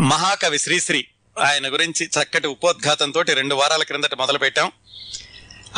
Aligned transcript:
మహాకవి 0.00 0.58
శ్రీశ్రీ 0.58 1.06
ఆయన 1.40 1.72
గురించి 1.72 2.06
చక్కటి 2.06 2.46
ఉపోద్ఘాతంతో 2.46 3.22
రెండు 3.22 3.54
వారాల 3.54 3.82
క్రిందట 3.82 4.14
మొదలు 4.14 4.38
పెట్టాం 4.38 4.72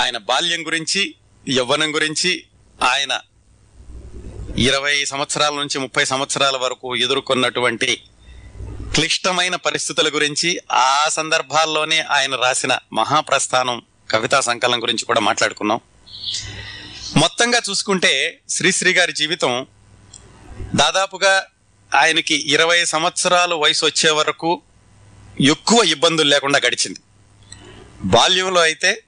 ఆయన 0.00 0.19
బాల్యం 0.19 0.67
గురించి 0.67 1.15
యవ్వనం 1.50 1.94
గురించి 1.94 2.47
ఆయన 2.83 3.21
ఇరవై 4.58 5.05
సంవత్సరాల 5.05 5.55
నుంచి 5.55 5.79
ముప్పై 5.79 6.05
సంవత్సరాల 6.05 6.57
వరకు 6.57 6.97
ఎదుర్కొన్నటువంటి 6.97 8.02
క్లిష్టమైన 8.95 9.57
పరిస్థితుల 9.57 10.09
గురించి 10.09 10.59
ఆ 10.73 11.09
సందర్భాల్లోనే 11.09 12.01
ఆయన 12.01 12.35
రాసిన 12.35 12.79
మహాప్రస్థానం 12.93 13.83
కవితా 14.11 14.41
సంకలనం 14.41 14.83
గురించి 14.83 15.05
కూడా 15.05 15.21
మాట్లాడుకున్నాం. 15.21 15.80
మొత్తంగా 17.17 17.61
చూసుకుంటే 17.71 18.41
శ్రీశ్రీ 18.48 18.93
గారి 18.93 19.12
జీవితం 19.12 19.67
దాదాపుగా 20.75 21.46
ఆయనకి 21.95 22.34
ఇరవై 22.34 22.84
సంవత్సరాలు 22.84 23.55
వయసు 23.55 23.87
వచ్చే 23.87 24.11
వరకు 24.11 24.62
ఎక్కువ 25.41 25.84
ఇబ్బందులు 25.84 26.28
లేకుండా 26.28 26.61
గడిచింది. 26.66 27.01
బాల్యంలో 28.02 28.61
అయితే 28.61 29.02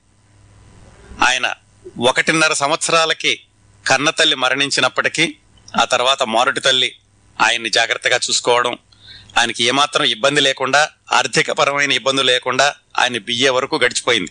ఆయన 1.29 1.55
ఒకటిన్నర 1.99 2.53
సంవత్సరాలకి 2.53 3.41
కన్నతల్లి 3.87 4.37
మరణించినప్పటికీ 4.37 5.37
ఆ 5.81 5.85
తర్వాత 5.85 6.23
మారుటి 6.23 6.61
తల్లి 6.61 6.97
ఆయన్ని 7.43 7.71
జాగ్రత్తగా 7.71 8.17
చూసుకోవడం 8.17 8.79
ఆయనకి 9.39 9.65
ఏమాత్రం 9.65 10.05
ఇబ్బంది 10.05 10.41
లేకుండా 10.41 10.89
ఆర్థికపరమైన 11.13 11.93
ఇబ్బందులు 11.93 12.27
లేకుండా 12.27 12.75
ఆయన 12.99 13.19
బియ్యే 13.19 13.49
వరకు 13.49 13.77
గడిచిపోయింది. 13.77 14.31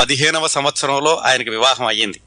పదిహేనవ 0.00 0.46
సంవత్సరంలో 0.46 1.16
ఆయనకి 1.16 1.50
వివాహం 1.50 1.86
అయ్యింది. 1.86 2.20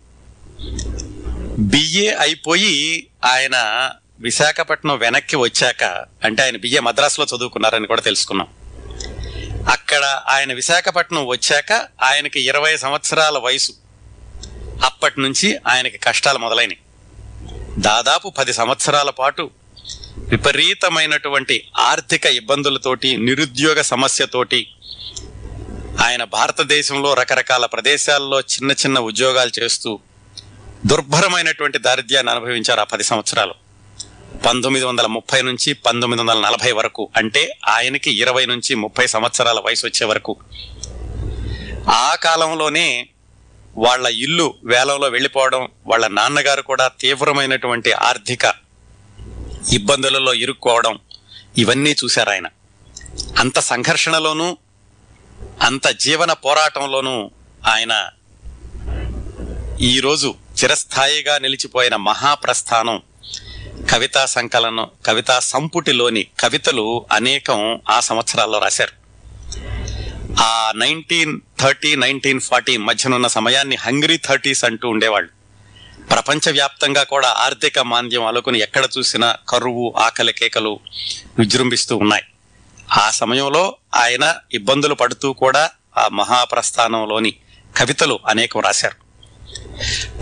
బిఏ 1.59 2.13
అయిపోయి 2.13 3.07
ఆయన 3.25 3.91
విశాఖపట్నం 4.21 4.97
వెనక్కి 4.97 5.35
వచ్చాక 5.35 5.83
అంటే 6.23 6.43
ఆయన 6.43 6.57
బిఏ 6.57 6.79
మద్రాసులో 6.79 7.37
చదువుకున్నారని 7.37 7.87
కూడా 7.87 8.01
తెలుసుకున్నాం. 8.01 8.47
అక్కడ 9.69 10.21
ఆయన 10.27 10.53
విశాఖపట్నం 10.53 11.27
వచ్చాక 11.27 11.71
ఆయనకి 12.03 12.41
ఇరవై 12.41 12.77
సంవత్సరాల 12.77 13.37
వయసు. 13.37 13.71
అప్పటి 14.85 15.21
నుంచి 15.21 15.59
ఆయనకి 15.67 15.97
కష్టాలు 15.97 16.37
మొదలైనవి 16.37 16.77
దాదాపు 17.77 18.29
పది 18.29 18.53
సంవత్సరాల 18.53 19.09
పాటు 19.09 19.49
విపరీతమైనటువంటి 20.17 21.67
ఆర్థిక 21.77 22.25
ఇబ్బందులతోటి 22.25 23.17
నిరుద్యోగ 23.17 23.81
సమస్యతోటి 23.81 24.67
ఆయన 26.05 26.23
భారతదేశంలో 26.23 27.13
రకరకాల 27.13 27.65
ప్రదేశాల్లో 27.65 28.39
చిన్న 28.39 28.71
చిన్న 28.71 28.99
ఉద్యోగాలు 28.99 29.51
చేస్తూ 29.59 29.99
దుర్భరమైనటువంటి 30.85 31.77
దారిద్ర్యాన్ని 31.77 32.31
అనుభవించారు 32.31 32.79
ఆ 32.79 32.83
పది 32.83 33.03
సంవత్సరాలు. 33.03 33.60
పంతొమ్మిది 34.45 34.85
వందల 34.85 35.05
ముప్పై 35.05 35.41
నుంచి 35.41 35.73
పంతొమ్మిది 35.73 36.21
వందల 36.21 36.39
నలభై 36.39 36.71
వరకు 36.71 37.09
అంటే 37.17 37.59
ఆయనకి 37.67 38.11
ఇరవై 38.11 38.45
నుంచి 38.45 38.75
ముప్పై 38.75 39.07
సంవత్సరాల 39.07 39.59
వయసు 39.59 39.85
వచ్చే 39.85 40.05
వరకు. 40.05 40.33
ఆ 41.89 42.15
కాలంలోనే 42.15 43.09
వాళ్ళ 43.77 44.07
ఇల్లు 44.07 44.53
వేలంలో 44.63 45.07
వెళ్ళిపోవడం 45.07 45.69
వాళ్ళ 45.87 46.07
నాన్నగారు 46.07 46.61
కూడా 46.61 46.87
తీవ్రమైనటువంటి 46.87 47.91
ఆర్థిక 47.91 48.45
ఇబ్బందులలో 49.73 50.33
ఇరుక్కోవడం 50.33 50.99
ఇవన్నీ 51.57 51.91
చూశారు 51.91 52.29
ఆయన. 52.29 52.47
అంత 53.39 53.59
సంఘర్షణలోనూ 53.59 54.57
అంత 55.61 55.87
జీవన 55.87 56.33
పోరాటంలోనూ 56.33 57.15
ఆయన 57.67 57.93
ఈరోజు 59.81 60.35
చిరస్థాయిగా 60.59 61.37
నిలిచిపోయిన 61.37 61.95
మహాప్రస్థానం 61.95 62.97
కవితా 63.89 64.25
సంకలనం 64.25 64.87
కవితా 65.05 65.39
సంపుటిలోని 65.39 66.27
కవితలు 66.39 67.05
అనేకం 67.11 67.81
ఆ 67.89 67.99
సంవత్సరాల్లో 67.99 68.59
రాశారు. 68.59 68.91
ఆ 70.41 70.71
నైన్టీన్ 70.75 71.39
థర్టీ 71.59 71.95
నైన్టీన్ 71.95 72.39
ఫార్టీ 72.39 72.77
మధ్యనున్న 72.77 73.27
సమయాన్ని 73.27 73.75
హంగ్రీ 73.75 74.17
థర్టీస్ 74.17 74.65
అంటూ 74.65 74.89
ఉండేవాళ్ళు. 74.89 75.29
ప్రపంచవ్యాప్తంగా 76.09 77.03
కూడా 77.03 77.27
ఆర్థిక 77.27 77.79
మాంద్యం 77.79 78.25
అలుకుని 78.25 78.59
ఎక్కడ 78.59 78.87
చూసినా 78.97 79.37
కరువు 79.49 79.93
ఆకలి 79.97 80.33
కేకలు 80.33 80.79
విజృంభిస్తూ 81.39 81.97
ఉన్నాయి. 81.97 82.23
ఆ 82.91 83.09
సమయంలో 83.09 83.75
ఆయన 83.95 84.35
ఇబ్బందులు 84.53 84.93
పడుతూ 84.93 85.33
కూడా 85.33 85.69
ఆ 85.97 86.07
మహాప్రస్థానంలోని 86.07 87.33
కవితలు 87.77 88.19
అనేకం 88.27 88.59
రాశారు. 88.59 89.00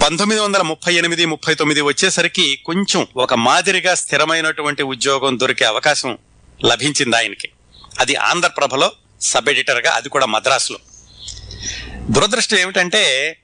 పంతొమ్మిది 0.04 0.42
వందల 0.42 0.62
ముప్పై 0.62 0.94
ఎనిమిది 0.94 1.26
ముప్పై 1.26 1.54
తొమ్మిది 1.54 1.82
వచ్చేసరికి 1.82 2.62
కొంచెం 2.66 3.08
ఒక 3.18 3.34
మాదిరిగా 3.34 3.96
స్థిరమైనటువంటి 3.96 4.84
ఉద్యోగం 4.84 5.40
దొరికే 5.40 5.66
అవకాశం 5.66 6.18
లభించింది 6.66 7.16
ఆయనకి. 7.16 7.50
అది 8.00 8.16
ఆంధ్రప్రభలో 8.16 8.92
సబ్ 9.22 9.50
ఎడిటర్గా 9.50 9.92
అది 9.92 10.10
కూడా 10.10 10.26
మద్రాసులో. 10.26 10.80
దురదృష్టం 12.12 12.58
ఏమిటంటే 12.58 13.38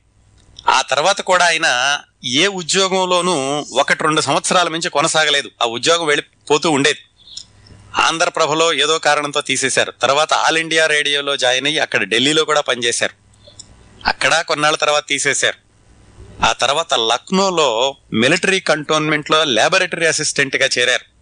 ఆ 0.70 0.82
తర్వాత 0.82 1.22
కూడా 1.22 1.46
ఆయన 1.46 2.00
ఏ 2.26 2.48
ఉద్యోగంలోనూ 2.48 3.66
ఒకటి 3.72 4.04
రెండు 4.04 4.22
సంవత్సరాల 4.22 4.68
మించి 4.68 4.90
కొనసాగలేదు. 4.90 5.52
ఆ 5.62 5.66
ఉద్యోగం 5.66 6.06
వెళ్ళిపోతూ 6.06 6.72
ఉండేది. 6.72 7.00
ఆంధ్రప్రభలో 7.96 8.74
ఏదో 8.74 9.00
కారణంతో 9.00 9.42
తీసేశారు. 9.42 9.94
తర్వాత 10.02 10.34
ఆల్ 10.34 10.58
ఇండియా 10.58 10.86
రేడియోలో 10.86 11.38
జాయిన్ 11.38 11.68
అయ్యి 11.68 11.80
అక్కడ 11.80 12.04
ఢిల్లీలో 12.04 12.46
కూడా 12.46 12.62
పనిచేశారు. 12.62 13.26
అక్కడ 14.08 14.42
కొన్నాళ్ళ 14.42 14.78
తర్వాత 14.78 15.08
తీసేశారు. 15.08 15.65
ఆ 16.44 16.54
తర్వాత 16.54 16.94
లక్నోలో 16.94 17.96
మిలిటరీ 18.14 18.60
కంటోన్మెంట్లో 18.60 19.44
ల్యాబొరేటరీ 19.44 20.06
అసిస్టెంట్గా 20.06 20.70
చేరారు. 20.78 21.16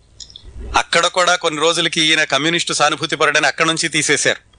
అక్కడ 0.78 1.08
కూడా 1.08 1.36
కొన్ని 1.36 1.62
రోజులకి 1.62 2.02
ఈయన 2.02 2.24
కమ్యూనిస్టు 2.24 2.74
సానుభూతి 2.74 3.16
పరుడని 3.16 3.48
అక్కడ 3.48 3.66
నుంచి 3.66 3.90
తీసేశారు. 3.90 4.54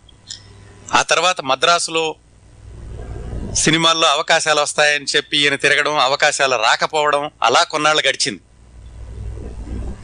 ఆ 0.95 1.03
తర్వాత 1.03 1.41
మద్రాసులో 1.41 2.15
సినిమాల్లో 3.55 4.09
అవకాశాలు 4.09 4.61
వస్తాయని 4.61 5.07
చెప్పి 5.17 5.37
ఈయన 5.37 5.55
తిరగడం 5.55 5.99
అవకాశాలు 5.99 6.57
రాకపోవడం 6.57 7.31
అలా 7.43 7.63
కొన్నాళ్ళు 7.63 8.09
గడిచింది. 8.09 8.41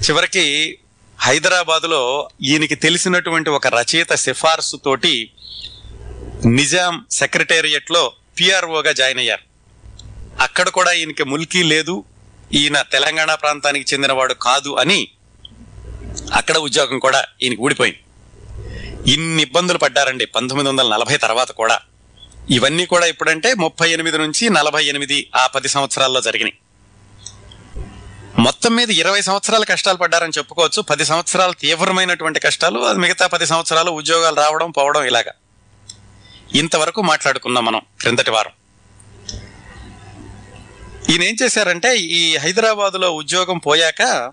చివరికి 0.04 0.78
హైదరాబాదులో 1.20 2.28
ఈయనకి 2.42 2.74
తెలిసినటువంటి 2.74 3.50
ఒక 3.50 3.66
రచయిత 3.66 4.14
సిఫార్సు 4.14 4.76
తోటి 4.76 5.30
నిజాం 6.46 7.06
సెక్రటేరియట్లో 7.10 8.12
పిఆర్ఓగా 8.40 8.92
జాయిన్ 8.92 9.18
అయ్యారు. 9.18 9.49
అక్కడ 10.40 10.68
కూడా 10.68 10.92
ఈయనకి 10.92 11.24
ముల్కీ 11.24 11.62
లేదు. 11.62 12.04
ఈయన 12.52 12.82
తెలంగాణ 12.82 13.34
ప్రాంతానికి 13.34 13.94
చెందినవాడు 13.94 14.34
కాదు 14.34 14.74
అని 14.74 15.08
అక్కడ 16.34 16.58
ఉద్యోగం 16.58 16.98
కూడా 16.98 17.24
ఈయనకి 17.42 17.60
ఊడిపోయింది. 17.60 18.00
ఇన్ని 19.12 19.42
ఇబ్బందులు 19.42 19.78
పడ్డారండి. 19.78 20.24
పంతొమ్మిది 20.26 20.68
వందల 20.70 20.88
నలభై 20.88 21.16
తర్వాత 21.16 21.52
కూడా. 21.52 21.80
ఇవన్నీ 22.50 22.86
కూడా 22.86 23.06
ఇప్పుడంటే 23.06 23.54
ముప్పై 23.54 23.90
ఎనిమిది 23.90 24.18
నుంచి 24.18 24.50
నలభై 24.50 24.84
ఎనిమిది 24.84 25.30
ఆ 25.36 25.46
పది 25.46 25.68
సంవత్సరాల్లో 25.68 26.20
జరిగినాయి. 26.20 26.58
మొత్తం 28.38 28.76
మీద 28.76 28.90
ఇరవై 28.90 29.22
సంవత్సరాలు 29.22 29.64
కష్టాలు 29.64 29.96
పడ్డారని 29.96 30.32
చెప్పుకోవచ్చు. 30.38 30.82
పది 30.82 31.04
సంవత్సరాలు 31.04 31.52
తీవ్రమైనటువంటి 31.52 32.40
కష్టాలు 32.40 32.80
అది 32.80 32.98
మిగతా 32.98 33.26
పది 33.26 33.46
సంవత్సరాలు 33.46 33.90
ఉద్యోగాలు 33.90 34.36
రావడం 34.36 34.70
పోవడం 34.70 35.04
ఇలాగా. 35.04 35.32
ఇంతవరకు 36.54 37.02
మాట్లాడుకున్నాం 37.02 37.64
మనం. 37.64 37.80
క్రిందటి 38.00 38.30
వారం. 38.30 38.50
ఈయన 41.10 41.22
ఏం 41.22 41.36
చేశారంటే 41.42 41.96
ఈ 41.98 42.36
హైదరాబాదులో 42.36 43.10
ఉద్యోగం 43.10 43.58
పోయాక 43.58 44.32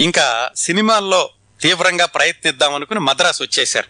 ఇంకా 0.00 0.50
సినిమాల్లో 0.56 1.30
తీవ్రంగా 1.60 2.06
ప్రయత్నిద్దాం 2.06 2.74
అనుకుని 2.74 3.00
మద్రాసు 3.00 3.42
వచ్చేశారు. 3.42 3.88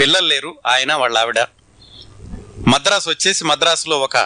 పిల్లలు 0.00 0.26
లేరు 0.26 0.58
ఆయన 0.66 0.94
వాళ్ళ 0.94 1.18
ఆవిడ. 1.18 1.40
మద్రాసు 2.68 3.10
వచ్చేసి 3.10 3.44
మద్రాసులో 3.44 4.00
ఒక 4.00 4.16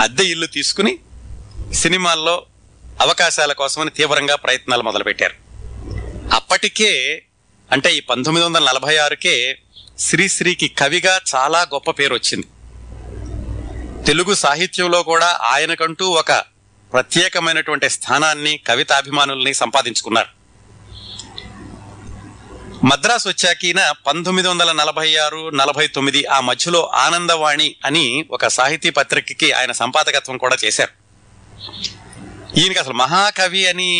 అద్దె 0.00 0.24
ఇల్లు 0.24 0.46
తీసుకుని 0.46 0.98
సినిమాల్లో 1.74 2.46
అవకాశాల 3.00 3.52
కోసమని 3.52 3.90
తీవ్రంగా 3.90 4.36
ప్రయత్నాలు 4.36 4.82
మొదలుపెట్టారు. 4.82 5.34
అప్పటికే 6.34 7.22
అంటే 7.72 7.94
ఈ 7.94 8.00
పంతొమ్మిది 8.00 8.46
వందల 8.46 8.64
నలభై 8.64 8.96
ఆరుకే 8.96 9.58
శ్రీశ్రీకి 9.98 10.68
కవిగా 10.68 11.20
చాలా 11.34 11.62
గొప్ప 11.62 11.90
పేరు 11.90 12.14
వచ్చింది 12.14 12.46
తెలుగు 14.08 14.34
సాహిత్యంలో 14.34 15.02
కూడా 15.02 15.26
ఆయనకంటూ 15.26 16.06
ఒక 16.06 16.32
ప్రత్యేకమైనటువంటి 16.92 17.90
స్థానాన్ని 17.90 18.60
కవితాభిమానుల్ని 18.66 19.54
సంపాదించుకున్నారు. 19.54 20.28
మద్రాసు 22.84 23.28
వచ్చాక 23.28 23.64
ఈయన 23.64 23.92
పంతొమ్మిది 24.06 24.48
వందల 24.48 24.72
నలభై 24.72 25.16
ఆరు 25.16 25.50
నలభై 25.50 25.86
తొమ్మిది 25.86 26.26
ఆ 26.26 26.40
మధ్యలో 26.40 26.90
ఆనందవాణి 26.94 27.74
అని 27.84 28.24
ఒక 28.30 28.46
సాహితీ 28.46 28.90
పత్రికకి 28.90 29.52
ఆయన 29.52 29.72
సంపాదకత్వం 29.72 30.36
కూడా 30.36 30.56
చేశారు. 30.64 30.92
ఈయనకి 32.56 32.78
అసలు 32.78 32.94
మహాకవి 32.94 33.66
అని 33.66 33.90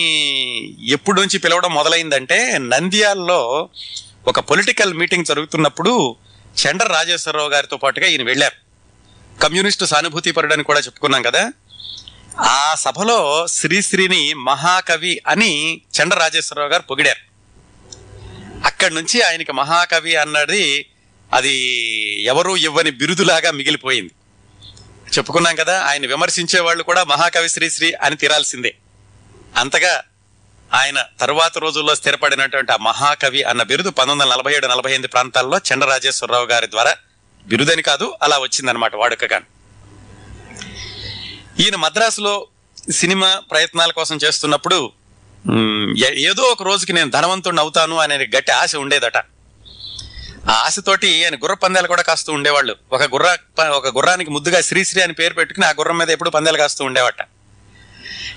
ఎప్పుడు 0.88 1.20
నుంచి 1.20 1.38
పిలవడం 1.38 1.74
మొదలైందంటే 1.74 2.58
నంద్యాల్లో 2.58 3.68
ఒక 4.26 4.40
పొలిటికల్ 4.40 4.94
మీటింగ్ 4.94 5.24
జరుగుతున్నప్పుడు 5.24 6.16
చండ్ర 6.66 6.86
రాజేశ్వరరావు 6.86 7.48
గారితో 7.48 7.76
పాటుగా 7.76 8.06
ఈయన 8.06 8.22
వెళ్ళారు. 8.22 8.67
కమ్యూనిస్టు 9.42 9.84
సానుభూతి 9.84 10.30
పరుడని 10.30 10.62
కూడా 10.62 10.80
చెప్పుకున్నాం 10.80 11.22
కదా. 11.22 11.52
ఆ 12.40 12.74
సభలో 12.74 13.46
శ్రీశ్రీని 13.46 14.34
మహాకవి 14.34 15.20
అని 15.26 15.80
చండ్ర 15.98 16.18
రాజేశ్వరరావు 16.18 16.70
గారు 16.70 16.82
పొగిడారు. 16.82 17.28
అక్కడి 18.64 18.94
నుంచి 18.94 19.22
ఆయనకి 19.22 19.52
మహాకవి 19.52 20.16
అన్నది 20.16 20.86
అది 21.32 21.54
ఎవరూ 22.24 22.56
ఇవ్వని 22.56 22.90
బిరుదులాగా 22.90 23.50
మిగిలిపోయింది. 23.50 24.10
చెప్పుకున్నాం 25.18 25.54
కదా 25.54 25.80
ఆయన 25.80 26.06
విమర్శించే 26.06 26.60
వాళ్ళు 26.60 26.82
కూడా 26.82 27.04
మహాకవి 27.04 27.48
శ్రీశ్రీ 27.48 27.92
అని 27.92 28.16
తీరాల్సిందే. 28.16 28.76
అంతగా 29.56 30.02
ఆయన 30.74 31.04
తరువాత 31.20 31.58
రోజుల్లో 31.58 31.94
స్థిరపడినటువంటి 31.94 32.72
ఆ 32.72 32.76
మహాకవి 32.76 33.42
అన్న 33.42 33.62
బిరుదు 33.62 33.90
పంతొమ్మిది 33.90 34.30
వందల 34.30 34.34
నలభై 34.34 34.56
ఏడు 34.56 34.66
నలభై 34.66 34.90
ఎనిమిది 34.90 35.08
ప్రాంతాల్లో 35.08 35.60
చండరాజేశ్వరరావు 35.72 36.46
గారి 36.46 36.70
ద్వారా 36.70 36.96
బిరుదని 37.46 37.82
కాదు 37.82 38.14
అలా 38.22 38.38
వచ్చిందనమాట 38.38 38.94
వాడుకగా 38.94 39.40
ఈయన 41.60 41.76
మద్రాసులో 41.76 42.46
సినిమా 42.90 43.42
ప్రయత్నాల 43.50 43.90
కోసం 43.90 44.16
చేస్తున్నప్పుడు 44.16 44.92
ఏదో 46.02 46.42
ఒక 46.42 46.62
రోజుకి 46.62 46.92
నేను 46.92 47.10
ధనవంతుడిని 47.10 47.60
అవుతాను 47.60 47.96
అనే 47.96 48.16
గట్టి 48.16 48.52
ఆశ 48.52 48.76
ఉండేదట. 48.76 49.16
ఆ 50.48 50.52
ఆశతోటి 50.52 51.24
ఆయన 51.24 51.34
గుర్ర 51.34 51.54
పందాలు 51.54 51.88
కూడా 51.88 52.02
కాస్తూ 52.02 52.32
ఉండేవాళ్ళు. 52.32 52.76
ఒక 52.92 53.02
గుర్ర 53.02 53.36
ప- 53.58 53.62
ఒక 53.62 53.86
గుర్రానికి 53.86 54.30
ముద్దుగా 54.30 54.60
శ్రీశ్రీ 54.60 55.02
అని 55.02 55.12
పేరు 55.12 55.34
పెట్టుకుని 55.34 55.66
ఆ 55.66 55.70
గుర్రం 55.70 55.98
మీద 55.98 56.10
ఎప్పుడు 56.10 56.30
పందాలు 56.30 56.58
కాస్తూ 56.58 56.84
ఉండేవాట. 56.84 57.16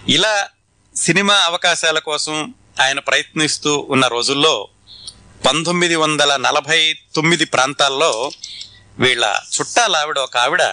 ఇలా 0.09 0.47
సినిమా 0.95 1.33
అవకాశాల 1.33 1.99
కోసం 1.99 2.53
ఆయన 2.81 2.99
ప్రయత్నిస్తూ 2.99 3.87
ఉన్న 3.89 4.07
రోజుల్లో 4.07 4.67
పంతొమ్మిది 5.47 5.95
వందల 5.95 6.35
నలభై 6.35 6.95
తొమ్మిది 7.15 7.45
ప్రాంతాల్లో 7.45 8.31
వీళ్ళ 9.01 9.25
చుట్టాల 9.55 9.95
ఆవిడ 9.95 10.17
ఒక 10.17 10.37
ఆవిడ 10.37 10.63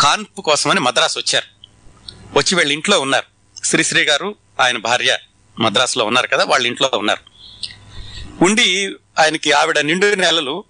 కాన్పు 0.00 0.40
కోసమని 0.42 0.80
మద్రాసు 0.80 1.18
వచ్చారు. 1.18 1.48
వచ్చి 2.38 2.54
వీళ్ళ 2.54 2.72
ఇంట్లో 2.72 3.00
ఉన్నారు. 3.00 3.26
శ్రీశ్రీ 3.64 4.02
గారు 4.04 4.34
ఆయన 4.60 4.76
భార్య 4.76 5.18
మద్రాసులో 5.60 6.04
ఉన్నారు 6.04 6.26
కదా 6.26 6.44
వాళ్ళ 6.44 6.66
ఇంట్లో 6.66 6.90
ఉన్నారు. 6.94 7.22
ఉండి 8.44 8.94
ఆయనకి 9.18 9.52
ఆవిడ 9.52 9.78
నిండు 9.78 10.14
నెలలు 10.14 10.64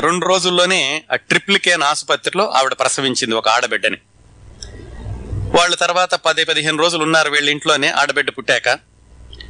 రెండు 0.00 0.26
రోజుల్లోనే 0.26 1.04
ఆ 1.12 1.16
ట్రిప్లికేన్ 1.16 1.82
ఆసుపత్రిలో 1.82 2.50
ఆవిడ 2.50 2.72
ప్రసవించింది 2.72 3.34
ఒక 3.34 3.48
ఆడబిడ్డని. 3.48 3.98
వాళ్ళ 5.58 5.74
తర్వాత 5.74 6.14
పది 6.14 6.44
పదిహేను 6.44 6.78
రోజులు 6.78 7.02
ఉన్నారు 7.02 7.30
వీళ్ళ 7.30 7.48
ఇంట్లోనే 7.50 7.88
ఆడబిడ్డ 7.88 8.30
పుట్టాక. 8.30 8.68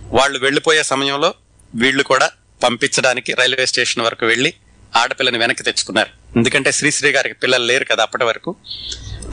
వాళ్ళు 0.04 0.38
వెళ్ళిపోయే 0.38 0.82
సమయంలో 0.82 1.34
వీళ్ళు 1.74 2.02
కూడా 2.02 2.30
పంపించడానికి 2.64 3.32
రైల్వే 3.32 3.66
స్టేషన్ 3.66 4.04
వరకు 4.04 4.26
వెళ్ళి 4.26 4.54
ఆడపిల్లని 4.96 5.38
వెనక్కి 5.38 5.62
తెచ్చుకున్నారు. 5.64 6.38
ఎందుకంటే 6.38 6.72
శ్రీశ్రీ 6.72 7.10
గారికి 7.10 7.34
పిల్లలు 7.34 7.64
లేరు 7.64 7.84
కదా 7.84 8.02
అప్పటి 8.02 8.24
వరకు. 8.24 8.56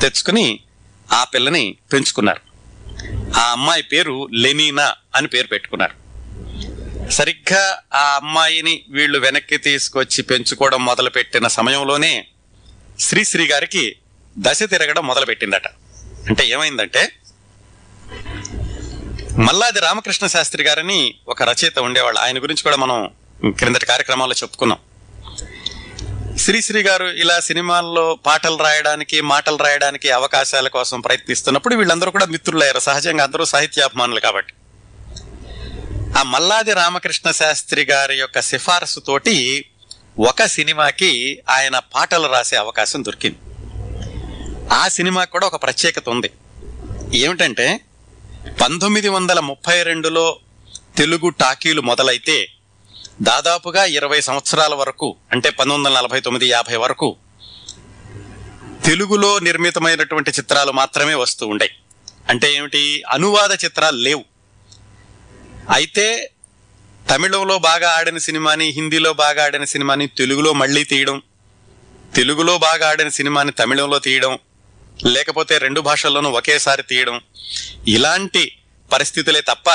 తెచ్చుకుని 0.01 0.59
ఆ 1.11 1.23
పిల్లని 1.23 1.77
పెంచుకున్నారు. 1.93 2.41
ఆ 3.37 3.51
అమ్మాయి 3.51 3.83
పేరు 3.83 4.27
లెనీనా 4.33 4.95
అని 5.15 5.27
పేరు 5.27 5.47
పెట్టుకున్నారు. 5.47 5.99
సరిగ్గా 7.09 7.81
ఆ 7.93 8.15
అమ్మాయిని 8.15 8.83
వీళ్ళు 8.89 9.19
వెనక్కి 9.19 9.57
తీసుకొచ్చి 9.57 10.23
పెంచుకోవడం 10.23 10.85
మొదలుపెట్టిన 10.85 11.47
సమయంలోనే 11.47 12.27
శ్రీశ్రీ 12.99 13.47
గారికి 13.47 13.95
దశ 14.37 14.63
తిరగడం 14.63 15.07
మొదలుపెట్టిందట. 15.07 15.67
అంటే 16.29 16.47
ఏమైందంటే 16.47 17.11
మల్లాది 19.37 19.79
రామకృష్ణ 19.79 20.27
శాస్త్రి 20.27 20.63
గారని 20.63 21.13
ఒక 21.27 21.43
రచయిత 21.43 21.79
ఉండేవాళ్ళు. 21.79 22.19
ఆయన 22.19 22.43
గురించి 22.43 22.63
కూడా 22.63 22.75
మనం 22.75 23.09
క్రిందటి 23.51 23.85
కార్యక్రమాల్లో 23.85 24.35
చెప్పుకున్నాం. 24.43 24.79
శ్రీశ్రీ 26.39 26.83
గారు 26.83 27.05
ఇలా 27.05 27.39
సినిమాల్లో 27.39 28.19
పాటలు 28.25 28.57
రాయడానికి 28.57 29.21
మాటలు 29.21 29.57
రాయడానికి 29.57 30.11
అవకాశాల 30.11 30.67
కోసం 30.67 31.01
ప్రయత్నిస్తున్నప్పుడు 31.01 31.75
వీళ్ళందరూ 31.75 32.11
కూడా 32.11 32.25
మిత్రులయ్యారు. 32.25 32.79
సహజంగా 32.79 33.23
అందరూ 33.23 33.45
సాహిత్యాభిమానులు 33.45 34.19
కాబట్టి. 34.19 34.53
ఆ 36.19 36.23
మల్లాది 36.23 36.73
రామకృష్ణ 36.73 37.31
శాస్త్రి 37.31 37.85
గారి 37.85 38.17
యొక్క 38.17 38.39
సిఫారసు 38.39 38.99
తోటి 38.99 39.65
ఒక 40.19 40.45
సినిమాకి 40.45 41.41
ఆయన 41.49 41.79
పాటలు 41.79 42.27
రాసే 42.27 42.55
అవకాశం 42.55 43.05
దొరికింది. 43.05 43.37
ఆ 44.73 44.87
సినిమా 44.87 45.23
కూడా 45.23 45.47
ఒక 45.47 45.63
ప్రత్యేకత 45.63 46.09
ఉంది. 46.09 46.31
ఏమిటంటే 47.13 47.79
పంతొమ్మిది 48.61 49.09
వందల 49.09 49.39
ముప్పై 49.39 49.83
రెండులో 49.83 50.39
తెలుగు 50.97 51.29
టాకీలు 51.29 51.81
మొదలైతే 51.81 52.47
దాదాపుగా 53.21 53.85
ఇరవై 53.85 54.21
సంవత్సరాల 54.21 54.73
వరకు 54.73 55.15
అంటే 55.31 55.49
పంతొమ్మిది 55.49 55.87
వందల 55.87 55.97
నలభై 55.97 56.19
తొమ్మిది 56.19 56.49
యాభై 56.49 56.75
వరకు 56.75 57.15
తెలుగులో 58.85 59.39
నిర్మితమైనటువంటి 59.39 60.31
చిత్రాలు 60.31 60.71
మాత్రమే 60.71 61.13
వస్తూ 61.13 61.47
ఉండే 61.47 61.69
అంటే 62.29 62.53
ఏమిటి? 62.53 63.03
అనువాద 63.09 63.51
చిత్రాలు 63.65 63.95
లేవు. 63.95 64.25
అయితే 65.73 66.31
తమిళంలో 67.09 67.59
బాగా 67.59 67.89
ఆడిన 67.91 68.17
సినిమాని 68.17 68.65
హిందీలో 68.65 69.13
బాగా 69.13 69.43
ఆడిన 69.43 69.63
సినిమాని 69.63 70.07
తెలుగులో 70.07 70.53
మళ్ళీ 70.53 70.83
తీయడం 70.83 71.21
తెలుగులో 72.15 72.57
బాగా 72.57 72.89
ఆడిన 72.89 73.09
సినిమాని 73.09 73.51
తమిళంలో 73.51 73.99
తీయడం 73.99 74.39
లేకపోతే 75.05 75.57
రెండు 75.57 75.81
భాషల్లోనూ 75.81 76.29
ఒకేసారి 76.29 76.83
తీయడం 76.83 77.21
ఇలాంటి 77.87 78.51
పరిస్థితులే 78.93 79.41
తప్ప 79.41 79.69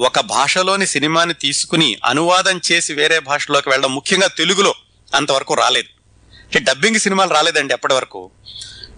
ఒక 0.00 0.20
భాషలోని 0.20 0.86
సినిమాని 0.86 1.34
తీసుకుని 1.34 1.96
అనువాదం 2.04 2.60
చేసి 2.72 2.94
వేరే 2.94 3.18
భాషలోకి 3.18 3.68
వెళ్ళడం 3.68 3.94
ముఖ్యంగా 3.94 4.26
తెలుగులో 4.26 4.74
అంతవరకు 5.14 5.54
రాలేదు. 5.54 5.88
అంటే 6.34 6.58
డబ్బింగ్ 6.58 6.98
సినిమాలు 6.98 7.30
రాలేదండి 7.30 7.74
అప్పటి 7.74 7.94
వరకు. 7.94 8.30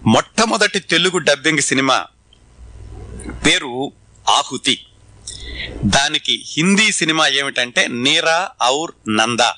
మొట్టమొదటి 0.05 0.79
తెలుగు 0.79 1.17
డబ్బింగ్ 1.17 1.59
సినిమా 1.59 2.05
పేరు 3.45 3.91
ఆహుతి. 4.29 4.85
దానికి 5.85 6.43
హిందీ 6.47 6.91
సినిమా 6.91 7.27
ఏమిటంటే 7.27 7.87
నీరా 7.87 8.49
ఔర్ 8.63 8.91
నందా. 9.09 9.55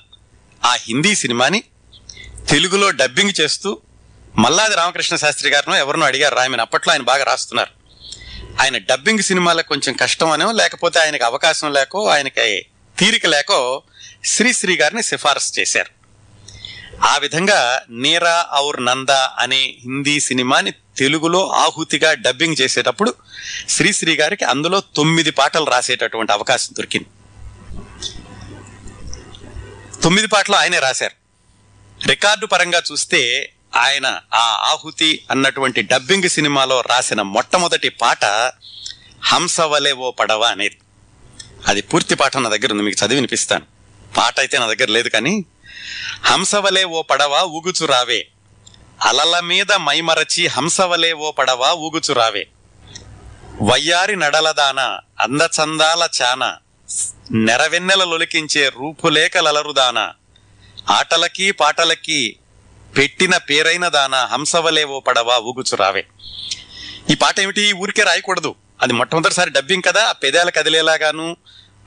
ఆ 0.66 0.74
హిందీ 0.74 1.16
సినిమాని 1.16 1.64
తెలుగులో 2.50 2.92
డబ్బింగ్ 2.92 3.42
చేస్తూ 3.42 3.82
మల్లాది 4.38 4.76
రామకృష్ణ 4.76 5.16
శాస్త్రి 5.16 5.50
గారినో 5.50 5.78
ఎవరినో 5.78 6.06
అడిగారు. 6.06 6.36
రాయమని 6.36 6.62
అప్పట్లో 6.62 6.94
ఆయన 6.94 7.02
బాగా 7.02 7.24
రాస్తున్నారు. 7.24 7.77
ఆయన 8.62 8.78
డబ్బింగ్ 8.78 9.20
సినిమాలకు 9.20 9.68
కొంచెం 9.68 9.96
కష్టం 9.96 10.52
లేకపోతే 10.58 11.00
ఆయనకి 11.00 11.24
అవకాశం 11.24 11.74
లేకో 11.74 12.08
ఆయనకి 12.08 12.66
తీరిక 13.00 13.26
లేకో 13.26 13.84
శ్రీశ్రీ 14.26 14.78
గారిని 14.78 15.04
సిఫారసు 15.04 15.60
చేశారు. 15.60 15.98
ఆ 17.06 17.18
విధంగా 17.18 17.82
నీరా 17.90 18.46
ఔర్ 18.60 18.86
నందా 18.86 19.36
అనే 19.40 19.76
హిందీ 19.84 20.20
సినిమాని 20.20 20.72
తెలుగులో 20.72 21.50
ఆహుతిగా 21.50 22.14
డబ్బింగ్ 22.14 22.56
చేసేటప్పుడు 22.62 23.14
శ్రీశ్రీ 23.70 24.16
గారికి 24.16 24.46
అందులో 24.46 24.80
తొమ్మిది 24.96 25.32
పాటలు 25.32 25.66
రాసేటటువంటి 25.66 26.32
అవకాశం 26.32 26.74
దొరికింది. 26.78 27.06
తొమ్మిది 30.04 30.28
పాటలు 30.28 30.56
ఆయనే 30.56 30.80
రాశారు. 30.80 31.28
రికార్డు 32.08 32.46
పరంగా 32.46 32.82
చూస్తే 32.92 33.54
ఆయన 33.74 34.08
ఆ 34.34 34.46
ఆహుతి 34.72 35.10
అన్నటువంటి 35.32 35.82
డబ్బింగ్ 35.92 36.30
సినిమాలో 36.30 36.78
రాసిన 36.92 37.22
మొట్టమొదటి 37.34 37.90
పాట 38.02 38.24
హంసవలే 39.32 39.92
ఓ 39.98 40.10
పడవ 40.12 40.44
అనేది. 40.56 40.78
అది 41.68 41.82
పూర్తి 41.82 42.16
పాట 42.16 42.38
నా 42.38 42.50
దగ్గర 42.50 42.72
ఉంది 42.72 42.84
మీకు 42.84 43.00
చదివి 43.02 43.20
వినిపిస్తాను. 43.20 43.66
పాట 44.12 44.36
అయితే 44.40 44.56
నా 44.60 44.68
దగ్గర 44.72 44.90
లేదు 44.98 45.10
కానీ 45.10 45.34
హంసవలే 46.30 46.84
ఓ 46.90 47.02
పడవ 47.12 47.34
ఊగుచురావే 47.58 48.22
అలల 49.02 49.36
మీద 49.50 49.72
మైమరచి 49.88 50.44
హంసవలే 50.56 51.12
ఓ 51.26 51.30
పడవ 51.40 51.64
ఊగుచురావే 51.86 52.44
వయ్యారి 53.70 54.16
నడలదాన 54.24 54.80
అందచందాల 55.26 56.04
చాన 56.18 56.44
నెరవెన్నెల 57.48 58.04
లొలికించే 58.12 58.64
రూపులేఖలలరుదాన 58.78 60.00
ఆటలకి 60.92 61.48
పాటలకి 61.62 62.20
పెట్టిన 62.98 63.38
పేరైన 63.38 63.88
దాన 63.88 64.16
హంసవలే 64.16 64.84
ఓ 64.84 65.02
ఊగుచురావే 65.40 66.06
ఈ 67.12 67.16
పాట 67.16 67.40
ఏమిటి? 67.40 67.74
ఊరికే 67.74 68.04
రాయకూడదు. 68.04 68.56
అది 68.82 68.94
మొట్టమొదటిసారి 68.94 69.50
డబ్బింగ్ 69.50 69.84
కదా 69.84 70.04
ఆ 70.04 70.12
పెదాలు 70.12 70.52
కదిలేలాగాను 70.52 71.38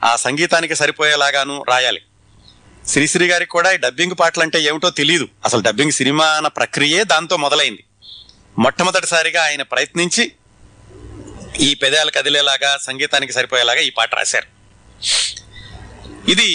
ఆ 0.03 0.15
సంగీతానికి 0.15 0.75
సరిపోయేలాగాను 0.75 1.63
రాయాలి. 1.69 2.01
శ్రీశ్రీ 2.87 3.27
గారికి 3.27 3.51
కూడా 3.51 3.71
ఈ 3.71 3.77
డబ్బింగ్ 3.77 4.15
పాటలు 4.19 4.43
అంటే 4.43 4.61
ఏమిటో 4.61 4.89
తెలియదు 4.89 5.27
అసలు 5.45 5.61
డబ్బింగ్ 5.61 5.91
సినిమా 5.91 6.25
అన్న 6.25 6.47
ప్రక్రియే 6.47 7.03
దాంతో 7.03 7.37
మొదలైంది. 7.37 7.83
మొట్టమొదటిసారిగా 8.59 9.43
ఆయన 9.43 9.61
ప్రయత్నించి 9.61 10.31
ఈ 11.59 11.73
పెదాలు 11.73 12.11
కదిలేలాగా 12.11 12.77
సంగీతానికి 12.77 13.33
సరిపోయేలాగా 13.33 13.79
ఈ 13.79 13.89
పాట 13.89 14.15
రాశారు. 14.15 14.47
ఇది 16.31 16.49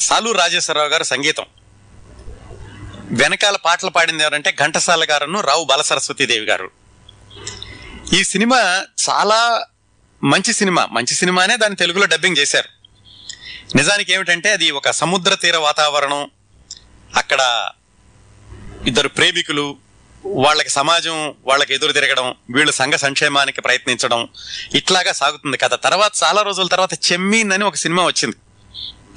సాలూరు 0.00 0.38
రాజేశ్వరరావు 0.38 0.88
గారు 0.88 1.02
సంగీతం. 1.02 1.46
వెనకాల 3.14 3.56
పాటలు 3.56 3.90
పాడింది 3.90 4.22
ఎవరంటే 4.22 4.56
ఘంటసాల 4.60 5.06
గారును 5.10 5.40
రావు 5.40 5.64
బాలసరస్వతీదేవి 5.64 6.46
గారు. 6.46 6.70
ఈ 8.12 8.24
సినిమా 8.24 8.84
చాలా 9.10 9.66
మంచి 10.24 10.52
సినిమా. 10.52 10.86
మంచి 10.86 11.14
సినిమానే 11.14 11.56
దాన్ని 11.56 11.76
తెలుగులో 11.76 12.06
డబ్బింగ్ 12.06 12.36
చేశారు. 12.36 12.68
నిజానికి 13.76 14.12
ఏమిటంటే 14.12 14.52
అది 14.52 14.70
ఒక 14.70 14.90
సముద్ర 14.90 15.34
తీర 15.34 15.56
వాతావరణం. 15.56 16.30
అక్కడ 17.16 17.70
ఇద్దరు 18.86 19.08
ప్రేమికులు 19.08 19.76
వాళ్ళకి 20.26 20.68
సమాజం 20.68 21.34
వాళ్ళకి 21.46 21.74
ఎదురు 21.74 21.92
తిరగడం 21.92 22.34
వీళ్ళు 22.50 22.72
సంఘ 22.72 22.94
సంక్షేమానికి 22.94 23.60
ప్రయత్నించడం 23.60 24.28
ఇట్లాగా 24.74 25.12
సాగుతుంది 25.12 25.56
కథ. 25.56 25.74
తర్వాత 25.74 26.12
చాలా 26.24 26.42
రోజుల 26.42 26.66
తర్వాత 26.66 27.12
చెమ్మీన్ 27.12 27.52
అని 27.52 27.64
ఒక 27.64 27.74
సినిమా 27.74 28.04
వచ్చింది 28.04 28.36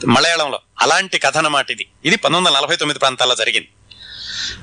మలయాళంలో. 0.07 0.59
అలాంటి 0.81 1.19
కథ 1.19 1.37
అన్నమాట 1.37 1.71
ఇది. 1.71 1.87
ఇది 2.05 2.15
పంతొమ్మిది 2.15 2.47
వందల 2.47 2.59
నలభై 2.59 2.75
తొమ్మిది 2.75 2.99
ప్రాంతాల్లో 2.99 3.35
జరిగింది. 3.35 3.69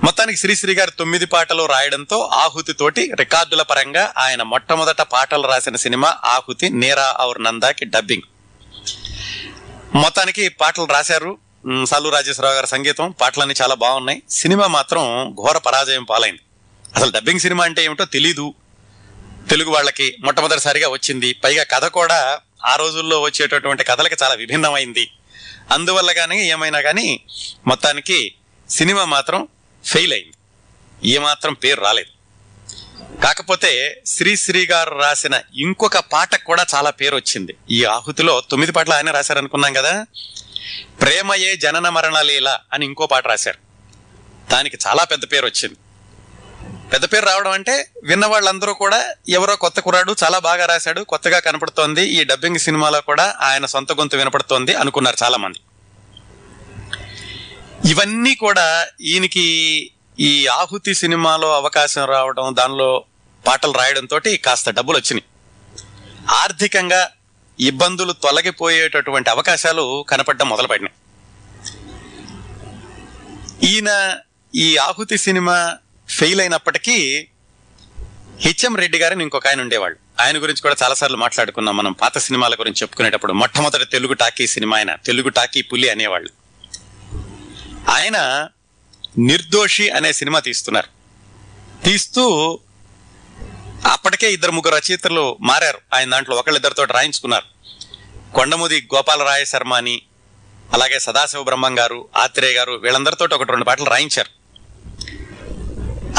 మొత్తానికి 0.04 0.38
శ్రీశ్రీ 0.38 0.74
గారు 0.74 0.90
తొమ్మిది 0.90 1.26
పాటలు 1.26 1.66
రాయడంతో 1.66 2.20
ఆహుతితోటి 2.20 3.10
రికార్డుల 3.14 3.62
పరంగా 3.62 4.12
ఆయన 4.16 4.42
మొట్టమొదట 4.42 5.02
పాటలు 5.02 5.46
రాసిన 5.46 5.76
సినిమా 5.76 6.16
ఆహుతి 6.24 6.70
నేరా 6.70 7.16
ఔర్ 7.22 7.42
నందాకి 7.42 7.84
డబ్బింగ్. 7.84 8.22
మొత్తానికి 9.94 10.48
పాటలు 10.48 10.84
రాశారు 10.84 11.38
మ్, 11.66 11.86
సల్లు 11.86 12.08
రాజేశ్వరరావు 12.08 12.54
గారి 12.54 12.66
సంగీతం. 12.66 13.10
పాటలన్నీ 13.20 13.54
చాలా 13.62 13.74
బాగున్నాయి. 13.74 14.22
సినిమా 14.30 14.66
మాత్రం 14.66 15.02
ఘోర 15.34 15.58
పరాజయం 15.58 16.04
పాలైంది. 16.04 16.42
అసలు 16.96 17.10
డబ్బింగ్ 17.10 17.40
సినిమా 17.40 17.64
అంటే 17.64 17.84
ఏమిటో 17.84 18.04
తెలీదు. 18.04 18.54
తెలుగు 19.50 19.70
వాళ్ళకి 19.70 20.16
మొట్టమొదటిసారిగా 20.20 20.88
వచ్చింది. 20.88 21.32
పైగా 21.32 21.62
కథ 21.62 21.84
కూడా 21.84 22.38
ఆ 22.64 22.76
రోజుల్లో 22.76 23.22
వచ్చేటటువంటి 23.22 23.84
కథలకి 23.84 24.16
చాలా 24.22 24.34
విభిన్నమైంది. 24.34 25.10
అందువల్ల 25.70 26.12
కానీ 26.12 26.48
ఏమైనా 26.48 26.80
కానీ 26.80 27.24
మొత్తానికి 27.66 28.34
సినిమా 28.70 29.04
మాత్రం 29.04 29.48
ఫెయిల్ 29.84 30.12
అయింది. 30.12 30.32
ఏమాత్రం 31.10 31.54
పేరు 31.54 31.80
రాలేదు. 31.80 32.14
కాకపోతే 33.20 34.02
శ్రీశ్రీ 34.06 34.66
గారు 34.66 34.98
రాసిన 34.98 35.40
ఇంకొక 35.54 35.98
పాటకు 35.98 36.44
కూడా 36.44 36.66
చాలా 36.74 36.90
పేరు 36.90 37.16
వచ్చింది. 37.16 37.54
ఈ 37.70 37.84
ఆహుతిలో 37.84 38.42
తొమ్మిది 38.50 38.72
పాటలు 38.72 38.94
ఆయన 38.94 39.10
రాశారనుకున్నాం 39.10 39.72
కదా? 39.72 40.06
ప్రేమయే 41.00 41.56
జనన 41.56 41.88
మరణ 41.88 42.20
లీల 42.20 42.58
అని 42.72 42.86
ఇంకో 42.86 43.06
పాట 43.06 43.26
రాశారు. 43.26 43.58
దానికి 44.52 44.78
చాలా 44.86 45.04
పెద్ద 45.04 45.24
పేరు 45.32 45.46
వచ్చింది. 45.46 45.76
పెద్ద 46.92 47.12
పేరు 47.12 47.26
రావడం 47.26 47.50
అంటే 47.50 47.90
విన్న 48.04 48.26
వాళ్ళందరూ 48.26 48.74
కూడా 48.74 49.14
ఎవరో 49.28 49.56
కొత్త 49.56 49.80
కుర్రాడు 49.80 50.16
చాలా 50.24 50.38
బాగా 50.38 50.66
రాశాడు 50.66 51.00
కొత్తగా 51.00 51.38
కనపడుతోంది 51.38 52.02
ఈ 52.02 52.24
డబ్బింగ్ 52.24 52.58
సినిమాలో 52.58 53.00
కూడా 53.00 53.36
ఆయన 53.40 53.66
సొంత 53.66 53.92
గొంతు 53.92 54.16
వినపడుతోంది 54.16 54.74
అనుకున్నారు 54.74 55.16
చాలా 55.22 55.36
మంది 55.36 55.58
ఇవన్నీ 57.84 58.34
కూడా 58.34 58.86
ఈయనకి 59.00 59.46
ఈ 60.20 60.46
ఆహుతి 60.46 60.94
సినిమాలో 60.94 61.56
అవకాశం 61.56 62.04
రావడం 62.04 62.54
దానిలో 62.58 63.04
పాటలు 63.46 63.72
రాయడంతో 63.72 64.20
కాస్త 64.44 64.70
డబ్బులు 64.70 64.96
వచ్చినాయి. 64.96 65.24
ఆర్థికంగా 66.30 67.10
ఇబ్బందులు 67.60 68.12
తొలగిపోయేటటువంటి 68.12 69.30
అవకాశాలు 69.30 70.06
కనపడడం 70.08 70.48
మొదలుపెట్టినాయి. 70.48 70.94
ఈయన 73.68 74.16
ఈ 74.54 74.76
ఆహుతి 74.76 75.18
సినిమా 75.18 75.76
ఫెయిల్ 76.08 76.40
అయినప్పటికీ 76.40 77.28
హెచ్ఎం 78.40 78.76
రెడ్డి 78.76 78.98
గారిని 78.98 79.22
ఇంకొక 79.22 79.46
ఆయన 79.46 79.60
ఉండేవాళ్ళు. 79.60 80.22
ఆయన 80.22 80.38
గురించి 80.38 80.60
కూడా 80.60 80.76
చాలాసార్లు 80.82 81.16
మాట్లాడుకున్నాం 81.16 81.76
మనం. 81.76 81.92
పాత 81.92 82.18
సినిమాల 82.18 82.54
గురించి 82.54 82.82
చెప్పుకునేటప్పుడు 82.82 83.32
మొట్టమొదటి 83.32 83.84
తెలుగు 83.84 84.12
టాకీ 84.12 84.46
సినిమా 84.46 84.76
ఆయన 84.76 84.94
తెలుగు 84.94 85.28
టాకీ 85.28 85.62
పులి 85.62 85.88
అనేవాళ్ళు. 85.88 86.43
ఆయన 87.88 88.48
నిర్దోషి 89.18 89.90
అనే 89.90 90.12
సినిమా 90.12 90.38
తీస్తున్నారు. 90.38 90.88
తీస్తూ 91.84 92.58
అప్పటికే 93.86 94.32
ఇద్దరు 94.32 94.52
ముగ్గురు 94.52 94.76
రచయితలు 94.76 95.36
మారారు. 95.40 95.78
ఆయన 95.94 96.10
దాంట్లో 96.10 96.36
ఒకళ్ళిద్దరితో 96.36 96.84
రాయించుకున్నారు. 96.84 97.44
కొండముది 98.34 98.88
గోపాలరాయ 98.94 99.44
శర్మ 99.44 99.74
అని 99.74 100.02
అలాగే 100.72 100.98
సదాశివ 100.98 101.42
బ్రహ్మం 101.42 101.78
గారు 101.78 102.08
ఆత్రేయ 102.16 102.54
గారు 102.54 102.72
వీళ్ళందరితో 102.72 103.28
ఒకటి 103.32 103.50
రెండు 103.50 103.64
పాటలు 103.64 103.84
రాయించారు. 103.84 104.44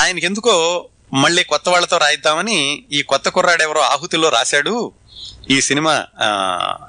ఆయనకి 0.01 0.25
ఎందుకో 0.25 0.85
మళ్ళీ 1.13 1.43
కొత్త 1.43 1.69
వాళ్ళతో 1.69 1.97
రాయిద్దామని 1.97 2.85
ఈ 2.91 3.01
కొత్త 3.01 3.29
కుర్రాడు 3.29 3.63
ఎవరో 3.63 3.81
ఆహుతిలో 3.81 4.29
రాశాడు. 4.29 4.91
ఈ 5.51 5.61
సినిమా 5.61 5.93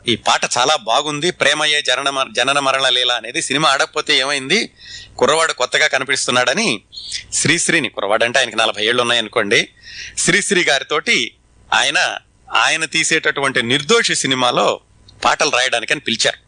ఈ 0.09 0.16
పాట 0.16 0.40
చాలా 0.59 0.76
బాగుంది. 0.76 1.30
ప్రేమయ్యే 1.30 1.83
జనన 1.83 2.26
జనన 2.37 2.59
మరణ 2.59 2.88
లీల 2.88 3.12
అనేది 3.12 3.42
సినిమా 3.42 3.68
ఆడకపోతే 3.71 4.18
ఏమైంది? 4.18 4.73
కుర్రవాడు 5.18 5.52
కొత్తగా 5.52 5.87
కనిపిస్తున్నాడని 5.87 6.83
శ్రీశ్రీని 7.33 7.88
కుర్రవాడు 7.88 8.25
అంటే 8.25 8.38
ఆయనకి 8.38 8.56
నలభై 8.56 8.85
ఏళ్ళు 8.85 9.02
ఉన్నాయనుకోండి 9.02 9.68
శ్రీశ్రీ 10.18 10.64
గారితోటి 10.64 11.35
ఆయన 11.75 12.18
ఆయన 12.54 12.85
తీసేటటువంటి 12.85 13.62
నిర్దోషి 13.62 14.14
సినిమాలో 14.14 14.80
పాటలు 15.25 15.50
రాయడానికని 15.50 16.00
పిలిచారు. 16.00 16.40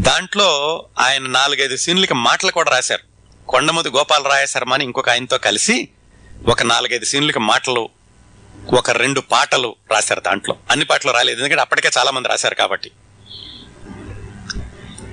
దాంట్లో 0.00 0.50
ఆయన 0.98 1.22
నాలుగైదు 1.22 1.76
సీన్లకి 1.76 2.14
మాటలు 2.14 2.50
కూడా 2.50 2.70
రాశారు. 2.70 3.04
కొండముది 3.48 3.88
గోపాలరాయ 3.88 4.46
శర్మ 4.46 4.74
అని 4.74 4.84
ఇంకొక 4.84 5.08
ఆయనతో 5.08 5.38
కలిసి 5.38 5.88
ఒక 6.48 6.62
నాలుగైదు 6.62 7.04
సీన్లకి 7.04 7.38
మాటలు 7.38 7.88
ఒక 8.68 8.90
రెండు 8.90 9.20
పాటలు 9.20 9.76
రాశారు 9.90 10.20
దాంట్లో. 10.20 10.56
అన్ని 10.70 10.86
పాటలు 10.86 11.10
రాలేదు. 11.12 11.40
ఎందుకంటే 11.40 11.60
అప్పటికే 11.60 11.90
చాలా 11.98 12.10
మంది 12.10 12.28
రాశారు 12.28 12.54
కాబట్టి. 12.54 12.90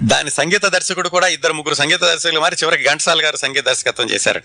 దాని 0.04 0.30
సంగీత 0.30 0.66
దర్శకుడు 0.66 1.10
కూడా 1.10 1.28
ఇద్దరు 1.28 1.54
ముగ్గురు 1.54 1.76
సంగీత 1.76 2.00
దర్శకులు 2.00 2.40
మారి 2.40 2.56
చివరికి 2.56 2.84
ఘంటసాల 2.84 3.24
గారు 3.24 3.36
సంగీత 3.36 3.66
దర్శకత్వం 3.66 4.10
చేశారట. 4.10 4.44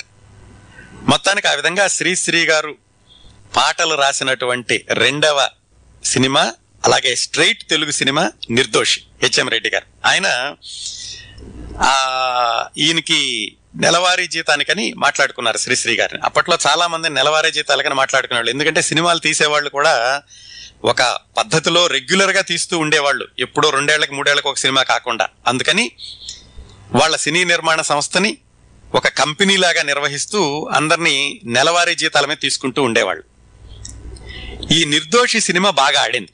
మొత్తానికి 1.02 1.48
ఆ 1.48 1.52
విధంగా 1.52 1.86
శ్రీశ్రీ 1.86 2.46
గారు 2.46 2.76
పాటలు 3.56 3.94
రాసినటువంటి 3.94 4.86
రెండవ 4.92 5.48
సినిమా 6.04 6.52
అలాగే 6.84 7.14
straight 7.14 7.62
Telugu 7.62 7.90
cinema 7.90 8.32
Nirdoshi 8.50 9.02
HM 9.22 9.48
Reddy 9.48 9.70
garu. 9.70 10.08
ఆయన 10.08 10.54
ఈయనకి 12.78 13.52
నెలవారీ 13.76 14.26
జీతానికని 14.26 14.92
మాట్లాడుకున్నారు 14.96 15.58
శ్రీశ్రీ 15.58 15.96
గారిని. 15.96 16.20
అప్పట్లో 16.24 16.58
చాలా 16.66 16.86
మంది 16.86 17.10
నెలవారీ 17.10 17.50
జీతాలకని 17.50 17.94
మాట్లాడుకునేవాళ్ళు. 17.94 18.50
ఎందుకంటే 18.50 18.82
సినిమాలు 18.82 19.18
తీసేవాళ్ళు 19.18 19.70
కూడా 19.70 20.22
ఒక 20.84 21.18
పద్ధతిలో 21.36 21.86
రెగ్యులర్గా 21.86 22.40
తీస్తూ 22.40 22.78
ఉండేవాళ్ళు. 22.78 23.28
ఎప్పుడో 23.38 23.70
రెండేళ్ళకు 23.70 24.14
మూడేళ్ళకు 24.14 24.48
ఒక 24.48 24.56
సినిమా 24.56 24.82
కాకుండా. 24.82 25.28
అందుకని 25.46 25.90
వాళ్ళ 26.92 27.16
సినీ 27.16 27.44
నిర్మాణ 27.44 27.80
సంస్థని 27.80 28.36
ఒక 28.94 29.08
కంపెనీ 29.08 29.56
లాగా 29.56 29.82
నిర్వహిస్తూ 29.82 30.70
అందరినీ 30.72 31.40
నెలవారీ 31.44 31.94
జీతాల 31.94 32.26
మీద 32.26 32.36
తీసుకుంటూ 32.36 32.82
ఉండేవాళ్ళు. 32.82 33.22
ఈ 34.72 34.84
నిర్దోషి 34.84 35.40
సినిమా 35.40 35.70
బాగా 35.70 36.02
ఆడింది. 36.02 36.28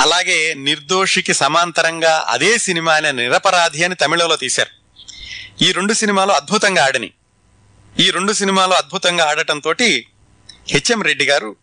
అలాగే 0.00 0.54
నిర్దోషికి 0.54 1.34
సమాంతరంగా 1.34 2.26
అదే 2.28 2.58
సినిమా 2.58 2.94
అనే 2.94 3.12
నిరపరాధి 3.12 3.84
అని 3.84 3.94
తమిళంలో 3.94 4.36
తీశారు. 4.36 4.78
ఈ 5.66 5.68
రెండు 5.72 5.92
సినిమాలు 5.92 6.32
అద్భుతంగా 6.32 6.84
ఆడని. 6.88 7.08
ఈ 8.04 8.10
రెండు 8.16 8.32
సినిమాలు 8.40 8.74
అద్భుతంగా 8.80 9.24
ఆడటంతో 9.30 9.72
హెచ్ఎం 10.72 11.00
రెడ్డి 11.08 11.24
గారు 11.24 11.56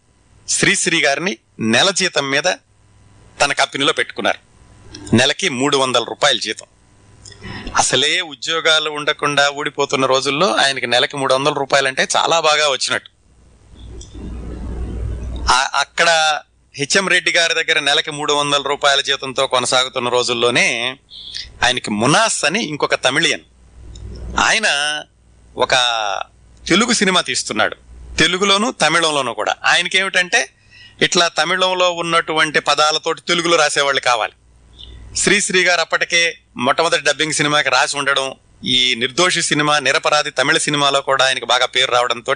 శ్రీశ్రీ 0.47 0.99
గారిని 1.05 1.37
నెల 1.75 1.89
జీతం 1.99 2.25
మీద 2.33 2.47
తన 3.41 3.51
కంపెనీలో 3.61 3.93
పెట్టుకున్నారు. 3.93 4.39
నెలకి 5.19 5.49
మూడు 5.49 5.77
వందల 5.77 6.03
రూపాయల 6.03 6.37
జీతం. 6.37 6.67
అసలే 7.77 8.21
ఉద్యోగాలు 8.33 8.89
ఉండకుండా 8.89 9.45
ఊడిపోతున్న 9.59 10.05
రోజుల్లో 10.05 10.49
ఆయనకి 10.55 10.87
నెలకి 10.87 11.17
మూడు 11.17 11.33
వందల 11.33 11.53
రూపాయలు 11.53 11.87
అంటే 11.87 12.07
చాలా 12.15 12.39
బాగా 12.39 12.67
వచ్చినట్టు. 12.67 13.09
అక్కడ 15.83 16.09
హెచ్ఎం 16.75 17.07
రెడ్డి 17.07 17.31
గారి 17.31 17.53
దగ్గర 17.53 17.79
నెలకి 17.79 18.11
మూడు 18.11 18.33
వందల 18.33 18.61
రూపాయల 18.61 19.01
జీతంతో 19.01 19.43
కొనసాగుతున్న 19.47 20.09
రోజుల్లోనే 20.09 20.97
ఆయనకి 21.65 21.91
మునాస్ 21.91 22.45
అని 22.45 22.61
ఇంకొక 22.63 22.95
తమిళియన్ 23.03 23.45
ఆయన 24.39 25.01
ఒక 25.57 25.71
తెలుగు 26.67 26.93
సినిమా 26.93 27.21
తీస్తున్నాడు. 27.21 27.75
తెలుగులోను 28.19 28.71
తమిళంలోనూ 28.71 29.33
కూడా. 29.33 29.55
ఆయనకి 29.65 29.97
ఏమిటంటే 29.97 30.49
ఇట్లా 31.01 31.27
తమిళంలో 31.27 31.91
ఉన్నటువంటి 31.91 32.59
పదాలతోటి 32.59 33.21
తెలుగులో 33.21 33.57
రాసేవాళ్ళు 33.57 34.01
కావాలి. 34.01 34.33
శ్రీశ్రీ 35.15 35.63
గారు 35.63 35.81
అప్పటికే 35.81 36.37
మొట్టమొదటి 36.57 37.01
డబ్బింగ్ 37.01 37.33
సినిమాకి 37.33 37.69
రాసి 37.69 37.97
ఉండడం 37.97 38.33
ఈ 38.65 38.95
నిర్దోషి 38.95 39.41
సినిమా 39.41 39.79
నిరపరాధి 39.79 40.31
తమిళ 40.31 40.57
సినిమాలో 40.57 41.01
కూడా 41.01 41.25
ఆయనకు 41.25 41.45
బాగా 41.45 41.65
పేరు 41.65 41.91
రావడంతో 41.91 42.35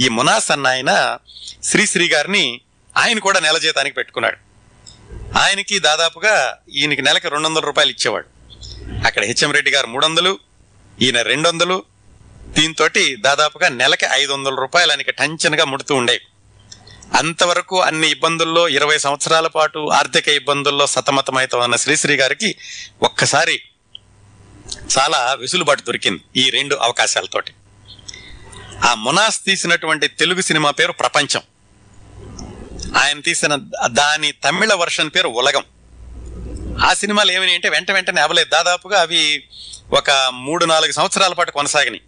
ఈ 0.00 0.08
మునాస్ 0.08 0.50
అన్న 0.50 0.66
ఆయన 0.66 1.18
శ్రీశ్రీ 1.64 2.08
గారిని 2.08 2.60
ఆయన 2.96 3.18
కూడా 3.18 3.40
నెల 3.40 3.58
జీతానికి 3.58 3.94
పెట్టుకున్నాడు. 3.94 4.36
ఆయనకి 5.38 5.78
దాదాపుగా 5.78 6.58
ఈయనకి 6.74 7.02
నెలకి 7.02 7.28
రెండు 7.28 7.48
వందల 7.48 7.60
రూపాయలు 7.60 7.90
ఇచ్చేవాడు. 7.90 8.26
అక్కడ 9.06 9.24
హెచ్ఎం 9.24 9.52
రెడ్డి 9.52 9.70
గారు 9.70 9.86
మూడు 9.86 10.06
వందలు 10.06 10.38
ఈయన 11.02 11.22
రెండు 11.22 11.48
వందలు 11.48 11.84
దీంతో 12.48 12.88
దాదాపుగా 13.20 13.68
నెలకి 13.68 14.06
ఐదు 14.12 14.32
వందల 14.32 14.54
రూపాయలు 14.54 14.90
ఆయనకి 14.90 15.12
టెన్షన్గా 15.12 15.64
ముడుతూ 15.64 15.94
ఉండేవి 15.94 16.20
అంతవరకు 17.16 17.80
అన్ని 17.80 18.10
ఇబ్బందుల్లో 18.10 18.68
ఇరవై 18.68 18.98
సంవత్సరాల 18.98 19.46
పాటు 19.46 19.88
ఆర్థిక 19.88 20.28
ఇబ్బందుల్లో 20.28 20.86
సతమతమైతో 20.86 21.58
ఉన్న 21.58 21.76
శ్రీశ్రీ 21.76 22.16
గారికి 22.16 22.56
ఒక్కసారి 23.02 23.62
చాలా 24.98 25.34
వెసులుబాటు 25.34 25.82
దొరికింది 25.82 26.40
ఈ 26.40 26.50
రెండు 26.50 26.74
అవకాశాలతోటి. 26.74 27.52
ఆ 28.84 28.94
మునాస్ 28.94 29.44
తీసినటువంటి 29.44 30.08
తెలుగు 30.08 30.40
సినిమా 30.40 30.70
పేరు 30.70 30.92
ప్రపంచం. 30.92 31.42
ఆయన 32.96 33.20
తీసిన 33.20 33.58
దాని 33.86 34.32
తమిళ 34.32 34.74
వర్షన్ 34.74 35.10
పేరు 35.14 35.28
ఉలగం. 35.28 35.64
ఆ 36.84 36.94
సినిమాలు 36.94 37.32
ఏమని 37.32 37.54
అంటే 37.54 37.68
వెంట 37.68 37.90
వెంటనే 37.90 38.20
అవ్వలేదు 38.20 38.50
దాదాపుగా 38.50 39.00
అవి 39.00 39.44
ఒక 39.92 40.10
మూడు 40.32 40.64
నాలుగు 40.64 40.92
సంవత్సరాల 40.92 41.32
పాటు 41.32 41.50
కొనసాగినాయి. 41.50 42.02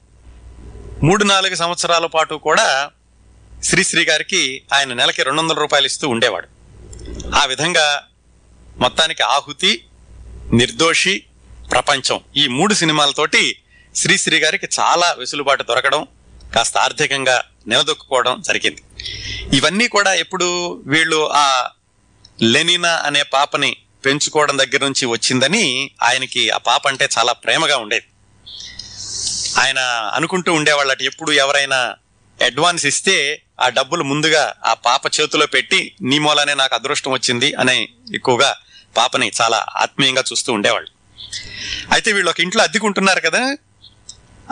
మూడు 1.02 1.24
నాలుగు 1.24 1.54
సంవత్సరాల 1.54 2.06
పాటు 2.06 2.34
కూడా 2.34 2.90
శ్రీశ్రీ 3.64 4.04
గారికి 4.04 4.62
ఆయన 4.74 4.92
నెలకి 4.92 5.22
రెండు 5.22 5.40
వందల 5.42 5.54
రూపాయలు 5.54 5.86
ఇస్తూ 5.86 6.08
ఉండేవాడు. 6.08 6.48
ఆ 7.34 7.44
విధంగా 7.44 8.04
మొత్తానికి 8.76 9.22
ఆహుతి 9.22 9.84
నిర్దోషి 10.52 11.24
ప్రపంచం 11.70 12.20
ఈ 12.36 12.46
మూడు 12.46 12.74
సినిమాలతోటి 12.74 13.56
శ్రీశ్రీ 13.94 14.38
గారికి 14.38 14.68
చాలా 14.80 15.16
వెసులుబాటు 15.18 15.62
దొరకడం 15.62 16.06
కాస్త 16.54 16.78
ఆర్థికంగా 16.78 17.44
నిలదొక్కుకోవడం 17.66 18.40
జరిగింది. 18.40 18.82
ఇవన్నీ 19.56 19.88
కూడా 19.88 20.14
ఎప్పుడు 20.14 20.82
వీళ్ళు 20.86 21.30
ఆ 21.32 21.68
లెనినా 22.42 22.90
అనే 22.90 23.22
పాపని 23.22 23.76
పెంచుకోవడం 24.04 24.58
దగ్గర 24.58 24.84
నుంచి 24.84 25.06
వచ్చిందని 25.06 25.90
ఆయనకి 26.02 26.50
ఆ 26.50 26.58
పాప 26.58 26.88
అంటే 26.88 27.08
చాలా 27.18 27.32
ప్రేమగా 27.32 27.76
ఉండేది. 27.76 28.06
ఆయన 29.58 29.78
అనుకుంటూ 30.14 30.52
ఉండేవాళ్ళట 30.52 31.02
ఎప్పుడు 31.02 31.32
ఎవరైనా 31.32 31.94
అడ్వాన్స్ 32.42 32.86
ఇస్తే 32.86 33.42
ఆ 33.60 33.68
డబ్బులు 33.68 34.04
ముందుగా 34.04 34.54
ఆ 34.64 34.74
పాప 34.74 35.02
చేతిలో 35.20 35.46
పెట్టి 35.46 35.94
నీ 36.02 36.18
మూలనే 36.18 36.54
నాకు 36.54 36.74
అదృష్టం 36.74 37.12
వచ్చింది 37.12 37.54
అనే 37.54 37.88
ఎక్కువగా 38.14 38.56
పాపని 38.96 39.32
చాలా 39.40 39.66
ఆత్మీయంగా 39.76 40.24
చూస్తూ 40.32 40.52
ఉండేవాళ్ళు. 40.52 40.90
అయితే 41.92 42.12
వీళ్ళు 42.12 42.30
ఒక 42.30 42.40
ఇంట్లో 42.40 42.62
అద్దెకుంటున్నారు 42.62 43.20
కదా 43.20 43.56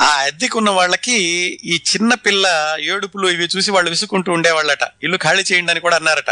ఆ 0.00 0.08
అద్దెకున్న 0.26 0.70
వాళ్ళకి 0.70 1.16
ఈ 1.64 1.82
చిన్న 1.92 2.14
పిల్ల 2.14 2.76
ఏడుపులు 2.80 3.28
ఇవి 3.28 3.48
చూసి 3.56 3.70
వాళ్ళు 3.70 3.90
విసుకుంటూ 3.90 4.32
ఉండేవాళ్ళట. 4.32 4.84
ఇల్లు 5.02 5.18
ఖాళీ 5.22 5.42
చేయండి 5.52 5.70
అని 5.70 5.80
కూడా 5.80 5.96
అన్నారట. 5.96 6.30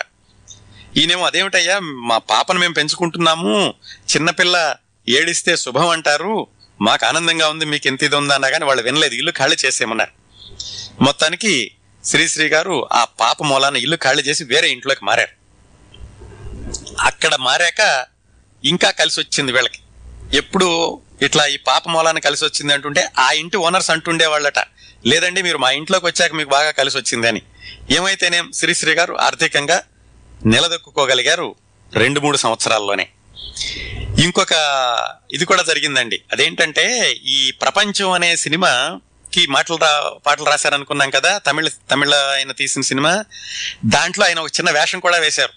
ఈయనేమో 0.99 1.25
అదేమిటయ్యా 1.27 1.79
మా 2.11 2.19
పాపను 2.33 2.59
మేము 2.61 2.75
పెంచుకుంటున్నాము 2.75 3.55
చిన్నపిల్ల 4.13 4.57
ఏడిస్తే 5.09 5.53
శుభం 5.57 5.89
అంటారు 5.89 6.35
మాకు 6.81 7.07
ఆనందంగా 7.07 7.47
ఉంది 7.49 7.65
మీకు 7.65 7.87
ఎంత 7.89 8.03
ఇది 8.03 8.17
ఉందా 8.17 8.35
అన్నా 8.35 8.49
కానీ 8.51 8.65
వాళ్ళు 8.65 8.83
వినలేదు 8.83 9.15
ఇల్లు 9.15 9.33
ఖాళీ 9.39 9.57
చేసేయమన్నారు. 9.65 10.13
మొత్తానికి 11.03 11.53
శ్రీశ్రీ 12.05 12.49
గారు 12.49 12.77
ఆ 12.93 13.03
పాప 13.21 13.43
మూలాన 13.43 13.77
ఇల్లు 13.77 13.97
ఖాళీ 13.97 14.23
చేసి 14.23 14.45
వేరే 14.45 14.69
ఇంట్లోకి 14.69 15.05
మారారు. 15.05 15.35
అక్కడ 17.01 17.35
మారాక 17.49 18.07
ఇంకా 18.65 18.91
కలిసి 18.91 19.21
వచ్చింది 19.21 19.53
వీళ్ళకి. 19.53 19.81
ఎప్పుడు 20.37 20.69
ఇట్లా 21.23 21.45
ఈ 21.47 21.57
పాప 21.71 21.85
మూలాన 21.89 22.19
కలిసి 22.19 22.45
వచ్చింది 22.45 22.73
అంటుంటే 22.75 23.03
ఆ 23.19 23.29
ఇంటి 23.43 23.57
ఓనర్స్ 23.57 23.91
అంటుండే 23.91 24.27
వాళ్ళట 24.27 24.59
లేదండి 25.07 25.43
మీరు 25.43 25.59
మా 25.59 25.71
ఇంట్లోకి 25.71 26.07
వచ్చాక 26.07 26.33
మీకు 26.35 26.51
బాగా 26.57 26.71
కలిసి 26.71 26.99
వచ్చింది 26.99 27.29
అని. 27.29 27.43
ఏమైతేనేం 27.91 28.47
శ్రీశ్రీ 28.55 28.93
గారు 28.93 29.15
ఆర్థికంగా 29.27 29.79
నిలదొక్కుకోగలిగారు 30.47 31.55
రెండు 31.95 32.21
మూడు 32.21 32.37
సంవత్సరాల్లోనే. 32.37 33.09
ఇంకొక 34.25 34.53
ఇది 35.33 35.45
కూడా 35.45 35.63
జరిగిందండి. 35.63 36.21
అదేంటంటే 36.33 37.11
ఈ 37.11 37.51
ప్రపంచం 37.51 38.11
అనే 38.11 38.37
సినిమాకి 38.37 39.47
మాటలు 39.47 39.77
రా 39.77 40.13
పాటలు 40.27 40.45
రాశారనుకున్నాం 40.45 41.11
కదా 41.11 41.39
తమిళ 41.39 41.69
తమిళ 41.91 42.15
ఆయన 42.15 42.53
తీసిన 42.53 42.83
సినిమా 42.83 43.25
దాంట్లో 43.85 44.27
ఆయన 44.27 44.39
ఒక 44.39 44.49
చిన్న 44.49 44.71
వేషం 44.71 45.01
కూడా 45.01 45.19
వేశారు. 45.19 45.53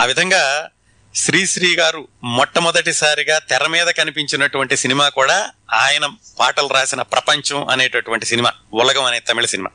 ఆ 0.00 0.04
విధంగా 0.04 0.68
శ్రీశ్రీ 1.14 1.76
గారు 1.76 2.08
మొట్టమొదటిసారిగా 2.24 3.38
తెర 3.38 3.66
మీద 3.66 3.86
కనిపించినటువంటి 3.86 4.76
సినిమా 4.76 5.08
కూడా 5.08 5.50
ఆయన 5.72 6.08
పాటలు 6.38 6.68
రాసిన 6.68 7.02
ప్రపంచం 7.02 7.68
అనేటటువంటి 7.68 8.26
సినిమా 8.26 8.52
ఉలగం 8.74 9.04
అనే 9.04 9.20
తమిళ 9.20 9.44
సినిమా. 9.44 9.70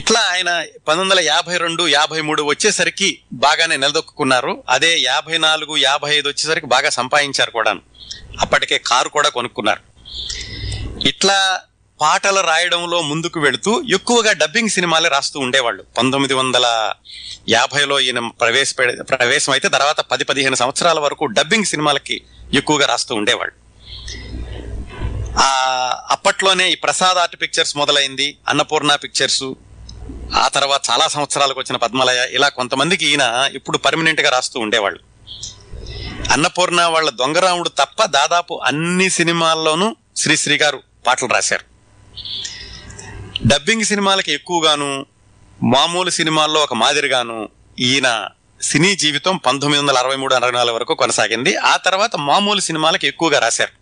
ఇట్లా 0.00 0.20
ఆయన 0.34 0.50
పంతొమ్మిది 0.86 1.02
వందల 1.02 1.20
యాభై 1.32 1.56
రెండు 1.62 1.82
యాభై 1.94 2.20
మూడు 2.28 2.42
వచ్చేసరికి 2.50 3.08
బాగానే 3.44 3.76
నిలదొక్కున్నారు. 3.82 4.52
అదే 4.74 4.90
యాభై 5.10 5.36
నాలుగు 5.46 5.74
యాభై 5.86 6.10
ఐదు 6.18 6.26
వచ్చేసరికి 6.32 6.68
బాగా 6.74 6.90
సంపాదించారు 6.98 7.52
కూడా 7.58 7.72
అప్పటికే 8.44 8.76
కారు 8.90 9.10
కూడా 9.16 9.28
కొనుక్కున్నారు. 9.36 9.82
ఇట్లా 11.10 11.38
పాటలు 12.00 12.40
రాయడంలో 12.50 12.98
ముందుకు 13.10 13.38
వెళుతూ 13.46 13.72
ఎక్కువగా 13.96 14.32
డబ్బింగ్ 14.42 14.74
సినిమాలే 14.76 15.08
రాస్తూ 15.16 15.38
ఉండేవాళ్ళు. 15.46 15.82
పంతొమ్మిది 15.98 16.34
వందల 16.40 16.66
యాభైలో 17.56 17.98
ఈయన 18.06 18.20
ప్రవేశ 18.42 18.74
ప్రవేశం 19.10 19.52
అయితే 19.56 19.68
తర్వాత 19.76 20.00
పది 20.12 20.24
పదిహేను 20.30 20.58
సంవత్సరాల 20.62 21.00
వరకు 21.06 21.26
డబ్బింగ్ 21.38 21.70
సినిమాలకి 21.72 22.16
ఎక్కువగా 22.60 22.86
రాస్తూ 22.92 23.12
ఉండేవాళ్ళు. 23.20 23.54
అప్పట్లోనే 26.14 26.64
ఈ 26.72 26.74
ప్రసాద్ 26.86 27.18
ఆర్ట్ 27.24 27.36
పిక్చర్స్ 27.42 27.76
మొదలైంది 27.82 28.26
అన్నపూర్ణ 28.48 28.94
పిక్చర్స్ 29.04 29.44
ఆ 30.34 30.48
తర్వాత 30.48 30.80
చాలా 30.90 31.08
సంవత్సరాలకు 31.08 31.60
వచ్చిన 31.60 31.76
పద్మలయ 31.76 32.26
ఇలా 32.30 32.48
కొంతమందికి 32.48 33.06
ఈయన 33.06 33.50
ఇప్పుడు 33.52 33.78
పర్మనెంట్గా 33.78 34.30
రాస్తూ 34.30 34.60
ఉండేవాళ్ళు. 34.60 35.00
అన్నపూర్ణ 36.32 36.82
వాళ్ళ 36.82 37.10
దొంగరాముడు 37.10 37.68
తప్ప 37.68 38.04
దాదాపు 38.04 38.60
అన్ని 38.64 39.10
సినిమాల్లోనూ 39.10 39.96
శ్రీశ్రీ 40.16 40.56
గారు 40.56 40.82
పాటలు 41.06 41.28
రాశారు. 41.28 41.64
డబ్బింగ్ 43.46 43.84
సినిమాలకి 43.84 44.32
ఎక్కువగాను 44.32 45.06
మామూలు 45.62 46.10
సినిమాల్లో 46.10 46.60
ఒక 46.60 46.74
మాదిరిగాను 46.74 47.48
ఈయన 47.78 48.28
సినీ 48.62 48.96
జీవితం 48.96 49.36
పంతొమ్మిది 49.36 49.82
వందల 49.82 49.98
అరవై 49.98 50.16
మూడు 50.16 50.34
అరవై 50.34 50.50
నాలుగు 50.50 50.74
వరకు 50.74 50.94
కొనసాగింది. 50.94 51.56
ఆ 51.56 51.76
తర్వాత 51.76 52.16
మామూలు 52.16 52.60
సినిమాలకు 52.60 53.06
ఎక్కువగా 53.06 53.38
రాశారు. 53.38 53.81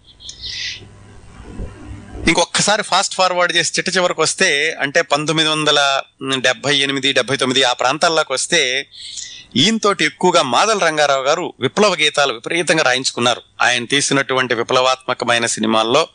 ఇంకొకసారి 2.28 2.83
ఫాస్ట్ 2.83 3.14
ఫార్వర్డ్ 3.14 3.56
చేసి 3.56 3.72
చిట్ట 3.78 3.96
చివరికి 3.96 4.20
వస్తే 4.20 4.76
అంటే 4.80 5.02
పంతొమ్మిది 5.02 5.50
వందల 5.50 6.02
డెబ్బై 6.38 6.76
ఎనిమిది 6.76 7.12
డెబ్బై 7.12 7.37
తొమ్మిది 7.37 7.62
ఆ 7.62 7.72
ప్రాంతాల్లోకి 7.72 8.33
వస్తే 8.33 8.87
ఈయనతోటి 9.56 10.04
ఎక్కువగా 10.04 10.42
మాదల 10.42 10.78
రంగారావు 10.78 11.24
గారు 11.24 11.54
విప్లవ 11.61 11.94
గీతాలు 11.94 12.33
విపరీతంగా 12.33 12.83
రాయించుకున్నారు. 12.83 13.42
ఆయన 13.62 13.85
తీసినటువంటి 13.85 14.54
విప్లవాత్మకమైన 14.54 15.46
సినిమాల్లో 15.46 16.09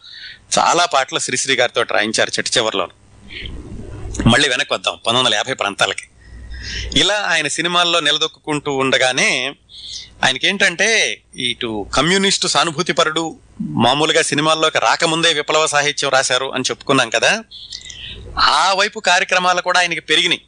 చాలా 0.59 0.85
పాటలు 0.85 1.19
శ్రీశ్రీ 1.19 1.55
గారితో 1.55 1.81
రాయించారు 1.81 2.29
చిట్ట 2.29 2.57
చివరిలో 2.57 2.89
మళ్ళీ 4.27 4.49
వెనక్కి 4.49 4.73
వద్దాం 4.73 4.93
పంతొమ్మిది 4.95 5.25
వందల 5.25 5.35
యాభై 5.35 5.53
ప్రాంతాలకి. 5.53 6.07
ఇలా 6.95 7.15
ఆయన 7.15 7.47
సినిమాల్లో 7.47 7.99
నిలదొక్కుంటూ 7.99 8.71
ఉండగానే 8.71 9.55
ఆయనకేంటంటే 10.23 11.21
ఇటు 11.35 11.85
కమ్యూనిస్టు 11.95 12.47
సానుభూతిపరుడు 12.47 13.39
మామూలుగా 13.61 14.21
సినిమాల్లోకి 14.21 14.79
రాకముందే 14.79 15.33
విప్లవ 15.33 15.67
సాహిత్యం 15.67 16.09
రాశారు 16.09 16.53
అని 16.53 16.63
చెప్పుకున్నాం 16.69 17.09
కదా 17.09 17.43
ఆ 18.39 18.73
వైపు 18.73 18.99
కార్యక్రమాలు 18.99 19.61
కూడా 19.61 19.79
ఆయనకి 19.79 19.99
పెరిగినాయి. 19.99 20.41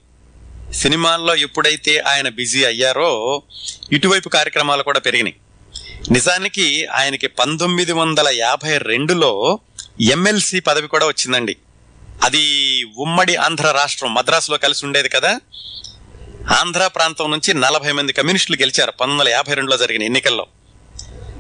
సినిమాల్లో 0.74 1.36
ఎప్పుడైతే 1.36 2.00
ఆయన 2.00 2.30
బిజీ 2.30 2.66
అయ్యారో 2.66 3.44
ఇటువైపు 3.92 4.30
కార్యక్రమాలు 4.30 4.84
కూడా 4.84 5.00
పెరిగినాయి. 5.00 5.36
నిజానికి 6.12 6.86
ఆయనకి 6.86 7.28
పంతొమ్మిది 7.28 7.92
వందల 7.92 8.28
యాభై 8.30 8.78
రెండులో 8.78 9.60
ఎమ్మెల్సీ 10.02 10.60
పదవి 10.60 10.88
కూడా 10.88 11.06
వచ్చిందండి. 11.06 11.58
అది 12.24 12.84
ఉమ్మడి 12.98 13.36
ఆంధ్ర 13.36 13.72
రాష్ట్రం 13.72 14.14
మద్రాసులో 14.14 14.58
కలిసి 14.58 14.86
ఉండేది 14.86 15.10
కదా 15.10 15.40
ఆంధ్ర 16.52 16.88
ప్రాంతం 16.88 17.32
నుంచి 17.32 17.54
నలభై 17.54 17.92
మంది 17.92 18.14
కమ్యూనిస్టులు 18.14 18.58
గెలిచారు 18.58 18.92
పంతొమ్మిది 18.92 19.20
వందల 19.20 19.32
యాభై 19.32 19.54
రెండులో 19.54 19.78
జరిగిన 19.78 20.04
ఎన్నికల్లో. 20.04 20.48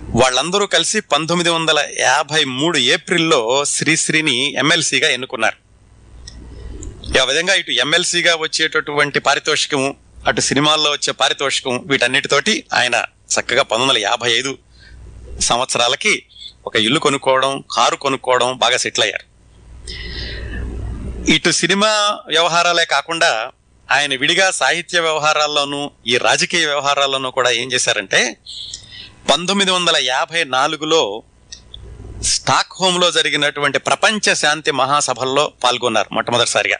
వాళ్ళందరూ 0.10 0.65
కలిసి 0.65 1.00
పంతొమ్మిది 1.00 1.50
వందల 1.50 1.86
యాభై 2.00 2.43
మూడు 2.43 2.78
ఏప్రిల్లో 2.78 3.65
శ్రీశ్రీని 3.65 4.54
ఎమ్మెల్సీగా 4.54 5.10
ఎన్నుకున్నారు. 5.10 5.58
ఆ 7.22 7.24
విధంగా 7.24 7.54
ఇటు 7.54 7.72
ఎమ్మెల్సీగా 7.72 8.36
వచ్చేటటువంటి 8.36 9.20
పారితోషికం 9.20 9.96
అటు 10.28 10.41
సినిమాల్లో 10.41 10.91
వచ్చే 10.91 11.13
పారితోషికం 11.13 11.84
వీటన్నిటితోటి 11.86 12.63
ఆయన 12.74 12.96
చక్కగా 13.39 13.63
పంతొమ్మిది 13.63 13.89
వందల 13.89 13.98
యాభై 13.98 14.32
ఐదు 14.32 14.58
సంవత్సరాలకి 15.39 16.24
ఒక 16.65 16.76
ఇల్లు 16.76 17.00
కొనుక్కోవడం 17.00 17.63
కారు 17.72 17.96
కొనుక్కోవడం 17.96 18.58
బాగా 18.58 18.78
సెటిల్ 18.78 19.04
అయ్యారు. 19.04 19.26
ఇటు 21.32 21.50
సినిమా 21.52 22.17
వ్యవహారాలే 22.28 22.86
కాకుండా 22.86 23.52
ఆయన 23.91 24.15
విడిగా 24.15 24.52
సాహిత్య 24.52 25.00
వ్యవహారాల్లోనూ 25.00 25.91
ఈ 26.08 26.17
రాజకీయ 26.17 26.65
వ్యవహారాల్లోనూ 26.65 27.32
కూడా 27.32 27.50
ఏం 27.50 27.71
చేశారంటే 27.71 28.38
పంతొమ్మిది 29.32 29.71
వందల 29.71 29.95
యాభై 30.00 30.43
నాలుగులో 30.43 31.23
స్టాక్ 32.23 32.73
హోమ్లో 32.82 33.12
జరిగినటువంటి 33.12 33.80
ప్రపంచ 33.80 34.34
శాంతి 34.34 34.71
మహాసభల్లో 34.71 35.54
పాల్గొన్నారు 35.63 36.10
మొట్టమొదటిసారిగా. 36.13 36.78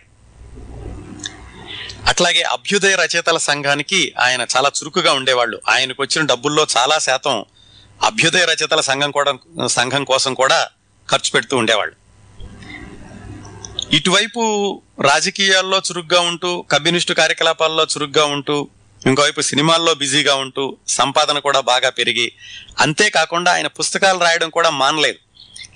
అట్లాగే 2.08 2.42
అభ్యుదయ 2.42 2.96
రచయితల 2.96 3.38
సంఘానికి 3.38 4.14
ఆయన 4.20 4.42
చాలా 4.58 4.70
చురుకుగా 4.70 5.14
ఉండేవాళ్ళు. 5.14 5.62
ఆయనకు 5.70 6.02
వచ్చిన 6.02 6.26
డబ్బుల్లో 6.26 6.68
చాలా 6.78 7.00
శాతం 7.00 7.46
అభ్యుదయ 8.04 8.46
రచయితల 8.46 8.82
సంఘం 8.82 9.12
కూడా 9.12 9.34
సంఘం 9.68 10.04
కోసం 10.04 10.34
కూడా 10.34 10.68
ఖర్చు 11.12 11.32
పెడుతూ 11.32 11.58
ఉండేవాళ్ళు. 11.58 12.07
ఇటువైపు 13.94 14.42
రాజకీయాల్లో 15.02 15.78
చురుగ్గా 15.78 16.22
ఉంటూ 16.22 16.62
కమ్యూనిస్టు 16.62 17.14
కార్యకలాపాల్లో 17.14 17.84
చురుగ్గా 17.84 18.26
ఉంటూ 18.26 18.70
ఇంకోవైపు 19.06 19.42
సినిమాల్లో 19.42 19.94
బిజీగా 19.94 20.36
ఉంటూ 20.36 20.78
సంపాదన 20.88 21.40
కూడా 21.40 21.60
బాగా 21.60 21.90
పెరిగి 21.90 22.32
అంతేకాకుండా 22.80 23.54
ఆయన 23.54 23.68
పుస్తకాలు 23.68 24.20
రాయడం 24.20 24.50
కూడా 24.50 24.70
మానలేదు. 24.70 25.18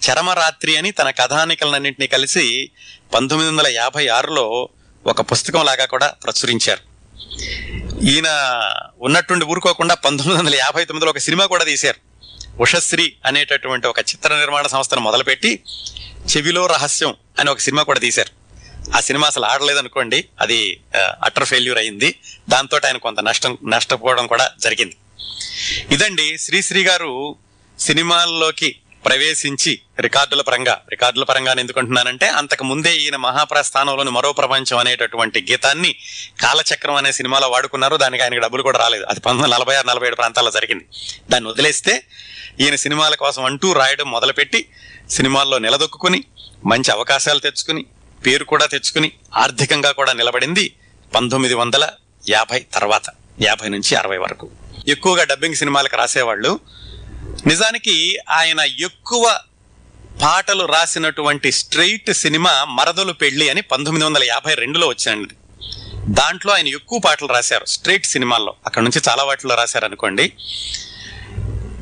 చరమరాత్రి 0.10 0.76
అని 0.76 0.92
తన 0.92 1.10
కథానికలన్నింటినీ 1.10 2.08
కలిసి 2.08 2.70
పంతొమ్మిది 3.14 3.52
వందల 3.52 3.68
యాభై 3.68 4.08
ఆరులో 4.08 4.70
ఒక 5.08 5.22
పుస్తకం 5.22 5.66
లాగా 5.66 5.86
కూడా 5.86 6.08
ప్రచురించారు. 6.08 6.80
ఈయన 8.04 8.30
ఉన్నట్టుండి 9.00 9.46
ఊరుకోకుండా 9.46 9.96
పంతొమ్మిది 9.96 10.40
వందల 10.40 10.56
యాభై 10.56 10.86
తొమ్మిదిలో 10.86 11.10
ఒక 11.10 11.18
సినిమా 11.18 11.46
కూడా 11.46 11.64
తీశారు. 11.64 12.12
ఉషశ్రీ 12.62 13.14
అనేటటువంటి 13.26 13.88
ఒక 13.88 14.00
చిత్ర 14.00 14.36
నిర్మాణ 14.36 14.68
సంస్థను 14.68 15.02
మొదలుపెట్టి 15.02 15.60
చెవిలో 16.30 16.66
రహస్యం 16.66 17.16
అని 17.40 17.50
ఒక 17.50 17.60
సినిమా 17.60 17.84
కూడా 17.84 18.00
తీశారు. 18.00 18.42
ఆ 18.96 19.00
సినిమా 19.00 19.28
అసలు 19.28 19.46
ఆడలేదు 19.46 19.80
అనుకోండి 19.80 20.26
అది 20.40 20.80
అటర్ 20.98 21.46
ఫెయిల్యూర్ 21.46 21.78
అయింది. 21.78 22.16
దాంతో 22.50 22.80
ఆయన 22.86 22.98
కొంత 22.98 23.20
నష్టం 23.20 23.58
నష్టపోవడం 23.68 24.28
కూడా 24.28 24.52
జరిగింది. 24.60 24.96
ఇదండి 25.92 26.38
శ్రీశ్రీ 26.38 26.84
గారు 26.84 27.36
సినిమాల్లోకి 27.80 28.76
ప్రవేశించి 29.06 29.80
రికార్డుల 30.00 30.42
పరంగా 30.42 30.82
రికార్డుల 30.90 31.24
పరంగా 31.24 31.54
ఎందుకుంటున్నానంటే 31.54 32.28
అంతకు 32.28 32.64
ముందే 32.64 32.96
ఈయన 32.96 33.16
మహాప్రస్థానంలోని 33.16 34.12
మరో 34.12 34.34
ప్రపంచం 34.34 34.78
అనేటటువంటి 34.78 35.46
గీతాన్ని 35.52 35.96
కాలచక్రం 36.42 36.96
అనే 36.96 37.12
సినిమాలో 37.12 37.50
వాడుకున్నారు. 37.50 37.98
దానికి 37.98 38.24
ఆయనకి 38.24 38.40
డబ్బులు 38.40 38.64
కూడా 38.64 38.80
రాలేదు. 38.80 39.04
అది 39.04 39.20
పంతొమ్మిది 39.20 39.54
నలభై 39.54 39.76
ఆరు 39.76 39.88
నలభై 39.88 40.08
ఏడు 40.08 40.16
ప్రాంతాల్లో 40.16 40.52
జరిగింది. 40.52 40.86
దాన్ని 41.30 41.50
వదిలేస్తే 41.50 42.04
ఈయన 42.60 42.76
సినిమాల 42.76 43.16
కోసం 43.16 43.44
అంటూ 43.44 43.74
రాయడం 43.74 44.12
మొదలుపెట్టి 44.12 44.66
సినిమాల్లో 45.10 45.58
నిలదొక్కుని 45.58 46.24
మంచి 46.66 46.92
అవకాశాలు 46.92 47.40
తెచ్చుకుని 47.40 47.86
పేరు 48.26 48.44
కూడా 48.44 48.66
తెచ్చుకుని 48.66 49.12
ఆర్థికంగా 49.38 49.92
కూడా 49.92 50.14
నిలబడింది 50.14 50.74
పంతొమ్మిది 51.16 51.54
వందల 51.54 51.90
యాభై 52.30 52.66
తర్వాత 52.74 53.04
యాభై 53.42 53.70
నుంచి 53.70 53.96
అరవై 53.96 54.18
వరకు. 54.18 54.50
ఎక్కువగా 54.88 55.24
డబ్బింగ్ 55.24 55.56
సినిమాలకు 55.56 55.96
రాసేవాళ్ళు 55.96 56.60
నిజానికి 57.48 58.18
ఆయన 58.30 58.60
ఎక్కువ 58.60 59.40
పాటలు 60.22 60.66
రాసినటువంటి 60.66 61.52
స్ట్రెయిట్ 61.52 62.14
సినిమా 62.14 62.64
మరదలు 62.64 63.14
పెళ్ళి 63.14 63.50
అని 63.50 63.62
పంతొమ్మిది 63.62 64.06
వందల 64.06 64.24
యాభై 64.24 64.54
రెండులో 64.54 64.88
వచ్చింది 64.88 65.34
దాంట్లో 66.10 66.54
ఆయన 66.54 66.68
ఎక్కువ 66.68 67.00
పాటలు 67.00 67.28
రాశారు 67.28 67.66
స్ట్రెయిట్ 67.66 68.06
సినిమాల్లో. 68.06 68.54
అక్కడ 68.66 68.82
నుంచి 68.82 69.02
చాలా 69.10 69.24
వాటిలో 69.24 69.56
రాశారు 69.56 69.86
అనుకోండి. 69.86 70.34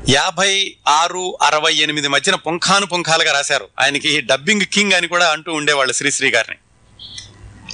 యాభై 0.10 0.76
ఆరు 0.88 1.38
అరవై 1.42 1.74
ఎనిమిది 1.74 2.08
మధ్యన 2.08 2.36
పుంఖాను 2.36 2.86
పుంఖాలుగా 2.86 3.32
రాశారు. 3.32 3.68
ఆయనకి 3.80 4.22
డబ్బింగ్ 4.22 4.62
కింగ్ 4.62 4.94
అని 4.94 5.08
కూడా 5.08 5.30
అంటూ 5.30 5.54
ఉండేవాళ్ళు 5.54 5.94
శ్రీశ్రీ 5.94 6.32
గారిని. 6.32 6.58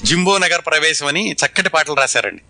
జింబో 0.06 0.38
నగర్ 0.38 0.62
ప్రవేశం 0.66 1.06
అని 1.06 1.32
చక్కటి 1.32 1.68
పాటలు 1.68 1.94
రాశారండి. 1.94 2.42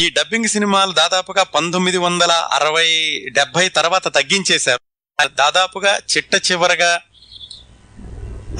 ఈ 0.00 0.02
డబ్బింగ్ 0.16 0.48
సినిమాలు 0.48 0.92
దాదాపుగా 0.92 1.42
పంతొమ్మిది 1.54 1.98
వందల 1.98 2.32
అరవై 2.52 2.88
డెబ్బై 3.28 3.64
తర్వాత 3.68 4.06
తగ్గించేశారు. 4.14 4.80
దాదాపుగా 5.26 5.92
చిట్ట 6.12 6.34
చివరగా 6.46 7.00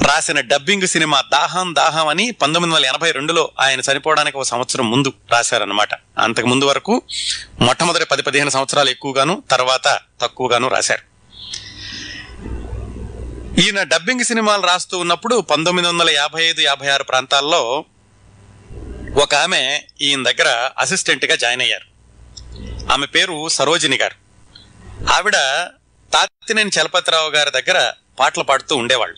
రాసిన 0.09 0.39
డబ్బింగ్ 0.39 0.87
సినిమా 0.87 1.21
దాహం 1.31 1.67
దాహం 1.75 2.07
అని 2.07 2.25
పంతొమ్మిది 2.31 2.75
వందల 2.75 2.85
ఎనభై 2.85 3.11
రెండులో 3.11 3.43
ఆయన 3.59 3.79
చనిపోవడానికి 3.79 4.37
ఒక 4.37 4.43
సంవత్సరం 4.43 4.85
ముందు 4.91 5.13
రాశారనమాట 5.31 5.93
అంతకు 6.17 6.47
ముందు 6.47 6.65
వరకు 6.65 6.95
మొట్టమొదటి 7.61 8.05
పది 8.05 8.21
పదిహేను 8.21 8.49
సంవత్సరాలు 8.49 8.89
ఎక్కువగాను 8.89 9.43
తర్వాత 9.51 9.87
తక్కువగాను 10.21 10.67
రాశారు. 10.67 11.03
ఈయన 13.61 13.83
డబ్బింగ్ 13.83 14.23
సినిమాలు 14.23 14.65
రాస్తూ 14.67 14.97
ఉన్నప్పుడు 14.97 15.35
పంతొమ్మిది 15.41 15.87
వందల 15.87 16.09
యాభై 16.09 16.43
ఐదు 16.43 16.61
యాభై 16.61 16.87
ఆరు 16.87 17.03
ప్రాంతాల్లో 17.03 17.85
ఒక 19.21 19.35
ఆమె 19.35 19.81
ఈయన 20.01 20.23
దగ్గర 20.23 20.71
అసిస్టెంట్గా 20.77 21.35
జాయిన్ 21.35 21.61
అయ్యారు. 21.61 21.87
ఆమె 22.91 23.05
పేరు 23.05 23.47
సరోజిని 23.47 23.97
గారు. 23.97 24.15
ఆవిడ 25.11 25.37
తాతినేని 26.13 26.71
చలపతిరావు 26.79 27.29
గారి 27.29 27.51
దగ్గర 27.51 27.93
పాటలు 28.19 28.43
పాడుతూ 28.43 28.75
ఉండేవాళ్ళు. 28.75 29.17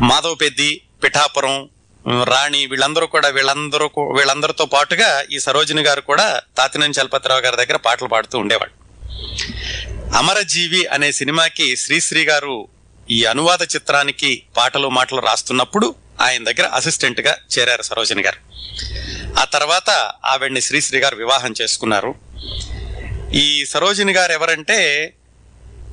మాధవపెద్ది 0.00 0.82
పిఠాపురం 1.04 1.68
రాణి 2.24 2.66
వీళ్ళందరూ 2.66 3.06
కూడా 3.06 3.28
వీళ్ళందరూ 3.28 3.90
వీళ్ళందరితో 4.16 4.66
పాటుగా 4.66 5.24
ఈ 5.32 5.38
సరోజిని 5.38 5.82
గారు 5.82 6.00
కూడా 6.00 6.40
తాతినేని 6.56 6.92
చలపతిరావు 6.92 7.40
గారి 7.40 7.56
దగ్గర 7.56 7.76
పాటలు 7.76 8.08
పాడుతూ 8.08 8.38
ఉండేవాళ్ళు. 8.38 8.76
అమరజీవి 10.16 10.86
అనే 10.86 11.12
సినిమాకి 11.12 11.76
శ్రీశ్రీ 11.76 12.24
గారు 12.24 12.68
ఈ 13.10 13.24
అనువాద 13.24 13.62
చిత్రానికి 13.62 14.42
పాటలు 14.56 14.88
మాటలు 14.88 15.20
రాస్తున్నప్పుడు 15.20 15.94
ఆయన 16.20 16.44
దగ్గర 16.44 16.66
అసిస్టెంట్గా 16.66 17.36
చేరారు 17.58 17.82
సరోజిని 17.82 18.22
గారు. 18.22 18.40
ఆ 19.38 19.44
తర్వాత 19.44 19.90
ఆవిడ్ని 20.24 20.60
శ్రీశ్రీ 20.60 21.00
గారు 21.00 21.16
వివాహం 21.16 21.54
చేసుకున్నారు. 21.62 22.14
ఈ 23.34 23.64
సరోజిని 23.64 24.12
గారు 24.12 24.32
ఎవరంటే 24.32 25.12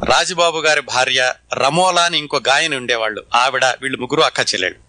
రాజుబాబు 0.06 0.60
గారి 0.60 0.82
భార్య 0.82 1.34
రమోలా 1.54 2.02
అని 2.02 2.18
ఇంకో 2.18 2.42
గాయని 2.48 2.76
ఉండేవాళ్ళు. 2.76 3.24
ఆవిడ 3.34 3.66
వీళ్ళు 3.66 3.98
ముగ్గురు 3.98 4.22
అక్క 4.22 4.40
చెల్లెళ్ళు. 4.40 4.88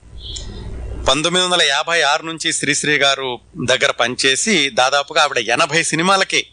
పంతొమ్మిది 1.05 1.47
వందల 1.47 1.63
యాభై 1.63 2.03
ఆరు 2.03 2.23
నుంచి 2.23 2.53
శ్రీశ్రీ 2.53 2.97
గారు 2.97 3.41
దగ్గర 3.65 3.91
పనిచేసి 3.91 4.71
దాదాపుగా 4.71 5.23
ఆవిడ 5.23 5.39
ఎనభై 5.39 5.83
సినిమాలకి 5.83 6.47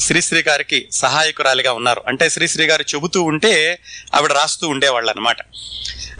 శ్రీశ్రీ 0.00 0.42
గారికి 0.48 0.88
సహాయకురాలిగా 0.92 1.72
ఉన్నారు. 1.72 2.02
అంటే 2.06 2.30
శ్రీశ్రీ 2.30 2.66
గారు 2.66 2.82
చెబుతూ 2.82 3.22
ఉంటే 3.22 3.78
ఆవిడ 4.14 4.32
రాస్తూ 4.32 4.68
ఉండేవాళ్ళు 4.68 5.10
అనమాట 5.10 5.36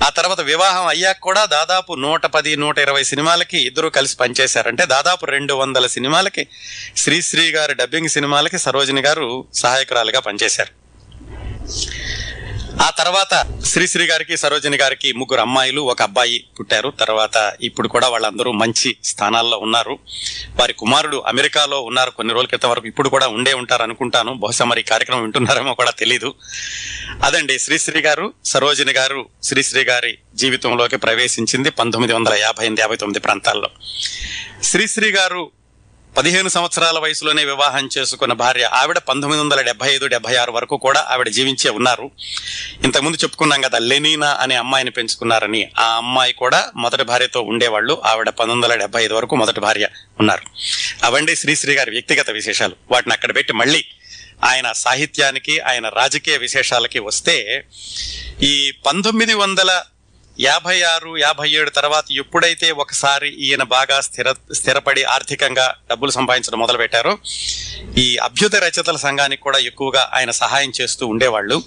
ఆ 0.04 0.08
తర్వాత 0.08 0.40
వివాహం 0.40 0.86
అయ్యాక 0.86 1.18
కూడా 1.18 1.44
దాదాపు 1.44 1.92
నూట 1.92 2.26
పది 2.26 2.56
నూట 2.56 2.78
ఇరవై 2.78 3.04
సినిమాలకి 3.04 3.58
ఇద్దరు 3.58 3.88
కలిసి 3.88 4.16
పనిచేశారు. 4.16 4.68
అంటే 4.68 4.86
దాదాపు 4.86 5.26
రెండు 5.26 5.54
వందల 5.54 5.86
సినిమాలకి 5.86 6.46
శ్రీశ్రీ 6.96 7.50
గారు 7.50 7.72
డబ్బింగ్ 7.72 8.08
సినిమాలకి 8.08 8.58
సరోజిని 8.58 9.00
గారు 9.02 9.44
సహాయకురాలిగా 9.54 10.20
పనిచేశారు. 10.20 10.90
ఆ 12.80 12.90
తర్వాత 12.90 13.46
శ్రీశ్రీ 13.64 14.06
గారికి 14.06 14.36
సరోజిని 14.36 14.76
గారికి 14.76 15.12
ముగ్గురు 15.12 15.40
అమ్మాయిలు 15.40 15.80
ఒక 15.80 16.02
అబ్బాయి 16.02 16.44
పుట్టారు. 16.58 16.92
తర్వాత 17.00 17.52
ఇప్పుడు 17.62 17.88
కూడా 17.88 18.08
వాళ్ళందరూ 18.08 18.52
మంచి 18.52 18.96
స్థానాల్లో 19.04 19.58
ఉన్నారు. 19.58 19.98
వారి 20.60 20.72
కుమారుడు 20.72 21.16
అమెరికాలో 21.16 21.80
ఉన్నారు. 21.80 22.10
కొన్ని 22.10 22.34
రోజుల 22.34 22.46
క్రితం 22.46 22.70
వరకు 22.70 22.86
ఇప్పుడు 22.86 23.08
కూడా 23.08 23.28
ఉండే 23.28 23.52
ఉంటారు 23.52 23.82
అనుకుంటాను. 23.82 24.32
బహుశా 24.32 24.64
మరి 24.64 24.82
కార్యక్రమం 24.82 25.22
వింటున్నారేమో 25.22 25.74
కూడా 25.74 25.90
తెలీదు. 25.90 26.34
అదండి 27.24 27.58
శ్రీశ్రీ 27.58 28.00
గారు 28.00 28.32
సరోజిని 28.44 28.92
గారు 28.92 29.28
శ్రీశ్రీ 29.42 29.84
గారి 29.84 30.18
జీవితంలోకి 30.34 30.96
ప్రవేశించింది 30.96 31.70
పంతొమ్మిది 31.70 32.14
వందల 32.14 32.34
యాభై 32.34 32.64
ఎనిమిది 32.64 32.80
యాభై 32.80 32.96
తొమ్మిది 32.96 33.20
ప్రాంతాల్లో. 33.20 33.70
శ్రీశ్రీ 34.62 35.10
గారు 35.10 35.50
పదిహేను 36.16 36.48
సంవత్సరాల 36.48 36.98
వయసులోనే 36.98 37.44
వివాహం 37.44 37.88
చేసుకున్న 37.98 38.32
భార్య 38.32 38.64
ఆవిడ 38.64 38.98
పంతొమ్మిది 38.98 39.42
వందల 39.42 39.60
డెబ్బై 39.60 39.94
ఐదు 39.94 40.06
డెబ్బై 40.06 40.36
ఆరు 40.36 40.52
వరకు 40.52 40.76
కూడా 40.76 41.06
ఆవిడ 41.10 41.28
జీవించే 41.28 41.70
ఉన్నారు. 41.70 42.10
ఇంతకుముందు 42.84 43.16
చెప్పుకున్నాం 43.16 43.60
కదా 43.60 43.78
లెనీనా 43.78 44.38
అనే 44.40 44.54
అమ్మాయిని 44.54 44.90
పెంచుకున్నారని. 44.90 45.68
ఆ 45.78 45.96
అమ్మాయి 45.96 46.32
కూడా 46.32 46.70
మొదటి 46.76 47.02
భార్యతో 47.02 47.42
ఉండేవాళ్ళు. 47.42 48.02
ఆవిడ 48.04 48.28
పంతొమ్మిది 48.28 48.72
వందల 48.72 48.74
డెబ్బై 48.74 49.04
ఐదు 49.04 49.14
వరకు 49.14 49.36
మొదటి 49.36 49.60
భార్య 49.60 49.88
ఉన్నారు. 50.20 50.42
అవండి 51.04 51.36
శ్రీశ్రీ 51.36 51.74
గారి 51.74 51.90
వ్యక్తిగత 51.90 52.30
విశేషాలు. 52.30 52.76
వాటిని 52.90 53.12
అక్కడ 53.12 53.36
పెట్టి 53.36 53.52
మళ్ళీ 53.52 53.84
ఆయన 54.44 54.72
సాహిత్యానికి 54.72 55.60
ఆయన 55.60 55.88
రాజకీయ 55.88 56.36
విశేషాలకి 56.36 56.98
వస్తే 56.98 57.64
ఈ 58.42 58.72
పంతొమ్మిది 58.86 59.34
వందల 59.34 59.82
యాభై 60.40 60.82
ఆరు 60.82 61.16
యాభై 61.16 61.50
ఏడు 61.50 61.70
తర్వాత 61.70 62.04
ఎప్పుడైతే 62.12 62.70
ఒకసారి 62.70 63.28
ఈయన 63.28 63.62
బాగా 63.62 64.00
స్థిర 64.00 64.34
స్థిరపడి 64.52 65.02
ఆర్థికంగా 65.04 65.74
డబ్బులు 65.90 66.10
సంపాదించడం 66.10 66.58
మొదలు 66.58 66.78
పెట్టారో 66.78 67.18
ఈ 67.98 68.16
అభ్యుత 68.16 68.56
రచయితల 68.56 68.96
సంఘానికి 68.96 69.42
కూడా 69.42 69.58
ఎక్కువగా 69.58 70.10
ఆయన 70.14 70.30
సహాయం 70.30 70.72
చేస్తూ 70.80 71.06
ఉండేవాళ్ళు. 71.06 71.62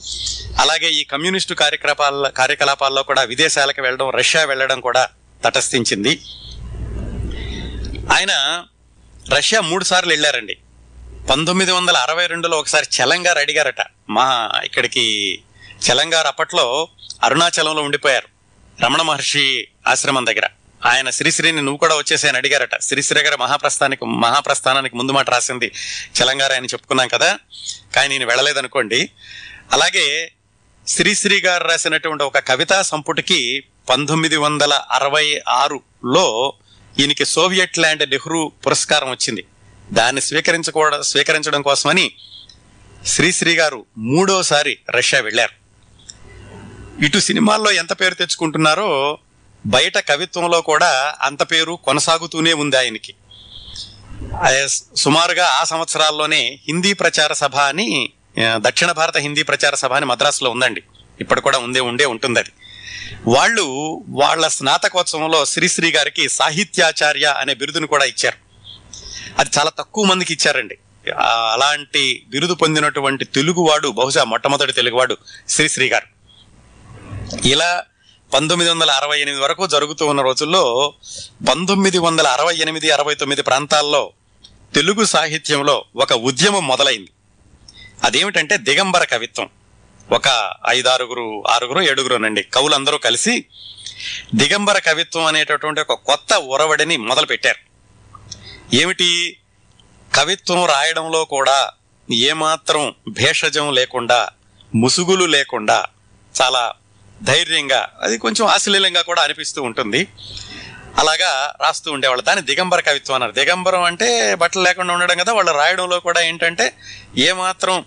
అలాగే 0.59 0.89
ఈ 0.89 1.03
కమ్యూనిస్టు 1.03 1.53
కార్యకలాపాల 1.53 2.27
కార్యకలాపాల్లో 2.27 3.03
కూడా 3.03 3.23
విదేశాలకు 3.23 3.81
వెళ్ళడం 3.81 4.09
రష్యా 4.09 4.45
వెళ్ళడం 4.45 4.79
కూడా 4.79 5.09
తటస్థించింది. 5.45 6.21
ఆయన 8.13 8.63
రష్యా 9.33 9.61
మూడు 9.61 9.83
సార్లు 9.83 10.11
వెళ్ళారండి. 10.11 10.57
పంతొమ్మిది 11.29 11.71
వందల 11.71 11.97
అరవై 11.97 12.27
రెండులో 12.27 12.59
ఒకసారి 12.59 12.87
చలంగారు 12.95 13.39
అడిగారట 13.39 13.81
మా 14.09 14.51
ఇక్కడికి 14.63 15.39
చలంగారు 15.85 16.27
అప్పట్లో 16.27 16.87
అరుణాచలంలో 17.23 17.81
ఉండిపోయారు. 17.81 18.32
రమణ 18.81 19.01
మహర్షి 19.01 19.67
ఆశ్రమం 19.87 20.25
దగ్గర. 20.25 20.49
ఆయన 20.85 21.09
శ్రీశ్రీని 21.09 21.61
నువ్వు 21.61 21.77
కూడా 21.77 21.95
వచ్చేసాయని 21.95 22.37
అడిగారట. 22.37 22.81
శ్రీశ్రీ 22.81 23.21
గారి 23.21 23.37
మహాప్రస్థానికి 23.37 24.05
మహాప్రస్థానానికి 24.05 24.95
ముందు 24.95 25.11
మాట 25.11 25.29
రాసింది 25.29 25.71
చలంగారు 26.21 26.53
ఆయన 26.53 26.65
చెప్పుకున్నాం 26.65 27.07
కదా. 27.07 27.39
కానీ 27.95 28.07
నేను 28.07 28.29
వెళ్ళలేదనుకోండి. 28.29 29.09
అలాగే 29.71 30.31
శ్రీశ్రీ 30.87 31.41
గారు 31.41 31.67
రాసినటువంటి 31.67 32.23
ఒక 32.23 32.39
కవితా 32.39 32.81
సంపుటికి 32.81 33.63
పంతొమ్మిది 33.89 34.35
వందల 34.35 34.73
అరవై 34.73 35.41
ఆరులో 35.47 36.53
ఈయనకి 36.99 37.25
సోవియట్ 37.25 37.79
ల్యాండ్ 37.79 38.09
నెహ్రూ 38.09 38.51
పురస్కారం 38.65 39.09
వచ్చింది. 39.09 39.45
దాన్ని 39.91 40.21
స్వీకరించకూడ 40.21 40.99
స్వీకరించడం 40.99 41.61
కోసమని 41.61 42.11
శ్రీశ్రీ 43.05 43.55
గారు 43.55 43.85
మూడోసారి 43.97 44.77
రష్యా 44.89 45.19
వెళ్ళారు. 45.19 45.62
ఇటు 47.03 47.19
సినిమాల్లో 47.19 47.71
ఎంత 47.71 47.93
పేరు 48.01 48.13
తెచ్చుకుంటున్నారో 48.13 49.17
బయట 49.65 49.97
కవిత్వంలో 49.97 50.61
కూడా 50.61 51.15
అంత 51.21 51.41
పేరు 51.51 51.79
కొనసాగుతూనే 51.83 52.53
ఉంది 52.53 52.77
ఆయనకి. 52.77 53.13
సుమారుగా 54.95 55.45
ఆ 55.45 55.63
సంవత్సరాల్లోనే 55.63 56.59
హిందీ 56.67 56.93
ప్రచార 56.93 57.33
సభ 57.33 57.55
అని 57.55 58.09
దక్షిణ 58.55 58.91
భారత 58.91 59.17
హిందీ 59.17 59.43
ప్రచార 59.43 59.75
సభ 59.75 59.93
అని 59.93 60.05
మద్రాసులో 60.05 60.49
ఉందండి. 60.51 60.83
ఇప్పుడు 61.21 61.41
కూడా 61.41 61.57
ఉందే 61.57 61.79
ఉండే 61.79 62.05
ఉంటుంది 62.05 62.39
అది 62.39 62.53
వాళ్ళు 63.27 63.65
వాళ్ళ 64.09 64.47
స్నాతకోత్సవంలో 64.47 65.45
శ్రీశ్రీ 65.45 65.91
గారికి 65.91 66.29
సాహిత్యాచార్య 66.29 67.35
అనే 67.39 67.53
బిరుదును 67.53 67.87
కూడా 67.87 68.05
ఇచ్చారు. 68.05 68.39
అది 69.39 69.49
చాలా 69.59 69.71
తక్కువ 69.79 70.05
మందికి 70.05 70.33
ఇచ్చారండి. 70.33 70.77
అలాంటి 71.53 72.23
బిరుదు 72.29 72.53
పొందినటువంటి 72.53 73.25
తెలుగువాడు 73.25 73.87
బహుశా 73.87 74.23
మొట్టమొదటి 74.23 74.71
తెలుగువాడు 74.71 75.17
శ్రీశ్రీ 75.49 75.89
గారు. 75.89 76.12
ఇలా 77.45 77.83
పంతొమ్మిది 78.33 78.71
వందల 78.71 78.91
అరవై 78.91 79.21
ఎనిమిది 79.21 79.43
వరకు 79.43 79.67
జరుగుతూ 79.67 80.05
ఉన్న 80.05 80.21
రోజుల్లో 80.21 80.93
పంతొమ్మిది 81.49 81.97
వందల 81.97 82.27
అరవై 82.27 82.57
ఎనిమిది 82.57 82.91
అరవై 82.91 83.15
తొమ్మిది 83.15 83.41
ప్రాంతాల్లో 83.41 84.13
తెలుగు 84.75 85.05
సాహిత్యంలో 85.05 85.85
ఒక 85.95 86.13
ఉద్యమం 86.13 86.67
మొదలైంది. 86.67 87.07
అదేమిటంటే 88.03 88.57
దిగంబర 88.57 89.03
కవిత్వం. 89.03 89.49
ఒక 90.11 90.53
ఐదారుగురు 90.67 91.43
ఆరుగురు 91.47 91.81
ఏడుగురునండి 91.81 92.43
కవులందరూ 92.43 92.97
కలిసి 92.97 93.45
దిగంబర 94.35 94.79
కవిత్వం 94.79 95.25
అనేటటువంటి 95.25 95.81
ఒక 95.81 95.93
కొత్త 95.93 96.33
ఒరవడిని 96.33 96.97
మొదలుపెట్టారు. 96.97 97.73
ఏమిటి? 98.75 99.37
కవిత్వం 100.15 100.65
రాయడంలో 100.65 101.25
కూడా 101.25 101.69
ఏమాత్రం 102.13 102.95
భేషజం 103.09 103.73
లేకుండా 103.73 104.29
ముసుగులు 104.75 105.25
లేకుండా 105.25 105.85
చాలా 106.41 106.73
ధైర్యంగా 107.23 107.89
అది 108.01 108.17
కొంచెం 108.17 108.47
ఆశ్లీలంగా 108.47 109.01
కూడా 109.01 109.21
అనిపిస్తూ 109.21 109.61
ఉంటుంది. 109.61 110.07
అలాగా 110.97 111.53
రాస్తూ 111.61 111.91
ఉండేవాళ్ళు. 111.91 112.23
దాన్ని 112.23 112.45
దిగంబర 112.45 112.79
కవిత్వం 112.79 113.13
అన్నారు. 113.13 113.31
దిగంబరం 113.31 113.83
అంటే 113.83 114.35
బట్టలు 114.35 114.63
లేకుండా 114.63 114.93
ఉండడం 114.93 115.17
కదా. 115.17 115.33
వాళ్ళు 115.33 115.51
రాయడంలో 115.51 115.99
కూడా 115.99 116.21
ఏంటంటే 116.21 116.73
ఏమాత్రం 117.17 117.85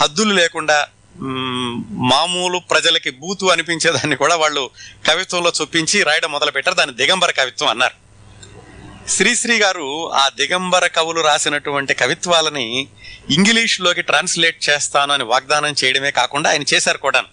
హద్దులు 0.00 0.34
లేకుండా 0.34 0.88
మామూలు 1.90 2.58
ప్రజలకి 2.58 3.10
బూతు 3.10 3.46
అనిపించేదాన్ని 3.46 4.16
కూడా 4.16 4.36
వాళ్ళు 4.36 4.70
కవిత్వంలో 5.06 5.52
చొప్పించి 5.60 6.02
రాయడం 6.02 6.32
మొదలు 6.32 6.50
పెట్టారు 6.50 6.76
దాన్ని 6.76 6.96
దిగంబర 6.96 7.30
కవిత్వం 7.30 7.68
అన్నారు. 7.68 8.10
శ్రీశ్రీ 9.08 9.58
గారు 9.58 10.12
ఆ 10.12 10.28
దిగంబర 10.28 10.86
కవులు 10.86 11.20
రాసినటువంటి 11.20 11.94
కవిత్వాలని 11.94 12.88
ఇంగ్లీష్లోకి 13.30 14.02
ట్రాన్స్లేట్ 14.02 14.68
చేస్తాను 14.68 15.14
అని 15.14 15.24
వాగ్దానం 15.24 15.74
చేయడమే 15.84 16.10
కాకుండా 16.10 16.50
ఆయన 16.50 16.62
చేశారు 16.74 16.98
కూడా 16.98 17.24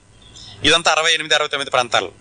ఇదంతా 0.63 0.91
అరవై 0.91 1.13
ఎనిమిది 1.13 1.35
అరవై 1.35 1.47
తొమ్మిది 1.47 1.71
ప్రాంతాలు. 1.71 2.11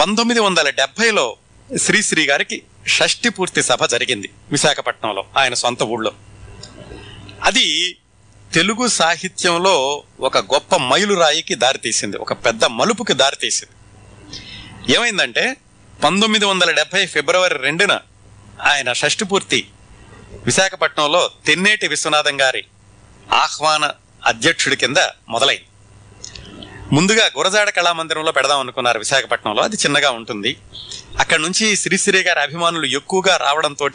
పంతొమ్మిది 0.00 0.40
వందల 0.40 0.70
డెబ్బైలో 0.70 1.36
శ్రీశ్రీ 1.76 2.26
గారికి 2.26 2.62
షష్టి 2.86 3.28
పూర్తి 3.28 3.62
సభ 3.62 3.84
జరిగింది 3.84 4.30
విశాఖపట్నంలో 4.50 5.24
ఆయన 5.36 5.54
సొంత 5.54 5.82
ఊళ్ళో. 5.82 6.12
అది 7.44 7.96
తెలుగు 8.54 8.88
సాహిత్యంలో 8.88 10.04
ఒక 10.20 10.38
గొప్ప 10.38 10.76
మైలురాయికి 10.76 11.54
దారితీసింది 11.54 12.16
ఒక 12.16 12.32
పెద్ద 12.32 12.64
మలుపుకి 12.64 13.12
దారితీసింది 13.12 13.74
ఏమైందంటే 14.94 15.56
పంతొమ్మిది 16.04 16.44
వందల 16.44 16.70
డెబ్బై 16.70 17.06
ఫిబ్రవరి 17.06 17.58
రెండున 17.58 18.00
ఆయన 18.62 18.92
షష్టి 18.92 19.24
పూర్తి 19.24 19.68
విశాఖపట్నంలో 20.32 21.30
తెన్నేటి 21.46 21.88
విశ్వనాథం 21.88 22.40
గారి 22.40 22.64
ఆహ్వాన 23.32 23.90
అధ్యక్షుడి 24.26 24.76
కింద 24.76 24.96
మొదలైంది. 25.28 25.66
ముందుగా 26.92 27.30
గురజాడ 27.38 27.70
కళామందిరంలో 27.70 28.32
పెడదాం 28.32 28.60
అనుకున్నారు 28.60 28.98
విశాఖపట్నంలో. 28.98 29.62
అది 29.62 29.76
చిన్నగా 29.76 30.10
ఉంటుంది. 30.10 30.56
అక్కడ 31.18 31.40
నుంచి 31.40 31.76
శ్రీశ్రీ 31.76 32.22
గారి 32.22 32.40
అభిమానులు 32.40 32.86
ఎక్కువగా 32.86 33.36
రావడంతో 33.36 33.90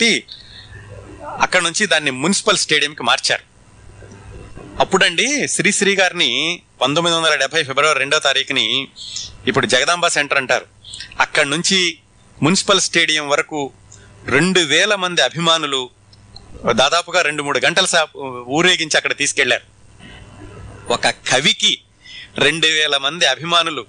అక్కడ 1.39 1.61
నుంచి 1.61 1.85
దాన్ని 1.85 2.11
మున్సిపల్ 2.11 2.57
స్టేడియంకి 2.57 3.03
మార్చారు. 3.03 3.51
అప్పుడండి 4.79 5.47
శ్రీశ్రీ 5.47 5.95
గారిని 5.95 6.61
పంతొమ్మిది 6.81 7.17
వందల 7.17 7.35
డెబ్బై 7.35 7.63
ఫిబ్రవరి 7.63 7.99
రెండో 7.99 8.19
తారీఖుని 8.19 8.87
ఇప్పుడు 9.47 9.65
జగదాంబ 9.65 10.07
సెంటర్ 10.07 10.37
అంటారు. 10.37 10.65
అక్కడి 11.19 11.49
నుంచి 11.49 11.97
మున్సిపల్ 12.41 12.81
స్టేడియం 12.81 13.29
వరకు 13.29 13.71
రెండు 14.25 14.59
వేల 14.59 14.95
మంది 14.95 15.21
అభిమానులు 15.21 15.89
దాదాపుగా 16.71 17.21
రెండు 17.21 17.43
మూడు 17.43 17.61
గంటల 17.65 17.85
సా- 17.85 18.19
ఊరేగించి 18.47 18.97
అక్కడ 18.97 19.17
తీసుకెళ్ళారు. 19.17 19.63
ఒక 20.93 21.09
కవికి 21.09 21.81
రెండు 22.37 22.67
వేల 22.67 22.97
మంది 22.97 23.25
అభిమానులు 23.25 23.85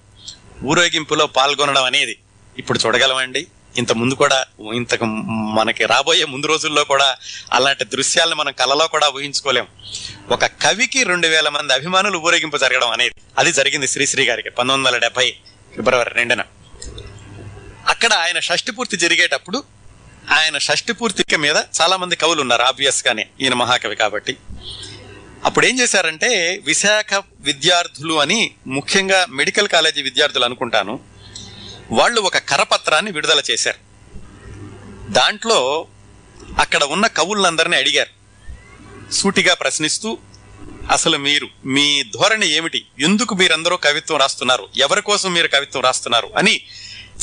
ఊరేగింపులో 0.64 1.26
పాల్గొనడం 1.26 1.84
అనేది 1.84 2.16
ఇప్పుడు 2.58 2.78
చూడగలమండి. 2.86 3.46
ఇంత 3.76 3.92
ముందు 3.92 4.14
కూడా 4.14 4.46
ఇంతకు 4.74 5.04
మనకి 5.58 5.84
రాబోయే 5.84 6.24
ముందు 6.24 6.46
రోజుల్లో 6.46 6.84
కూడా 6.84 7.16
అలాంటి 7.52 7.84
దృశ్యాలను 7.84 8.36
మనం 8.36 8.52
కలలో 8.52 8.86
కూడా 8.86 9.08
ఊహించుకోలేం. 9.08 9.66
ఒక 10.30 10.44
కవికి 10.46 11.04
రెండు 11.04 11.26
వేల 11.26 11.48
మంది 11.48 11.72
అభిమానులు 11.72 12.18
ఊరేగింపు 12.18 12.56
జరగడం 12.56 12.90
అనేది 12.90 13.14
అది 13.38 13.52
జరిగింది 13.52 13.86
శ్రీశ్రీ 13.86 14.26
గారికి 14.26 14.50
పంతొమ్మిది 14.50 14.88
వందల 14.88 14.98
డెబ్బై 14.98 15.34
ఫిబ్రవరి 15.76 16.14
రెండున. 16.14 16.44
అక్కడ 17.88 18.12
ఆయన 18.12 18.40
షష్టి 18.40 18.72
పూర్తి 18.72 18.96
జరిగేటప్పుడు 18.96 19.64
ఆయన 20.32 20.58
షష్టి 20.58 20.92
పూర్తిక 20.92 21.34
మీద 21.34 21.56
చాలా 21.80 21.96
మంది 21.96 22.16
కవులు 22.16 22.40
ఉన్నారు 22.40 22.62
ఆబ్వియస్ 22.62 23.08
గానే. 23.08 23.26
ఈయన 23.40 23.54
మహాకవి 23.54 23.96
కాబట్టి. 23.96 24.36
అప్పుడు 25.44 25.66
ఏం 25.66 25.80
చేశారంటే 25.80 26.60
విశాఖ 26.66 27.22
విద్యార్థులు 27.40 28.20
అని 28.20 28.50
ముఖ్యంగా 28.66 29.26
మెడికల్ 29.30 29.68
కాలేజీ 29.68 30.02
విద్యార్థులు 30.02 30.44
అనుకుంటాను 30.44 31.00
వాళ్ళు 31.90 32.20
ఒక 32.20 32.38
కరపత్రాన్ని 32.38 33.12
విడుదల 33.12 33.42
చేశారు. 33.50 33.78
దాంట్లో 35.12 35.86
అక్కడ 36.58 36.84
ఉన్న 36.84 37.06
కవులందరినీ 37.06 37.76
అడిగారు. 37.76 38.22
సూటిగా 39.12 39.54
ప్రశ్నిస్తూ 39.54 40.18
అసలు 40.90 41.16
మీరు 41.16 41.48
మీ 41.64 42.02
ధోరణి 42.02 42.48
ఏమిటి? 42.48 42.86
ఎందుకు 43.00 43.34
మీరందరూ 43.34 43.76
కవిత్వం 43.76 44.18
రాస్తున్నారు? 44.18 44.68
ఎవరి 44.76 45.02
కోసం 45.02 45.32
మీరు 45.34 45.48
కవిత్వం 45.48 45.82
రాస్తున్నారు? 45.82 46.30
అని 46.36 46.60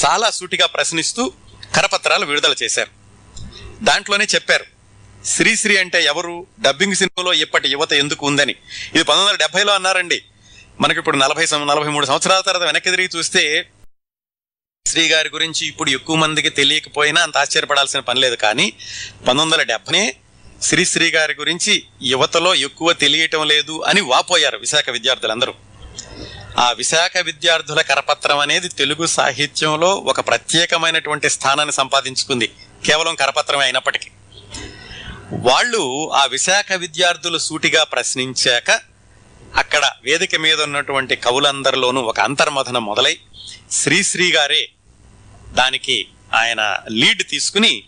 చాలా 0.06 0.30
సూటిగా 0.30 0.66
ప్రశ్నిస్తూ 0.68 1.34
కరపత్రాలు 1.76 2.26
విడుదల 2.26 2.56
చేశారు. 2.64 2.90
దాంట్లోనే 3.84 4.26
చెప్పారు 4.26 4.79
శ్రీశ్రీ 5.26 5.78
అంటే 5.78 6.04
ఎవరు? 6.04 6.48
డబ్బింగ్ 6.62 6.96
సినిమాలో 6.96 7.34
ఇప్పటి 7.34 7.70
యువత 7.70 7.94
ఎందుకు 7.94 8.28
ఉందని. 8.28 8.52
ఇది 8.52 9.04
పంతొమ్మిది 9.04 9.28
వందల 9.28 9.36
డెబ్బైలో 9.36 9.74
అన్నారండి. 9.74 10.24
మనకి 10.82 11.00
ఇప్పుడు 11.00 11.18
నలభై 11.18 11.48
నలభై 11.54 11.90
మూడు 11.90 12.06
సంవత్సరాల 12.06 12.42
తర్వాత 12.42 12.66
వెనక్కి 12.66 12.90
తిరిగి 12.90 13.10
చూస్తే 13.16 13.70
శ్రీ 14.88 15.08
గారి 15.08 15.30
గురించి 15.30 15.68
ఇప్పుడు 15.68 15.90
ఎక్కువ 15.90 16.16
మందికి 16.16 16.50
తెలియకపోయినా 16.50 17.22
అంత 17.22 17.38
ఆశ్చర్యపడాల్సిన 17.38 18.00
పని 18.00 18.20
లేదు. 18.20 18.36
కానీ 18.36 18.74
పంతొమ్మిది 19.28 19.74
వందల 19.74 20.12
శ్రీశ్రీ 20.62 21.12
గారి 21.12 21.36
గురించి 21.40 21.84
యువతలో 22.04 22.56
ఎక్కువ 22.56 22.94
తెలియటం 22.94 23.48
లేదు 23.48 23.82
అని 23.82 24.02
వాపోయారు 24.02 24.58
విశాఖ 24.58 24.90
విద్యార్థులందరూ. 24.90 25.54
ఆ 26.60 26.72
విశాఖ 26.72 27.18
విద్యార్థుల 27.18 27.82
కరపత్రం 27.82 28.40
అనేది 28.40 28.70
తెలుగు 28.70 29.06
సాహిత్యంలో 29.06 29.96
ఒక 29.96 30.20
ప్రత్యేకమైనటువంటి 30.28 31.30
స్థానాన్ని 31.30 31.74
సంపాదించుకుంది. 31.74 32.48
కేవలం 32.86 33.16
కరపత్రమే 33.16 33.64
అయినప్పటికీ. 33.64 34.10
వాళ్ళు 35.34 36.12
ఆ 36.12 36.26
విశాఖ 36.26 36.74
విద్యార్థులు 36.74 37.38
సూటిగా 37.38 37.84
ప్రశ్నించాక 37.84 38.72
అక్కడ 39.56 39.92
వేదిక 40.04 40.36
మీద 40.36 40.62
ఉన్నటువంటి 40.62 41.16
కవులందరిలోనూ 41.16 42.02
ఒక 42.02 42.20
అంతర్మథనం 42.20 42.86
మొదలై 42.86 43.18
శ్రీశ్రీ 43.72 44.32
గారే 44.32 44.70
దానికి 45.48 46.08
ఆయన 46.34 46.80
లీడ్ 46.92 47.24
తీసుకుని 47.30 47.84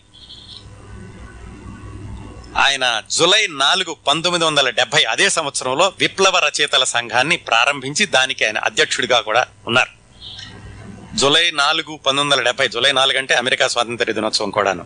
ఆయన 2.56 3.02
జులై 3.10 3.46
నాలుగు 3.46 3.96
పంతొమ్మిది 4.06 4.44
వందల 4.44 4.70
డెబ్బై 4.70 5.04
అదే 5.04 5.28
సంవత్సరంలో 5.28 5.92
విప్లవ 5.98 6.38
రచయితల 6.38 6.84
సంఘాన్ని 6.84 7.36
ప్రారంభించి 7.36 8.06
దానికి 8.06 8.44
ఆయన 8.44 8.58
అధ్యక్షుడిగా 8.58 9.20
కూడా 9.20 9.46
ఉన్నారు. 9.66 9.90
జులై 11.16 11.50
నాలుగు 11.50 11.96
పంతొమ్మిది 11.96 12.34
వందల 12.34 12.44
డెబ్బై 12.44 12.68
జులై 12.68 12.92
నాలుగు 12.92 13.18
అంటే 13.18 13.34
అమెరికా 13.34 13.68
స్వాతంత్ర 13.68 14.12
దినోత్సవం 14.12 14.50
కూడాను. 14.50 14.84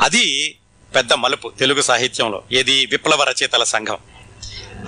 అది 0.00 0.56
పెద్ద 0.94 1.12
మలుపు 1.12 1.52
తెలుగు 1.58 1.82
సాహిత్యంలో. 1.82 2.42
ఏది? 2.52 2.86
విప్లవ 2.86 3.24
రచయితల 3.24 3.64
సంఘం. 3.64 3.96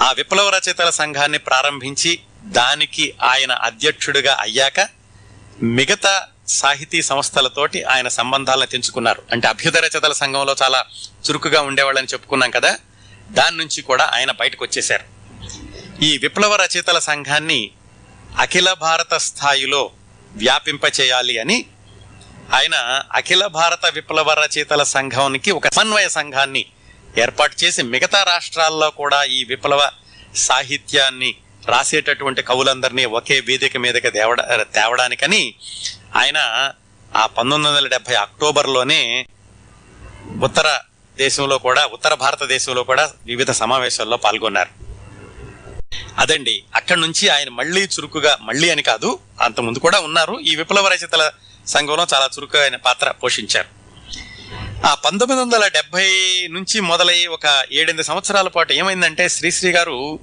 ఆ 0.02 0.12
విప్లవ 0.12 0.48
రచయితల 0.48 0.90
సంఘాన్ని 0.90 1.38
ప్రారంభించి 1.38 2.18
దానికి 2.44 3.14
ఆయన 3.22 3.52
అధ్యక్షుడిగా 3.52 4.36
అయ్యాక 4.40 4.88
మిగతా 5.62 6.28
సాహితీ 6.48 7.02
సంస్థలతోటి 7.02 7.82
ఆయన 7.82 8.08
సంబంధాలను 8.08 8.66
తెంచుకున్నారు. 8.66 9.22
అంటే 9.32 9.48
అభ్యుదయ 9.48 9.80
రచయితల 9.80 10.12
సంఘంలో 10.12 10.56
చాలా 10.62 10.84
చురుకుగా 11.30 11.60
ఉండేవాళ్ళని 11.60 12.06
చెప్పుకున్నాం 12.06 12.50
కదా 12.50 12.78
దాని 13.30 13.56
నుంచి 13.56 13.82
కూడా 13.82 14.10
ఆయన 14.14 14.30
బయటకు 14.30 14.64
వచ్చేశారు. 14.64 15.04
ఈ 16.04 16.18
విప్లవ 16.18 16.56
రచయితల 16.56 16.98
సంఘాన్ని 16.98 17.70
అఖిల 18.38 18.72
భారత 18.72 19.14
స్థాయిలో 19.14 19.90
వ్యాపింపచేయాలి 20.32 21.38
అని 21.38 21.64
ఆయన 22.54 22.74
అఖిల 23.12 23.46
భారత 23.46 23.86
విప్లవ 23.94 24.32
రచయితల 24.32 24.82
సంఘానికి 24.82 25.50
ఒక 25.50 25.68
సమన్వయ 25.68 26.08
సంఘాన్ని 26.08 26.66
ఏర్పాటు 27.18 27.64
చేసి 27.64 27.82
మిగతా 27.82 28.22
రాష్ట్రాల్లో 28.22 28.90
కూడా 28.90 29.24
ఈ 29.24 29.44
విప్లవ 29.44 29.90
సాహిత్యాన్ని 30.34 31.34
రాసేటటువంటి 31.68 32.42
కవులందరినీ 32.42 33.04
ఒకే 33.04 33.40
వేదిక 33.40 33.76
మీదకి 33.76 34.10
తేవడ 34.10 34.40
తేవడానికని 34.74 35.54
ఆయన 36.16 36.38
ఆ 37.16 37.26
పంతొమ్మిది 37.26 37.74
వందల 37.74 37.88
డెబ్బై 37.88 38.14
అక్టోబర్లోనే 38.14 39.26
ఉత్తర 40.42 40.80
దేశంలో 41.16 41.58
కూడా 41.58 41.86
ఉత్తర 41.86 42.14
భారతదేశంలో 42.14 42.84
కూడా 42.84 43.10
వివిధ 43.24 43.50
సమావేశాల్లో 43.50 44.16
పాల్గొన్నారు. 44.16 44.70
అదండి 46.18 46.62
అక్కడి 46.74 47.00
నుంచి 47.00 47.28
ఆయన 47.28 47.48
మళ్ళీ 47.48 47.82
చురుకుగా 47.82 48.38
మళ్ళీ 48.40 48.70
అని 48.70 48.82
కాదు 48.82 49.18
అంత 49.40 49.60
ముందు 49.60 49.78
కూడా 49.78 50.00
ఉన్నారు. 50.00 50.40
ఈ 50.40 50.56
విప్లవ 50.56 50.88
రచయితల 50.88 51.30
సంఘంలో 51.66 52.06
చాలా 52.14 52.28
చురుకైన 52.38 52.76
పాత్ర 52.76 53.10
పోషించారు. 53.10 53.76
ఆ 54.86 54.94
పంతొమ్మిది 54.94 55.42
వందల 55.42 55.68
డెబ్బై 55.68 56.08
నుంచి 56.50 56.80
మొదలై 56.80 57.26
ఒక 57.26 57.64
ఏడెనిమిది 57.72 58.04
సంవత్సరాల 58.04 58.48
పాటు 58.48 58.72
ఏమైందంటే 58.72 59.28
శ్రీశ్రీ 59.28 59.70
గారు 59.72 60.18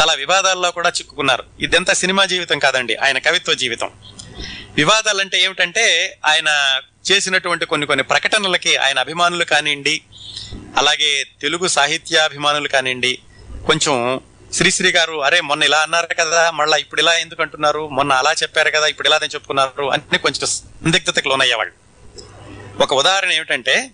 చాలా 0.00 0.14
వివాదాల్లో 0.14 0.70
కూడా 0.70 0.88
చిక్కుకున్నారు. 0.88 1.44
ఇదంతా 1.60 1.92
సినిమా 1.92 2.24
జీవితం 2.24 2.58
కాదండి 2.58 2.94
ఆయన 2.94 3.18
కవిత్వ 3.18 3.54
జీవితం. 3.54 3.90
వివాదాలంటే 4.76 5.42
ఏమిటంటే 5.42 6.18
ఆయన 6.26 6.80
చేసినటువంటి 7.12 7.66
కొన్ని 7.66 7.86
కొన్ని 7.86 8.02
ప్రకటనలకి 8.02 8.76
ఆయన 8.76 8.98
అభిమానులు 8.98 9.44
కానివ్వండి 9.44 10.00
అలాగే 10.76 11.24
తెలుగు 11.24 11.68
సాహిత్యాభిమానులు 11.68 12.68
కానివ్వండి 12.68 13.18
కొంచెం 13.66 14.20
శ్రీశ్రీ 14.52 14.90
గారు 14.92 15.24
అరే 15.24 15.40
మొన్న 15.40 15.62
ఇలా 15.62 15.78
అన్నారు 15.78 16.14
కదా 16.20 16.50
మళ్ళీ 16.50 16.80
ఇప్పుడు 16.80 17.00
ఇలా 17.00 17.18
ఎందుకు 17.18 17.42
అంటున్నారు? 17.42 17.88
మొన్న 17.88 18.12
అలా 18.12 18.32
చెప్పారు 18.32 18.70
కదా 18.70 18.86
ఇప్పుడు 18.86 19.08
ఇలా 19.08 19.16
అని 19.16 19.34
చెప్పుకున్నారు 19.34 19.90
అని 19.90 20.18
కొంచెం 20.18 20.48
సందిగ్ధతకు 20.84 21.28
లోనయ్యేవాళ్ళు. 21.28 21.74
ఒక 22.82 22.94
ఉదాహరణ 22.94 23.32
ఏమిటంటే 23.32 23.90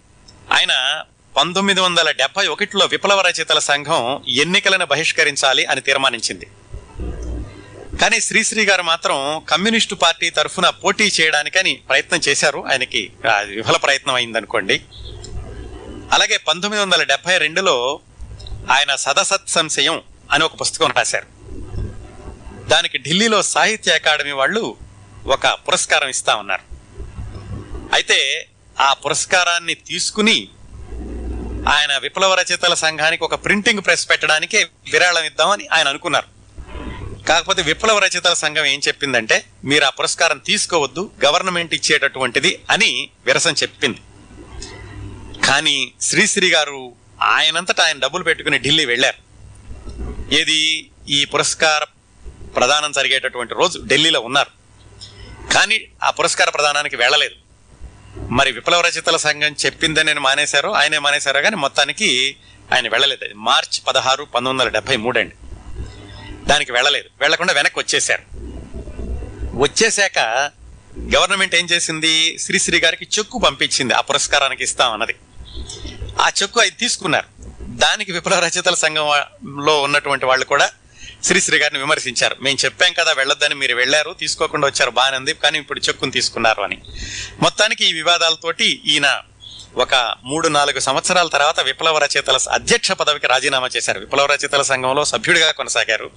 ఆయన 0.52 1.02
పంతొమ్మిది 1.36 1.80
వందల 1.80 2.10
డెబ్బై 2.10 2.46
ఒకటిలో 2.46 2.86
విప్లవ 2.86 3.20
రచయితల 3.20 3.58
సంఘం 3.58 4.24
ఎన్నికలను 4.28 4.86
బహిష్కరించాలి 4.86 5.64
అని 5.64 5.80
తీర్మానించింది. 5.80 6.46
కానీ 7.96 8.20
శ్రీశ్రీ 8.20 8.64
గారు 8.64 8.82
మాత్రం 8.82 9.44
కమ్యూనిస్టు 9.48 9.94
పార్టీ 9.94 10.30
తరఫున 10.30 10.68
పోటీ 10.68 11.04
చేయడానికని 11.04 11.80
ప్రయత్నం 11.88 12.20
చేశారు. 12.28 12.64
ఆయనకి 12.70 13.10
విఫల 13.44 13.76
ప్రయత్నం 13.76 14.14
అయిందనుకోండి. 14.14 14.82
అలాగే 16.12 16.36
పంతొమ్మిది 16.36 16.82
వందల 16.82 17.02
డెబ్బై 17.02 17.38
రెండులో 17.38 18.00
ఆయన 18.72 18.94
సదసత్ 18.94 19.48
సంశయం 19.48 20.02
అని 20.32 20.44
ఒక 20.44 20.60
పుస్తకం 20.60 20.92
రాశారు. 20.96 21.26
దానికి 22.68 22.98
ఢిల్లీలో 22.98 23.42
సాహిత్య 23.42 23.92
అకాడమీ 23.92 24.30
వాళ్ళు 24.30 24.76
ఒక 25.26 25.46
పురస్కారం 25.46 26.08
ఇస్తా 26.08 26.36
ఉన్నారు 26.36 26.67
అయితే 27.94 28.48
ఆ 28.80 28.92
పురస్కారాన్ని 28.92 29.74
తీసుకుని 29.74 30.48
ఆయన 31.68 31.98
విప్లవ 31.98 32.34
రచయితల 32.34 32.74
సంఘానికి 32.74 33.24
ఒక 33.24 33.34
ప్రింటింగ్ 33.34 33.80
ప్రెస్ 33.80 34.10
పెట్టడానికే 34.10 34.66
విరాళం 34.92 35.24
ఇద్దామని 35.24 35.66
ఆయన 35.66 35.88
అనుకున్నారు. 35.88 36.38
కాకపోతే 37.28 37.62
విప్లవ 37.62 37.98
రచయితల 37.98 38.32
సంఘం 38.32 38.64
ఏం 38.64 38.80
చెప్పిందంటే 38.88 39.44
మీరు 39.64 39.84
ఆ 39.84 39.90
పురస్కారం 39.90 40.38
తీసుకోవద్దు 40.38 41.10
గవర్నమెంట్ 41.24 41.74
ఇచ్చేటటువంటిది 41.74 42.62
అని 42.70 43.08
విరసం 43.26 43.52
చెప్పింది. 43.52 43.98
కానీ 45.46 45.92
శ్రీశ్రీ 46.00 46.50
గారు 46.50 46.92
ఆయనంతటా 47.22 47.84
ఆయన 47.84 47.98
డబ్బులు 47.98 48.24
పెట్టుకుని 48.24 48.58
ఢిల్లీ 48.58 48.84
వెళ్ళారు. 48.84 49.28
ఏది? 50.34 50.90
ఈ 51.08 51.24
పురస్కార 51.24 51.84
ప్రదానం 52.56 52.92
జరిగేటటువంటి 52.92 53.54
రోజు 53.54 53.82
ఢిల్లీలో 53.86 54.20
ఉన్నారు. 54.20 54.50
కానీ 55.52 55.88
ఆ 56.04 56.10
పురస్కార 56.10 56.50
ప్రదానానికి 56.50 56.96
వెళ్ళలేదు. 56.96 57.47
మరి 58.16 58.52
విప్లవ 58.52 58.80
రచయితల 58.80 59.16
సంఘం 59.16 59.56
చెప్పిందని 59.66 60.04
నేను 60.04 60.20
మానేశారో 60.20 60.72
ఆయనే 60.72 60.98
మానేశారో 60.98 61.42
కానీ 61.42 61.56
మొత్తానికి 61.56 62.36
ఆయన 62.74 62.88
వెళ్ళలేదు. 62.88 63.24
అది 63.24 63.34
మార్చి 63.34 63.80
పదహారు 63.88 64.24
పంతొమ్మిది 64.24 64.64
వందల 64.64 64.68
డెబ్బై 64.68 64.96
మూడు 64.96 65.18
అండి. 65.18 65.34
దానికి 66.46 66.72
వెళ్ళలేదు. 66.72 67.08
వెళ్ళకుండా 67.20 67.52
వెనక్కి 67.52 67.78
వచ్చేశారు. 67.78 68.22
వచ్చేశాక 69.56 70.18
గవర్నమెంట్ 71.16 71.54
ఏం 71.54 71.66
చేసింది? 71.66 72.38
శ్రీశ్రీ 72.38 72.80
గారికి 72.80 73.08
చెక్కు 73.18 73.38
పంపించింది. 73.38 73.94
ఆ 73.94 74.00
పురస్కారానికి 74.00 74.64
ఇస్తామన్నది 74.64 75.14
ఆ 76.20 76.30
చెక్కు 76.42 76.60
అది 76.60 76.70
తీసుకున్నారు. 76.70 77.26
దానికి 77.62 78.12
విప్లవ 78.12 78.38
రచయితల 78.38 78.74
సంఘంలో 78.74 79.82
ఉన్నటువంటి 79.82 80.26
వాళ్ళు 80.26 80.44
కూడా 80.44 80.70
శ్రీశ్రీ 81.24 81.58
గారిని 81.58 81.78
విమర్శించారు. 81.78 82.36
మేము 82.40 82.64
చెప్పాం 82.64 82.92
కదా 82.92 83.12
వెళ్ళొద్దని 83.12 83.54
మీరు 83.54 83.74
వెళ్ళారు 83.74 84.16
తీసుకోకుండా 84.20 84.68
వచ్చారు 84.68 84.90
బాగానే 84.90 85.32
కానీ 85.32 85.58
ఇప్పుడు 85.58 85.80
చెక్కును 85.80 86.10
తీసుకున్నారు 86.10 86.62
అని. 86.62 86.78
మొత్తానికి 87.42 87.84
ఈ 87.84 87.92
వివాదాలతోటి 87.92 88.82
ఈయన 88.84 89.22
ఒక 89.74 90.14
మూడు 90.24 90.48
నాలుగు 90.48 90.78
సంవత్సరాల 90.78 91.28
తర్వాత 91.28 91.60
విప్లవ 91.60 91.98
రచయితల 91.98 92.38
అధ్యక్ష 92.50 92.92
పదవికి 92.92 93.26
రాజీనామా 93.26 93.68
చేశారు. 93.76 94.00
విప్లవ 94.00 94.26
రచయితల 94.26 94.62
సంఘంలో 94.62 95.04
సభ్యుడిగా 95.04 95.50
కొనసాగారు. 95.50 96.10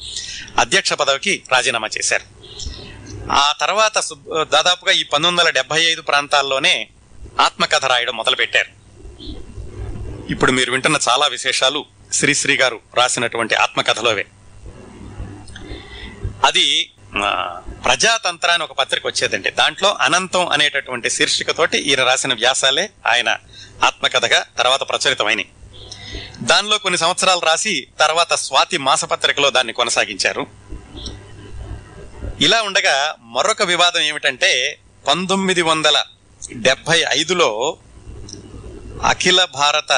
అధ్యక్ష 0.57 0.93
పదవికి 0.93 1.43
రాజీనామా 1.51 1.89
చేశారు. 1.97 2.23
ఆ 3.31 3.53
తర్వాత 3.61 4.03
దాదాపుగా 4.51 4.91
ఈ 4.91 5.03
పంతొమ్మిది 5.03 5.41
వందల 5.41 5.49
డెబ్బై 5.49 5.81
ఐదు 5.83 6.01
ప్రాంతాల్లోనే 6.01 6.87
ఆత్మకథ 7.39 7.85
రాయడం 7.85 8.17
మొదలుపెట్టారు. 8.17 8.71
ఇప్పుడు 10.31 10.51
మీరు 10.51 10.71
వింటున్న 10.71 10.99
చాలా 11.09 11.27
విశేషాలు 11.27 11.85
శ్రీశ్రీ 12.13 12.57
గారు 12.57 12.79
రాసినటువంటి 12.95 13.55
ఆత్మకథలోవే. 13.55 14.25
అది 16.45 16.91
ప్రజాతంత్రాన్ని 17.11 17.83
ప్రజాతంత్ర 17.83 18.49
అని 18.49 18.63
ఒక 18.63 18.71
పత్రిక 18.71 19.07
వచ్చేదండి. 19.07 19.49
దాంట్లో 19.51 19.89
అనంతం 20.01 20.47
అనేటటువంటి 20.47 21.09
శీర్షికతోటి 21.09 21.77
ఈయన 21.77 22.03
రాసిన 22.03 22.33
వ్యాసాలే 22.33 22.89
ఆయన 23.07 23.29
ఆత్మకథగా 23.83 24.45
తర్వాత 24.57 24.81
ప్రచురితమైనవి 24.89 25.49
దానిలో 26.41 26.77
కొన్ని 26.77 26.97
సంవత్సరాలు 26.97 27.39
రాసి 27.39 27.87
తర్వాత 27.99 28.33
స్వాతి 28.33 28.77
మాసపత్రికలో 28.77 29.49
దాన్ని 29.49 29.73
కొనసాగించారు. 29.73 30.47
ఇలా 32.41 32.61
ఉండగా 32.61 33.15
మరొక 33.19 33.61
వివాదం 33.63 34.01
ఏమిటంటే 34.01 34.79
పంతొమ్మిది 35.07 35.61
వందల 35.61 35.97
డెబ్బై 36.53 37.03
ఐదులో 37.09 37.77
అఖిల 39.05 39.43
భారత 39.53 39.91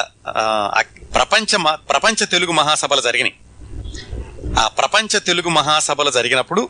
ప్రపంచ 1.14 1.56
ప్రపంచ 1.90 2.24
తెలుగు 2.24 2.52
మహాసభలు 2.52 3.00
జరిగినాయి. 3.00 3.34
ఆ 4.58 4.68
ప్రపంచ 4.68 5.18
తెలుగు 5.18 5.48
మహాసభలు 5.48 6.10
జరిగినప్పుడు 6.10 6.68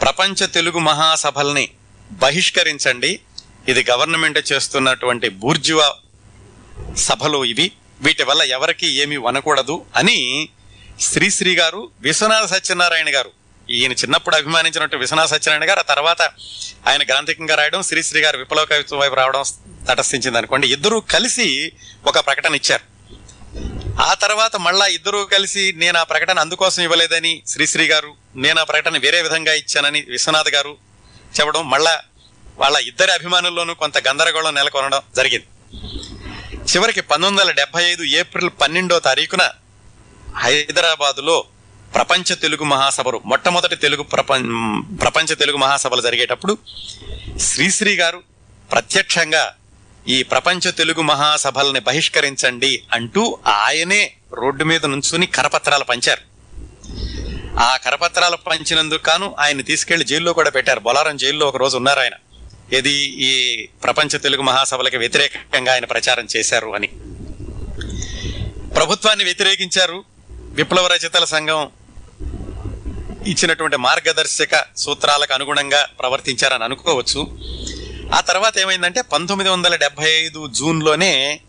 ప్రపంచ 0.00 0.46
తెలుగు 0.46 0.78
మహాసభల్ని 0.78 1.70
బహిష్కరించండి. 2.12 3.20
ఇది 3.68 3.86
గవర్నమెంట్ 3.90 4.52
చేస్తున్నటువంటి 4.52 5.28
బూర్జువా 5.28 5.94
సభలు 6.96 7.44
ఇవి. 7.44 7.72
వీటి 8.00 8.22
వల్ల 8.22 8.42
ఎవరికి 8.42 8.86
ఏమీ 8.86 9.16
వనకూడదు 9.16 9.86
అని 9.96 10.48
శ్రీశ్రీ 11.00 11.56
గారు 11.56 11.90
విశ్వనాథ 12.00 12.44
సత్యనారాయణ 12.44 13.14
గారు 13.14 13.30
ఈయన 13.70 13.92
చిన్నప్పుడు 13.92 14.36
అభిమానించినట్టు 14.36 14.96
విశ్వనాథ 14.96 15.28
సత్యనారాయణ 15.28 15.70
గారు 15.70 15.78
ఆ 15.78 15.82
తర్వాత 15.82 16.22
ఆయన 16.88 17.02
గ్రాంథికంగా 17.02 17.54
రాయడం 17.54 17.82
శ్రీశ్రీ 17.82 18.20
గారు 18.20 18.38
విప్లవ 18.38 18.64
కవిత్వం 18.64 18.98
వైపు 18.98 19.14
రావడం 19.14 19.42
తటస్థించింది 19.88 20.38
అనుకోండి 20.38 20.72
ఇద్దరూ 20.72 21.00
కలిసి 21.00 21.72
ఒక 22.06 22.18
ప్రకటన 22.18 22.54
ఇచ్చారు. 22.54 22.95
ఆ 24.04 24.10
తర్వాత 24.14 24.54
మళ్ళా 24.56 24.86
ఇద్దరూ 24.96 25.20
కలిసి 25.26 25.62
నేను 25.76 25.96
ఆ 25.98 26.04
ప్రకటన 26.04 26.38
అందుకోసం 26.40 26.82
ఇవ్వలేదని 26.82 27.32
శ్రీశ్రీ 27.46 27.86
గారు 27.86 28.10
నేను 28.36 28.58
ఆ 28.60 28.64
ప్రకటన 28.64 28.98
వేరే 28.98 29.20
విధంగా 29.22 29.52
ఇచ్చానని 29.54 30.00
విశ్వనాథ్ 30.08 30.50
గారు 30.54 30.72
చెప్పడం 31.32 31.62
మళ్ళా 31.70 31.94
వాళ్ళ 32.58 32.76
ఇద్దరి 32.80 33.12
అభిమానుల్లోనూ 33.12 33.72
కొంత 33.74 33.96
గందరగోళం 34.08 34.54
నెలకొనడం 34.54 35.02
జరిగింది. 35.16 35.46
చివరికి 36.68 37.00
పంతొమ్మిది 37.02 37.40
వందల 37.40 37.50
డెబ్బై 37.52 37.82
ఐదు 37.84 38.04
ఏప్రిల్ 38.20 38.50
పన్నెండో 38.60 38.96
తారీఖున 39.00 39.42
హైదరాబాదులో 40.36 41.36
ప్రపంచ 41.92 42.34
తెలుగు 42.34 42.64
మహాసభలు 42.64 43.18
మొట్టమొదటి 43.24 43.76
తెలుగు 43.76 44.02
ప్రపంచ 44.14 44.46
ప్రపంచ 45.00 45.34
తెలుగు 45.34 45.56
మహాసభలు 45.56 46.02
జరిగేటప్పుడు 46.02 46.54
శ్రీశ్రీ 47.48 47.94
గారు 47.96 48.20
ప్రత్యక్షంగా 48.70 49.44
ఈ 50.08 50.22
ప్రపంచ 50.22 50.70
తెలుగు 50.70 51.02
మహాసభల్ని 51.02 51.80
బహిష్కరించండి 51.80 52.82
అంటూ 52.92 53.38
ఆయనే 53.46 54.12
రోడ్డు 54.34 54.64
మీద 54.64 54.86
నుంచుని 54.86 55.26
కరపత్రాలు 55.26 55.84
పంచారు. 55.84 56.36
ఆ 57.58 57.76
కరపత్రాలు 57.76 58.36
పంచినందుకు 58.36 59.02
కాను 59.02 59.36
ఆయన 59.38 59.60
తీసుకెళ్ళి 59.60 60.06
జైల్లో 60.06 60.32
కూడా 60.32 60.50
పెట్టారు. 60.50 60.80
బొలారం 60.80 61.16
జైల్లో 61.16 61.46
ఒక 61.46 61.56
రోజు 61.56 61.76
ఉన్నారు 61.76 62.00
ఆయన. 62.00 62.12
ఇది 62.76 62.92
ఈ 63.24 63.66
ప్రపంచ 63.84 64.18
తెలుగు 64.18 64.42
మహాసభలకు 64.42 64.96
వ్యతిరేకంగా 64.96 65.72
ఆయన 65.72 65.84
ప్రచారం 65.84 66.26
చేశారు 66.36 66.74
అని. 66.74 66.86
ప్రభుత్వాన్ని 68.74 69.24
వ్యతిరేకించారు. 69.24 70.04
విప్లవ 70.30 70.86
రచయితల 70.86 71.24
సంఘం 71.24 71.70
ఇచ్చినటువంటి 73.26 73.76
మార్గదర్శక 73.76 74.64
సూత్రాలకు 74.76 75.34
అనుగుణంగా 75.34 75.88
ప్రవర్తించారని 76.00 76.64
అనుకోవచ్చు. 76.64 77.38
ఆ 78.14 78.20
తర్వాత 78.20 78.58
ఏమైందంటే 78.58 79.00
పంతొమ్మిది 79.00 79.50
వందల 79.50 79.76
డెబ్బై 79.76 80.10
ఐదు 80.10 80.48
జూన్లోనే 80.48 81.40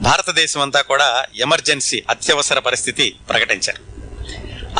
భారతదేశం 0.00 0.60
అంతా 0.60 0.80
కూడా 0.80 1.24
ఎమర్జెన్సీ 1.36 2.02
అత్యవసర 2.10 2.58
పరిస్థితి 2.58 3.16
ప్రకటించారు. 3.28 3.94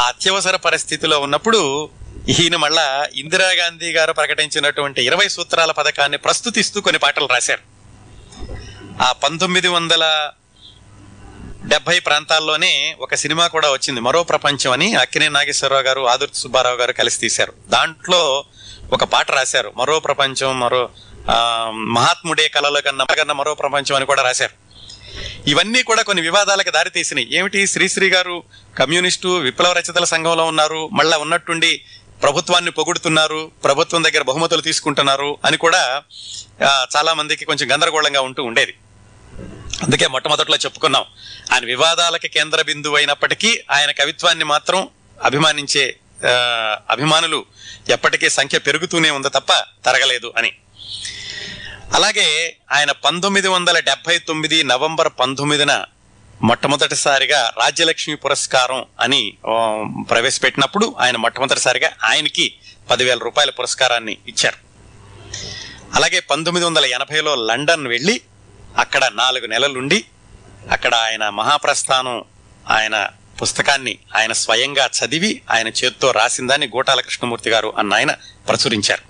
ఆ 0.01 0.09
అత్యవసర 0.09 0.57
పరిస్థితిలో 0.57 1.21
ఉన్నప్పుడు 1.21 1.91
ఈయన 2.29 2.57
మళ్ళా 2.57 3.07
ఇందిరాగాంధీ 3.15 3.93
గారు 3.93 4.13
ప్రకటించినటువంటి 4.13 5.05
ఇరవై 5.05 5.29
సూత్రాల 5.29 5.71
పథకాన్ని 5.71 6.19
ప్రస్తుతిస్తూ 6.19 6.81
కొన్ని 6.81 6.99
పాటలు 6.99 7.27
రాశారు. 7.27 7.61
ఆ 9.03 9.13
పంతొమ్మిది 9.13 9.69
వందల 9.69 10.31
డెబ్బై 11.65 11.99
ప్రాంతాల్లోనే 12.01 12.97
ఒక 13.01 13.15
సినిమా 13.15 13.47
కూడా 13.47 13.73
వచ్చింది 13.73 14.01
మరో 14.01 14.23
ప్రపంచం 14.23 14.73
అని 14.73 14.95
అక్కినే 14.95 15.29
నాగేశ్వరరావు 15.29 15.83
గారు 15.83 16.09
ఆదుర్తి 16.09 16.39
సుబ్బారావు 16.39 16.77
గారు 16.77 16.93
కలిసి 16.93 17.19
తీశారు. 17.19 17.53
దాంట్లో 17.69 18.45
ఒక 18.95 19.05
పాట 19.05 19.31
రాశారు. 19.31 19.73
మరో 19.77 20.01
ప్రపంచం 20.01 20.61
మరో 20.61 20.89
మహాత్ముడే 21.71 22.49
కళల 22.49 22.79
కన్నా 22.81 23.05
కన్నా 23.05 23.35
మరో 23.35 23.55
ప్రపంచం 23.55 23.97
అని 23.97 24.07
కూడా 24.07 24.23
రాశారు. 24.23 24.55
ఇవన్నీ 25.51 25.83
కూడా 25.83 26.03
కొన్ని 26.03 26.23
వివాదాలకు 26.23 26.71
దారితీసినాయి. 26.71 27.37
ఏమిటి? 27.39 27.67
శ్రీశ్రీ 27.67 28.11
గారు 28.11 28.43
కమ్యూనిస్టు 28.79 29.29
విప్లవ 29.29 29.73
రచయితల 29.73 30.05
సంఘంలో 30.05 30.45
ఉన్నారు 30.45 30.89
మళ్ళా 30.93 31.17
ఉన్నట్టుండి 31.19 31.81
ప్రభుత్వాన్ని 32.23 32.71
పొగుడుతున్నారు 32.71 33.51
ప్రభుత్వం 33.65 34.05
దగ్గర 34.05 34.23
బహుమతులు 34.23 34.61
తీసుకుంటున్నారు 34.61 35.39
అని 35.45 35.57
కూడా 35.57 36.03
చాలా 36.97 37.15
మందికి 37.15 37.45
కొంచెం 37.45 37.75
గందరగోళంగా 37.75 38.21
ఉంటూ 38.21 38.43
ఉండేది. 38.45 38.75
అందుకే 39.83 40.07
మొట్టమొదట్లో 40.07 40.57
చెప్పుకున్నాం. 40.57 41.05
ఆయన 41.53 41.65
వివాదాలకి 41.65 42.29
కేంద్ర 42.29 42.63
బిందువు 42.63 42.97
అయినప్పటికీ 42.97 43.61
ఆయన 43.71 43.91
కవిత్వాన్ని 43.91 44.45
మాత్రం 44.45 44.89
అభిమానించే 45.23 45.97
అభిమానులు 46.91 47.45
ఎప్పటికీ 47.89 48.29
సంఖ్య 48.29 48.59
పెరుగుతూనే 48.59 49.11
ఉంది 49.11 49.29
తప్ప 49.29 49.53
తరగలేదు 49.87 50.33
అని. 50.37 50.53
అలాగే 51.95 52.57
ఆయన 52.73 52.93
పంతొమ్మిది 52.93 53.49
వందల 53.49 53.79
డెబ్బై 53.79 54.19
తొమ్మిది 54.19 54.65
నవంబర్ 54.65 55.09
పంతొమ్మిదిన 55.21 55.85
మొట్టమొదటిసారిగా 56.43 57.53
రాజ్యలక్ష్మి 57.57 58.17
పురస్కారం 58.17 58.85
అని 59.01 59.37
ప్రవేశపెట్టినప్పుడు 60.11 60.97
ఆయన 61.01 61.17
మొట్టమొదటిసారిగా 61.17 61.91
ఆయనకి 62.05 62.55
పదివేల 62.91 63.19
రూపాయల 63.19 63.51
పురస్కారాన్ని 63.51 64.19
ఇచ్చారు. 64.29 64.57
అలాగే 65.95 66.21
పంతొమ్మిది 66.21 66.67
వందల 66.67 66.85
ఎనభైలో 66.85 67.35
లండన్ 67.35 67.89
వెళ్ళి 67.89 68.21
అక్కడ 68.79 69.11
నాలుగు 69.15 69.47
నెలలుండి 69.47 70.05
అక్కడ 70.71 70.95
ఆయన 70.95 71.29
మహాప్రస్థానం 71.29 72.25
ఆయన 72.71 73.09
పుస్తకాన్ని 73.43 73.99
ఆయన 74.17 74.33
స్వయంగా 74.33 74.87
చదివి 74.87 75.43
ఆయన 75.51 75.69
చేత్తో 75.69 76.11
రాసిందని 76.11 76.67
గోటాల 76.67 77.01
కృష్ణమూర్తి 77.01 77.51
గారు 77.51 77.75
అన్న 77.79 77.95
ఆయన 77.95 78.11
ప్రచురించారు. 78.49 79.03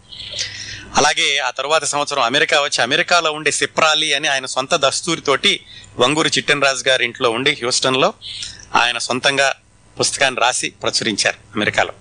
అలాగే 0.96 1.38
ఆ 1.38 1.50
తరువాత 1.50 1.84
సంవత్సరం 1.84 2.22
అమెరికా 2.22 2.60
వచ్చి 2.60 2.82
అమెరికాలో 2.82 3.32
ఉండే 3.32 3.50
సిప్రాలి 3.50 4.14
అని 4.14 4.28
ఆయన 4.28 4.46
సొంత 4.46 4.74
దస్తూరితోటి 4.74 5.60
వంగూరి 5.98 6.28
చిట్టెనరాజు 6.28 6.88
గారి 6.88 7.04
ఇంట్లో 7.04 7.30
ఉండి 7.30 7.50
హ్యూస్టన్లో 7.50 8.14
ఆయన 8.74 8.98
సొంతంగా 8.98 9.54
పుస్తకాన్ని 10.00 10.40
రాసి 10.40 10.70
ప్రచురించారు 10.70 11.36
అమెరికాలో. 11.54 11.92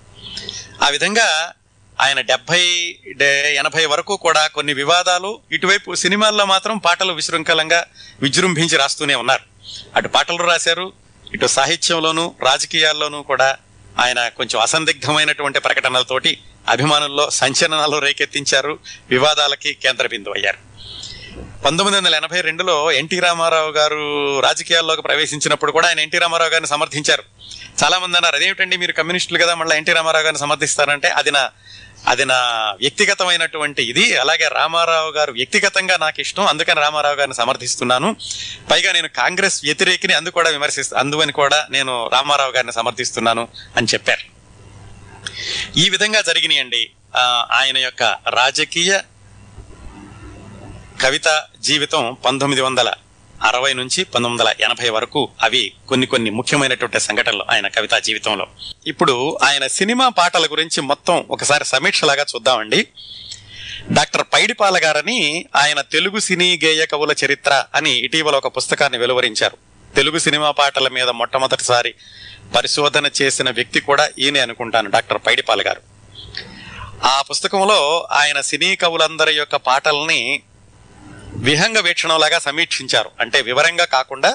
ఆ 0.82 0.88
విధంగా 0.88 1.52
ఆయన 2.00 2.20
డెబ్బై 2.20 2.96
డే- 3.16 3.58
ఎనభై 3.58 3.86
వరకు 3.86 4.16
కూడా 4.16 4.46
కొన్ని 4.46 4.74
వివాదాలు 4.74 5.40
ఇటువైపు 5.52 5.94
సినిమాల్లో 5.94 6.44
మాత్రం 6.44 6.78
పాటలు 6.78 7.12
విశృంఖలంగా 7.12 7.86
విజృంభించి 8.22 8.76
రాస్తూనే 8.76 9.14
ఉన్నారు. 9.14 9.42
అటు 9.96 10.08
పాటలు 10.08 10.36
రాశారు 10.36 10.92
ఇటు 11.32 11.46
సాహిత్యంలోనూ 11.46 12.34
రాజకీయాల్లోనూ 12.40 13.22
కూడా 13.22 13.48
ఆయన 14.00 14.28
కొంచెం 14.28 14.60
అసందిగ్ధమైనటువంటి 14.60 15.58
ప్రకటనలతోటి 15.58 16.32
అభిమానుల్లో 16.68 17.30
సంచలనాలు 17.30 17.98
రేకెత్తించారు 17.98 18.72
వివాదాలకి 19.08 19.74
కేంద్ర 19.74 20.06
బిందువు 20.06 20.34
అయ్యారు 20.34 20.60
పంతొమ్మిది 21.64 21.96
వందల 21.96 22.14
ఎనభై 22.14 22.40
రెండులో 22.40 22.90
ఎన్టీ 22.92 23.20
రామారావు 23.20 23.70
గారు 23.70 24.00
రాజకీయాల్లోకి 24.40 25.02
ప్రవేశించినప్పుడు 25.02 25.72
కూడా 25.72 25.86
ఆయన 25.88 26.00
ఎన్టీ 26.00 26.18
రామారావు 26.18 26.50
గారిని 26.50 26.68
సమర్థించారు. 26.68 27.24
చాలా 27.82 27.98
మంది 27.98 28.16
అన్నారు 28.16 28.36
అదేమిటండి 28.36 28.76
మీరు 28.76 28.92
కమ్యూనిస్టులు 28.92 29.38
కదా 29.38 29.54
మళ్ళీ 29.54 29.76
ఎన్టీ 29.76 29.92
రామారావు 29.92 30.24
గారిని 30.24 30.38
సమర్థిస్తారంటే 30.38 31.08
అది 31.08 31.30
నా 31.30 31.42
అది 32.06 32.24
నా 32.24 32.36
వ్యక్తిగతమైనటువంటి 32.80 33.82
ఇది. 33.82 34.16
అలాగే 34.16 34.48
రామారావు 34.48 35.10
గారు 35.10 35.32
వ్యక్తిగతంగా 35.32 35.96
నాకు 35.96 36.20
ఇష్టం. 36.20 36.46
అందుకని 36.46 36.80
రామారావు 36.80 37.14
గారిని 37.14 37.34
సమర్థిస్తున్నాను. 37.34 38.16
పైగా 38.70 38.92
నేను 38.92 39.08
కాంగ్రెస్ 39.08 39.64
వ్యతిరేకిని 39.64 40.14
అందు 40.14 40.28
కూడా 40.28 40.50
విమర్శిస్తా 40.50 40.98
అందువని 40.98 41.32
కూడా 41.32 41.66
నేను 41.70 42.10
రామారావు 42.12 42.52
గారిని 42.52 42.72
సమర్థిస్తున్నాను 42.72 43.48
అని 43.76 43.86
చెప్పారు. 43.94 44.34
ఈ 45.76 45.88
విధంగా 45.88 46.20
జరిగినాయండి. 46.20 46.90
ఆయన 47.50 47.78
యొక్క 47.78 48.18
రాజకీయ 48.28 49.00
కవిత 51.02 51.44
జీవితం 51.60 52.16
పంతొమ్మిది 52.24 52.62
వందల 52.62 52.92
అరవై 53.44 53.72
నుంచి 53.72 54.04
పంతొమ్మిది 54.04 54.42
వందల 54.42 54.64
ఎనభై 54.64 54.88
వరకు 54.88 55.28
అవి 55.42 55.72
కొన్ని 55.88 56.06
కొన్ని 56.06 56.30
ముఖ్యమైనటువంటి 56.30 57.00
సంఘటనలు 57.00 57.44
ఆయన 57.50 57.68
కవితా 57.68 57.98
జీవితంలో. 57.98 58.46
ఇప్పుడు 58.86 59.38
ఆయన 59.42 59.66
సినిమా 59.66 60.08
పాటల 60.08 60.46
గురించి 60.46 60.80
మొత్తం 60.80 61.24
ఒకసారి 61.30 61.64
సమీక్షలాగా 61.64 62.26
చూద్దామండి. 62.34 62.88
డాక్టర్ 63.92 64.24
పైడిపాల 64.34 64.80
గారని 64.84 65.44
ఆయన 65.56 65.80
తెలుగు 65.80 66.18
సినీ 66.18 66.60
గేయ 66.64 66.86
కవుల 66.86 67.14
చరిత్ర 67.24 67.64
అని 67.74 67.90
ఇటీవల 67.90 68.36
ఒక 68.36 68.56
పుస్తకాన్ని 68.56 68.98
వెలువరించారు. 68.98 69.56
తెలుగు 69.96 70.18
సినిమా 70.18 70.50
పాటల 70.50 70.88
మీద 70.88 71.08
మొట్టమొదటిసారి 71.08 71.94
పరిశోధన 72.56 73.10
చేసిన 73.22 73.50
వ్యక్తి 73.50 73.80
కూడా 73.80 74.08
ఈయనే 74.18 74.40
అనుకుంటాను 74.40 74.90
డాక్టర్ 74.90 75.18
పైడిపాల 75.26 75.60
గారు. 75.66 75.80
ఆ 77.04 77.22
పుస్తకంలో 77.22 78.08
ఆయన 78.10 78.40
సినీ 78.40 78.76
కవులందరి 78.76 79.34
యొక్క 79.34 79.56
పాటల్ని 79.56 80.42
విహంగ 81.44 81.78
వీక్షణంలాగా 81.78 82.38
సమీక్షించారు. 82.38 83.10
అంటే 83.20 83.38
వివరంగా 83.40 83.84
కాకుండా 83.84 84.30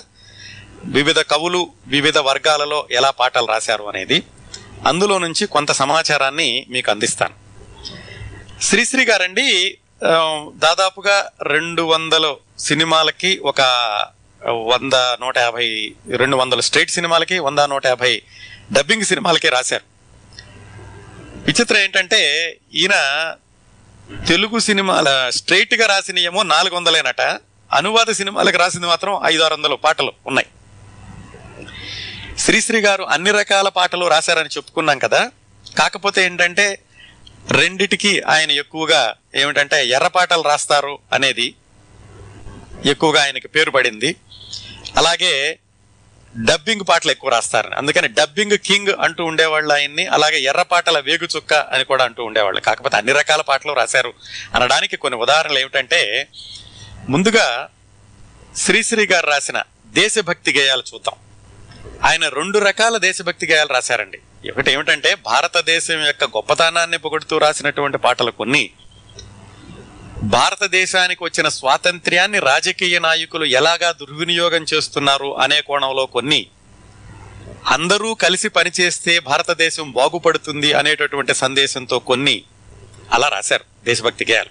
వివిధ 0.98 1.20
కవులు 1.20 1.62
వివిధ 1.88 2.18
వర్గాలలో 2.18 2.80
ఎలా 2.92 3.10
పాటలు 3.10 3.46
రాశారు 3.46 3.84
అనేది. 3.84 4.18
అందులో 4.88 5.16
నుంచి 5.18 5.46
కొంత 5.48 5.72
సమాచారాన్ని 5.72 6.50
మీకు 6.70 6.92
అందిస్తాను. 6.92 7.36
శ్రీశ్రీ 8.62 9.06
గారండి 9.06 9.78
దాదాపుగా 10.56 11.32
రెండు 11.44 11.82
వందల 11.82 12.36
సినిమాలకి 12.60 13.32
ఒక 13.52 13.62
వంద 14.48 14.94
నూట 15.22 15.38
యాభై 15.38 15.68
రెండు 16.16 16.36
వందల 16.36 16.60
స్ట్రైట్ 16.60 16.90
సినిమాలకి 16.90 17.40
వంద 17.40 17.60
నూట 17.60 17.86
యాభై 17.86 18.22
డబ్బింగ్ 18.74 19.04
సినిమాలకి 19.04 19.50
రాశారు. 19.50 19.86
విచిత్రం 21.48 21.78
ఏంటంటే 21.78 22.22
ఈయన 22.74 22.96
తెలుగు 24.10 24.60
సినిమాల 24.60 25.30
స్ట్రైట్గా 25.30 25.88
రాసిన 25.88 26.20
ఏమో 26.20 26.44
నాలుగు 26.44 26.76
వందలేనట 26.76 27.22
అనువాద 27.74 28.12
సినిమాలకు 28.12 28.58
రాసింది 28.58 28.88
మాత్రం 28.88 29.20
ఐదు 29.26 29.42
ఆరు 29.42 29.54
వందలు 29.54 29.76
పాటలు 29.76 30.14
ఉన్నాయి. 30.28 30.48
శ్రీశ్రీ 32.38 32.82
గారు 32.82 33.04
అన్ని 33.04 33.32
రకాల 33.32 33.68
పాటలు 33.68 34.08
రాశారని 34.08 34.50
చెప్పుకున్నాం 34.50 35.00
కదా. 35.00 35.32
కాకపోతే 35.78 36.26
ఏంటంటే 36.26 36.80
రెండిటికి 37.52 38.22
ఆయన 38.22 38.52
ఎక్కువగా 38.52 39.16
ఏమిటంటే 39.36 39.88
ఎర్ర 39.88 40.08
పాటలు 40.08 40.42
రాస్తారు 40.42 41.00
అనేది 41.14 41.54
ఎక్కువగా 42.86 43.24
ఆయనకి 43.24 43.48
పేరు 43.48 43.72
పడింది. 43.72 44.16
అలాగే 44.98 45.60
డబ్బింగ్ 46.38 46.82
పాటలు 46.90 47.12
ఎక్కువ 47.12 47.30
రాస్తారు 47.30 47.74
అందుకని 47.74 48.08
డబ్బింగ్ 48.08 48.58
కింగ్ 48.58 48.88
అంటూ 49.02 49.26
ఉండేవాళ్ళు 49.26 49.74
ఆయన్ని 49.74 50.06
అలాగే 50.06 50.40
ఎర్ర 50.40 50.62
పాటల 50.62 51.00
వేగు 51.00 51.28
చుక్క 51.36 51.54
అని 51.54 51.84
కూడా 51.84 52.06
అంటూ 52.06 52.24
ఉండేవాళ్ళు. 52.24 52.62
కాకపోతే 52.62 52.98
అన్ని 52.98 53.12
రకాల 53.12 53.42
పాటలు 53.42 53.74
రాశారు. 53.74 54.14
అనడానికి 54.56 54.98
కొన్ని 54.98 55.20
ఉదాహరణలు 55.20 55.60
ఏమిటంటే 55.60 56.28
ముందుగా 57.10 57.70
శ్రీశ్రీ 58.56 59.06
గారు 59.06 59.28
రాసిన 59.28 59.64
దేశభక్తి 59.86 60.54
గేయాలు 60.60 60.84
చూద్దాం. 60.94 61.16
ఆయన 62.06 62.28
రెండు 62.28 62.60
రకాల 62.60 62.98
దేశభక్తి 62.98 63.48
గేయాలు 63.48 63.74
రాశారండి. 63.74 64.50
ఒకటి 64.52 64.72
ఏమిటంటే 64.72 65.16
భారతదేశం 65.16 66.06
యొక్క 66.06 66.24
గొప్పతనాన్ని 66.24 66.98
పొగుడుతూ 66.98 67.38
రాసినటువంటి 67.38 67.98
పాటలు 67.98 68.32
కొన్ని 68.32 68.70
భారతదేశానికి 70.24 71.24
వచ్చిన 71.24 71.48
స్వాతంత్ర్యాన్ని 71.48 72.40
రాజకీయ 72.40 73.00
నాయకులు 73.00 73.46
ఎలాగా 73.46 73.92
దుర్వినియోగం 73.92 74.66
చేస్తున్నారు 74.74 75.40
అనే 75.40 75.62
కోణంలో 75.62 76.06
కొన్ని 76.06 76.48
అందరూ 77.68 78.14
కలిసి 78.14 78.50
పనిచేస్తే 78.50 79.20
భారతదేశం 79.20 79.92
బాగుపడుతుంది 79.92 80.74
అనేటటువంటి 80.74 81.36
సందేశంతో 81.36 82.00
కొన్ని 82.00 82.44
అలా 83.14 83.28
రాశారు 83.28 83.64
దేశభక్తి 83.86 84.26
గేయాలు. 84.30 84.50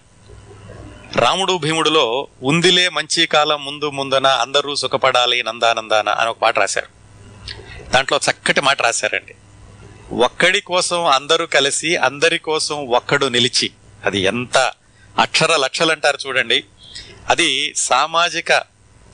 రాముడు 1.18 1.58
భీముడులో 1.58 2.28
ఉందిలే 2.42 2.88
మంచి 2.88 3.26
కాలం 3.26 3.64
ముందు 3.64 3.90
ముందున 3.90 4.26
అందరూ 4.26 4.74
సుఖపడాలి 4.74 5.42
నందానందాన 5.42 6.08
అని 6.08 6.30
ఒక 6.30 6.38
పాట 6.38 6.58
రాశారు. 6.58 6.86
దాంట్లో 7.90 8.20
చక్కటి 8.30 8.60
మాట 8.60 8.82
రాశారండి. 8.82 9.34
ఒక్కడి 10.14 10.60
కోసం 10.60 11.04
అందరూ 11.04 11.46
కలిసి 11.46 11.96
అందరి 11.96 12.38
కోసం 12.38 12.88
ఒక్కడు 12.88 13.26
నిలిచి 13.26 13.70
అది 14.04 14.18
ఎంత 14.18 14.72
అక్షర 15.18 15.56
లక్షలు 15.56 15.92
అంటారు 15.92 16.18
చూడండి. 16.26 16.64
అది 17.28 17.74
సామాజిక 17.74 18.62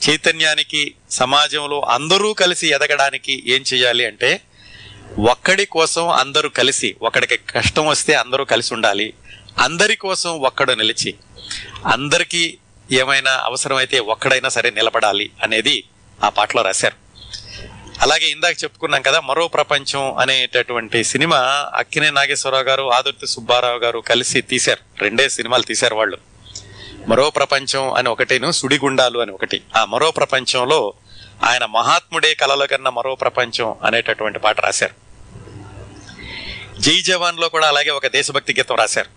చైతన్యానికి 0.08 0.94
సమాజంలో 1.10 1.80
అందరూ 1.80 2.32
కలిసి 2.32 2.68
ఎదగడానికి 2.68 3.42
ఏం 3.46 3.64
చేయాలి 3.74 4.06
అంటే 4.06 4.40
ఒక్కడి 5.18 5.66
కోసం 5.66 6.08
అందరూ 6.08 6.48
కలిసి 6.48 6.96
ఒకడికి 7.02 7.36
కష్టం 7.36 7.86
వస్తే 7.86 8.14
అందరూ 8.14 8.44
కలిసి 8.44 8.74
ఉండాలి. 8.74 9.12
అందరి 9.58 9.96
కోసం 9.96 10.30
ఒక్కడు 10.30 10.72
నిలిచి 10.72 11.14
అందరికీ 11.86 12.58
ఏమైనా 12.92 13.30
అవసరమైతే 13.30 13.98
ఒక్కడైనా 13.98 14.48
సరే 14.48 14.70
నిలబడాలి 14.70 15.30
అనేది 15.42 15.84
ఆ 16.24 16.28
పాటలో 16.28 16.62
రాశారు. 16.62 17.03
అలాగే 18.04 18.26
ఇందాక 18.26 18.62
చెప్పుకున్నాం 18.62 19.02
కదా 19.02 19.20
మరో 19.20 19.48
ప్రపంచం 19.48 20.16
అనేటటువంటి 20.16 21.04
సినిమా 21.04 21.70
అక్కినే 21.74 22.10
నాగేశ్వరరావు 22.10 22.64
గారు 22.64 22.92
ఆదుర్తి 22.92 23.26
సుబ్బారావు 23.26 23.78
గారు 23.78 23.98
కలిసి 23.98 24.40
తీశారు. 24.40 25.02
రెండే 25.02 25.28
సినిమాలు 25.28 25.62
తీశారు 25.62 25.94
వాళ్ళు. 25.94 26.18
మరో 27.08 27.30
ప్రపంచం 27.30 27.92
అని 27.92 28.08
ఒకటిను 28.08 28.50
సుడిగుండాలు 28.50 29.18
అని 29.18 29.30
ఒకటి. 29.30 29.62
ఆ 29.76 29.84
మరో 29.84 30.10
ప్రపంచంలో 30.10 30.94
ఆయన 31.44 31.64
మహాత్ముడే 31.64 32.34
కలలో 32.34 32.66
కన్నా 32.66 32.90
మరో 32.90 33.14
ప్రపంచం 33.14 33.74
అనేటటువంటి 33.84 34.38
పాట 34.38 34.60
రాశారు. 34.60 34.94
జై 36.80 37.00
జవాన్లో 37.00 37.48
కూడా 37.48 37.68
అలాగే 37.68 37.90
ఒక 37.90 38.06
దేశభక్తి 38.06 38.54
గీతం 38.58 38.76
రాశారు. 38.76 39.08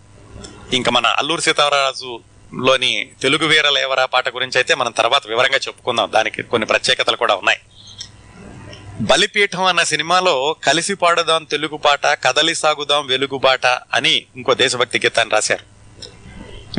ఇంకా 0.76 0.92
మన 0.92 1.08
అల్లూరు 1.08 1.42
సీతారాజు 1.42 2.20
లోని 2.66 3.10
తెలుగు 3.22 3.48
వీరలేవరా 3.48 4.06
పాట 4.06 4.30
గురించి 4.30 4.58
అయితే 4.58 4.76
మనం 4.76 4.92
తర్వాత 4.92 5.28
వివరంగా 5.28 5.58
చెప్పుకుందాం. 5.58 6.12
దానికి 6.16 6.44
కొన్ని 6.44 6.66
ప్రత్యేకతలు 6.66 7.16
కూడా 7.16 7.36
ఉన్నాయి. 7.36 7.60
బలిపీఠం 9.02 9.64
అన్న 9.64 9.84
సినిమాలో 9.84 10.56
కలిసి 10.64 10.94
పాడుదాం 10.94 11.44
తెలుగు 11.44 11.78
పాట 11.78 12.08
కదలి 12.08 12.56
సాగుదాం 12.56 13.08
వెలుగుబాట 13.08 13.66
అని 13.68 14.26
ఇంకో 14.36 14.54
దేశభక్తి 14.54 15.00
గీతాన్ని 15.00 15.34
రాశారు. 15.34 15.64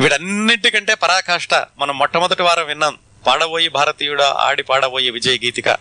వీటన్నిటికంటే 0.01 0.95
పరాకాష్ట 0.95 1.53
మనం 1.53 1.97
మొట్టమొదటి 1.97 2.41
వారం 2.41 2.65
విన్నాం. 2.65 2.97
పాడబోయి 3.27 3.69
భారతీయుడ 3.69 4.21
ఆడి 4.21 4.63
పాడబోయే 4.63 5.09
విజయ 5.09 5.37
గీతిక. 5.45 5.77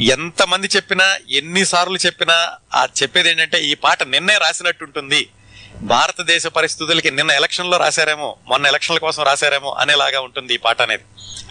ఎంతమంది 0.00 0.68
చెప్పినా 0.76 1.18
ఎన్నిసార్లు 1.30 1.98
చెప్పినా 2.06 2.50
ఆ 2.74 2.86
చెప్పేది 3.02 3.30
ఏంటంటే 3.30 3.62
ఈ 3.62 3.74
పాట 3.74 4.02
నిన్నే 4.02 4.38
రాసినట్టుంటుంది. 4.38 5.28
భారతదేశ 5.76 6.46
పరిస్థితులకి 6.46 7.10
నిన్న 7.10 7.30
ఎలక్షన్లో 7.30 7.76
రాశారేమో 7.78 8.36
మొన్న 8.48 8.66
ఎలక్షన్ల 8.66 8.98
కోసం 8.98 9.22
రాశారేమో 9.22 9.70
అనేలాగా 9.70 10.20
ఉంటుంది 10.20 10.54
ఈ 10.54 10.56
పాట 10.56 10.82
అనేది. 10.82 11.02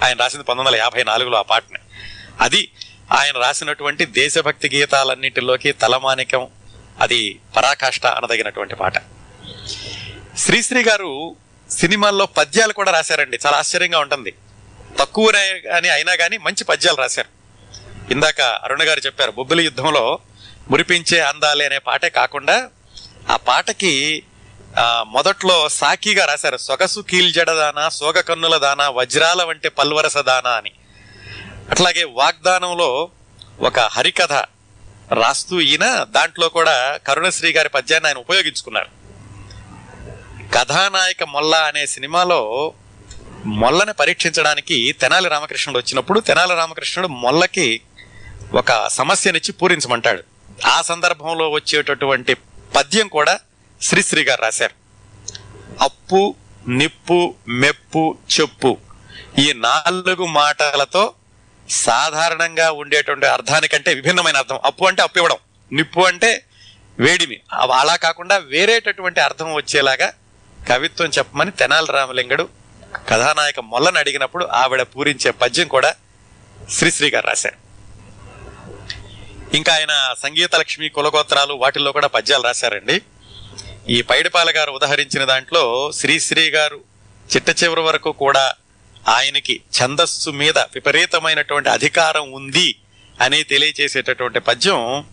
ఆయన 0.06 0.18
రాసింది 0.18 0.44
పంతొమ్మిది 0.44 0.68
వందల 0.68 0.76
యాభై 0.76 1.04
నాలుగులో 1.04 1.38
ఆ 1.38 1.42
పాటని. 1.42 1.80
అది 2.42 2.72
ఆయన 3.12 3.38
రాసినటువంటి 3.38 4.06
దేశభక్తి 4.06 4.70
గీతాలన్నింటిలోకి 4.74 5.72
తలమానికం 5.72 6.48
అది 7.02 7.40
పరాకాష్ట 7.58 8.06
అనదగినటువంటి 8.06 8.76
పాట. 8.76 8.98
శ్రీశ్రీ 10.38 10.84
గారు 10.84 11.36
సినిమాల్లో 11.70 12.26
పద్యాలు 12.26 12.74
కూడా 12.74 12.92
రాశారండి. 12.92 13.40
చాలా 13.46 13.58
ఆశ్చర్యంగా 13.58 14.00
ఉంటుంది. 14.00 14.34
తక్కువ 15.00 15.26
అని 15.76 15.90
అయినా 15.90 16.16
కానీ 16.16 16.38
మంచి 16.38 16.64
పద్యాలు 16.64 16.98
రాశారు. 16.98 17.30
ఇందాక 18.12 18.42
అరుణ 18.42 18.84
గారు 18.84 19.00
చెప్పారు 19.00 19.32
బొబ్బిలి 19.32 19.64
యుద్ధంలో 19.64 20.20
మురిపించే 20.72 21.20
అందాలే 21.22 21.66
అనే 21.66 21.78
పాటే 21.78 22.10
కాకుండా 22.10 22.70
ఆ 23.30 23.36
పాటకి 23.36 24.24
మొదట్లో 25.08 25.70
సాకిగా 25.70 26.26
రాశారు 26.26 26.58
సొగసు 26.58 27.00
కీల్జడదానా 27.00 27.90
సోగ 27.90 28.20
కన్నుల 28.20 28.58
దానా 28.58 28.90
వజ్రాల 28.90 29.44
వంటి 29.44 29.70
పల్వరస 29.70 30.18
దానా 30.18 30.52
అని. 30.52 30.72
అట్లాగే 31.72 32.04
వాగ్దానంలో 32.04 33.10
ఒక 33.60 33.80
హరికథ 33.80 34.34
రాస్తూ 35.14 35.62
ఈయన 35.62 36.06
దాంట్లో 36.10 36.50
కూడా 36.50 36.98
కరుణశ్రీ 37.08 37.52
గారి 37.52 37.70
పద్యాన్ని 37.70 38.08
ఆయన 38.08 38.18
ఉపయోగించుకున్నారు. 38.18 38.88
కథానాయక 40.54 41.24
మొల్ల 41.24 41.56
అనే 41.56 41.86
సినిమాలో 41.86 42.74
మొల్లని 43.46 43.94
పరీక్షించడానికి 43.94 44.92
తెనాలి 44.92 45.30
రామకృష్ణుడు 45.30 45.80
వచ్చినప్పుడు 45.80 46.20
తెనాలి 46.20 46.56
రామకృష్ణుడు 46.56 47.08
మొల్లకి 47.08 47.82
ఒక 48.54 48.88
సమస్యనిచ్చి 48.88 49.52
పూరించమంటాడు. 49.52 50.24
ఆ 50.66 50.82
సందర్భంలో 50.82 51.50
వచ్చేటటువంటి 51.50 52.34
పద్యం 52.76 53.08
కూడా 53.08 53.40
శ్రీశ్రీ 53.82 54.24
గారు 54.24 54.42
రాశారు. 54.42 54.76
అప్పు 55.84 56.36
నిప్పు 56.68 57.36
మెప్పు 57.48 58.18
చెప్పు 58.40 58.78
ఈ 59.40 59.54
నాలుగు 59.54 60.26
మాటలతో 60.26 61.14
సాధారణంగా 61.70 62.72
ఉండేటువంటి 62.72 63.26
అర్థానికంటే 63.26 63.94
విభిన్నమైన 63.94 64.38
అర్థం. 64.38 64.60
అప్పు 64.66 64.86
అంటే 64.86 65.02
అప్పు 65.02 65.18
ఇవ్వడం. 65.18 65.38
నిప్పు 65.72 66.00
అంటే 66.00 66.46
వేడిమి. 67.00 67.40
అలా 67.54 67.96
కాకుండా 67.96 68.38
వేరేటటువంటి 68.38 69.20
అర్థం 69.20 69.54
వచ్చేలాగా 69.54 70.14
కవిత్వం 70.68 71.12
చెప్పమని 71.18 71.52
తెనాలి 71.52 71.92
రామలింగడు 71.92 72.50
కథానాయక 73.10 73.60
మొల్లను 73.60 74.00
అడిగినప్పుడు 74.00 74.46
ఆవిడ 74.46 74.82
పూరించే 74.82 75.32
పద్యం 75.32 75.68
కూడా 75.68 75.96
శ్రీశ్రీ 76.70 77.10
గారు 77.10 77.28
రాశారు. 77.28 77.70
ఇంకా 79.56 79.74
ఆయన 79.74 80.16
సంగీత 80.24 80.56
లక్ష్మి 80.56 80.90
కులగోత్రాలు 80.90 81.54
వాటిల్లో 81.54 81.92
కూడా 81.92 82.08
పద్యాలు 82.08 82.44
రాశారండి. 82.44 83.02
ఈ 83.90 84.02
పైడిపాల 84.02 84.54
గారు 84.56 84.72
ఉదహరించిన 84.72 85.26
దాంట్లో 85.26 85.92
శ్రీశ్రీ 85.92 86.50
గారు 86.50 86.80
చిట్ట 87.36 87.64
చివరి 87.64 87.82
వరకు 87.82 88.12
కూడా 88.12 88.54
ఆయనకి 89.08 89.62
ఛందస్సు 89.82 90.30
మీద 90.30 90.58
విపరీతమైనటువంటి 90.58 91.70
అధికారం 91.70 92.32
ఉంది 92.32 92.76
అని 93.22 93.44
తెలియచేసేటటువంటి 93.44 94.40
పద్యం 94.40 95.06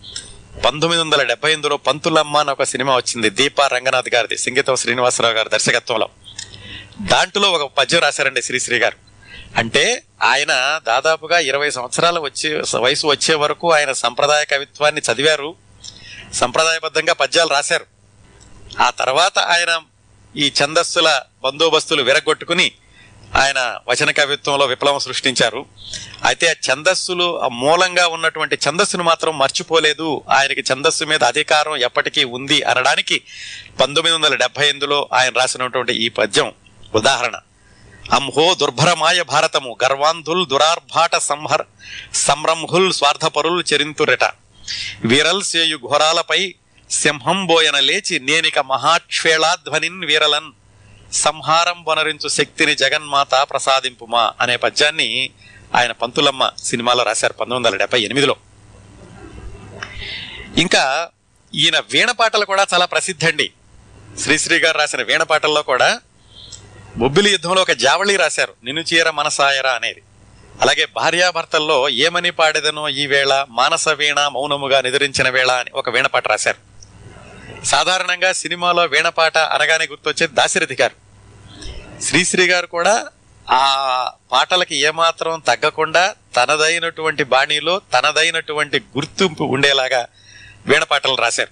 పంతొమ్మిది 0.64 1.03
వందల 1.03 1.22
డెబ్బై 1.22 1.51
ఎనిమిదిలో 1.51 1.76
పంతులమ్మ 1.76 2.37
అని 2.37 2.51
ఒక 2.51 2.62
సినిమా 2.62 2.97
వచ్చింది. 2.97 3.30
దీపా 3.30 3.66
రంగనాథ్ 3.66 4.14
గారిది 4.14 4.39
సంగీతం 4.39 4.76
శ్రీనివాసరావు 4.76 5.34
గారి 5.34 5.49
దర్శకత్వంలో. 5.49 6.09
దాంట్లో 7.01 7.51
ఒక 7.51 7.72
పద్యం 7.78 8.01
రాశారండి 8.01 8.43
శ్రీశ్రీ 8.43 8.78
గారు. 8.78 8.97
అంటే 9.57 10.03
ఆయన 10.22 10.80
దాదాపుగా 10.87 11.39
ఇరవై 11.39 11.70
సంవత్సరాలు 11.70 12.20
వచ్చే 12.20 12.62
వయసు 12.78 13.07
వచ్చే 13.07 13.34
వరకు 13.34 13.72
ఆయన 13.72 13.93
సంప్రదాయ 13.93 14.45
కవిత్వాన్ని 14.45 15.01
చదివారు. 15.01 15.55
సంప్రదాయబద్ధంగా 16.34 17.12
పద్యాలు 17.12 17.49
రాశారు. 17.49 17.87
ఆ 18.80 18.91
తర్వాత 18.91 19.39
ఆయన 19.39 19.80
ఈ 20.37 20.53
ఛందస్సుల 20.62 21.22
బందోబస్తులు 21.45 22.03
విరగొట్టుకుని 22.03 22.72
ఆయన 23.35 23.79
వచన 23.89 24.11
కవిత్వంలో 24.11 24.66
విప్లవం 24.66 24.99
సృష్టించారు. 24.99 25.66
అయితే 26.24 26.49
ఆ 26.49 26.72
ఛందస్సులు 26.72 27.41
ఆ 27.41 27.49
మూలంగా 27.49 28.07
ఉన్నటువంటి 28.07 28.59
ఛందస్సును 28.68 29.05
మాత్రం 29.05 29.39
మర్చిపోలేదు. 29.39 30.22
ఆయనకి 30.31 30.72
ఛందస్సు 30.72 31.05
మీద 31.05 31.24
అధికారం 31.24 31.77
ఎప్పటికీ 31.77 32.24
ఉంది 32.24 32.62
అనడానికి 32.62 33.22
పంతొమ్మిది 33.81 34.16
వందల 34.16 34.35
డెబ్బై 34.35 34.64
ఎనిమిదిలో 34.64 35.09
ఆయన 35.12 35.33
రాసినటువంటి 35.33 35.93
ఈ 35.93 36.09
పద్యం 36.09 36.53
ఉదాహరణ. 36.95 37.37
అంహో 38.12 38.55
దుర్భరమాయ 38.55 39.22
భారతము 39.22 39.77
గర్వాంధుల్ 39.85 40.47
దురార్భాట 40.47 41.16
సంహర్ 41.16 41.62
సంరంహుల్ 42.14 42.93
స్వార్థపరుల్ 42.93 43.64
చరింతురట. 43.74 44.24
వీరల్ 45.05 45.43
సేయు 45.43 45.77
ఘోరాలపై 45.77 46.55
సింహం 46.91 47.47
బోయన 47.47 47.81
లేచి 47.81 48.20
నేనిక 48.20 48.59
మహాక్షేళాధ్వనిన్ 48.59 50.05
వీరలన్. 50.05 50.53
సంహారం 51.16 51.84
వనరించు 51.88 52.28
శక్తిని 52.28 52.74
జగన్మాత 52.74 53.34
ప్రసాదింపుమా 53.34 54.32
అనే 54.40 54.56
పద్యాన్ని 54.56 55.30
ఆయన 55.74 55.92
పంతులమ్మ 55.92 56.50
సినిమాలో 56.62 57.02
రాశారు 57.04 57.32
పంతొమ్మిది 57.32 57.68
వందల 57.68 57.78
డెబ్బై 57.78 58.00
ఎనిమిదిలో. 58.00 58.36
ఇంకా 60.58 61.08
ఈయన 61.54 61.78
వీణ 61.78 62.10
పాటలు 62.10 62.44
కూడా 62.44 62.66
చాలా 62.74 62.84
ప్రసిద్ధండి. 62.84 63.50
శ్రీశ్రీ 64.20 64.58
గారు 64.58 64.78
రాసిన 64.78 65.02
వీణ 65.02 65.22
పాటల్లో 65.22 65.62
కూడా 65.62 66.00
బొబ్బిలి 66.96 67.30
యుద్ధంలో 67.30 67.62
ఒక 67.62 67.72
జావళి 67.72 68.16
రాశారు 68.16 68.54
నిన్ను 68.64 68.82
చీర 68.82 69.10
మనసాయరా 69.10 69.72
అనేది. 69.72 70.02
అలాగే 70.60 70.84
భార్యాభర్తల్లో 70.96 71.88
ఏమని 71.88 72.30
పాడేదనో 72.30 72.88
ఈ 72.88 73.06
వేళ 73.06 73.46
మానస 73.50 73.88
వీణ 73.88 74.20
మౌనముగా 74.28 74.80
నిద్రించిన 74.80 75.28
వేళ 75.28 75.50
అని 75.50 75.70
ఒక 75.70 75.88
వీణపాట 75.88 76.28
రాశారు. 76.28 76.60
సాధారణంగా 77.64 78.32
సినిమాలో 78.32 78.84
వీణపాట 78.84 79.38
అనగానే 79.38 79.86
గుర్తొచ్చేది 79.86 80.34
దాశరథి 80.34 80.76
గారు. 80.80 81.05
శ్రీశ్రీ 82.03 82.47
గారు 82.47 82.66
కూడా 82.66 83.07
ఆ 83.51 84.11
పాటలకి 84.32 84.76
ఏమాత్రం 84.76 85.42
తగ్గకుండా 85.47 86.14
తనదైనటువంటి 86.36 87.24
బాణీలో 87.24 87.80
తనదైనటువంటి 87.92 88.78
గుర్తింపు 88.78 89.44
ఉండేలాగా 89.44 90.07
వీణ 90.66 90.82
పాటలు 90.82 91.14
రాశారు. 91.14 91.51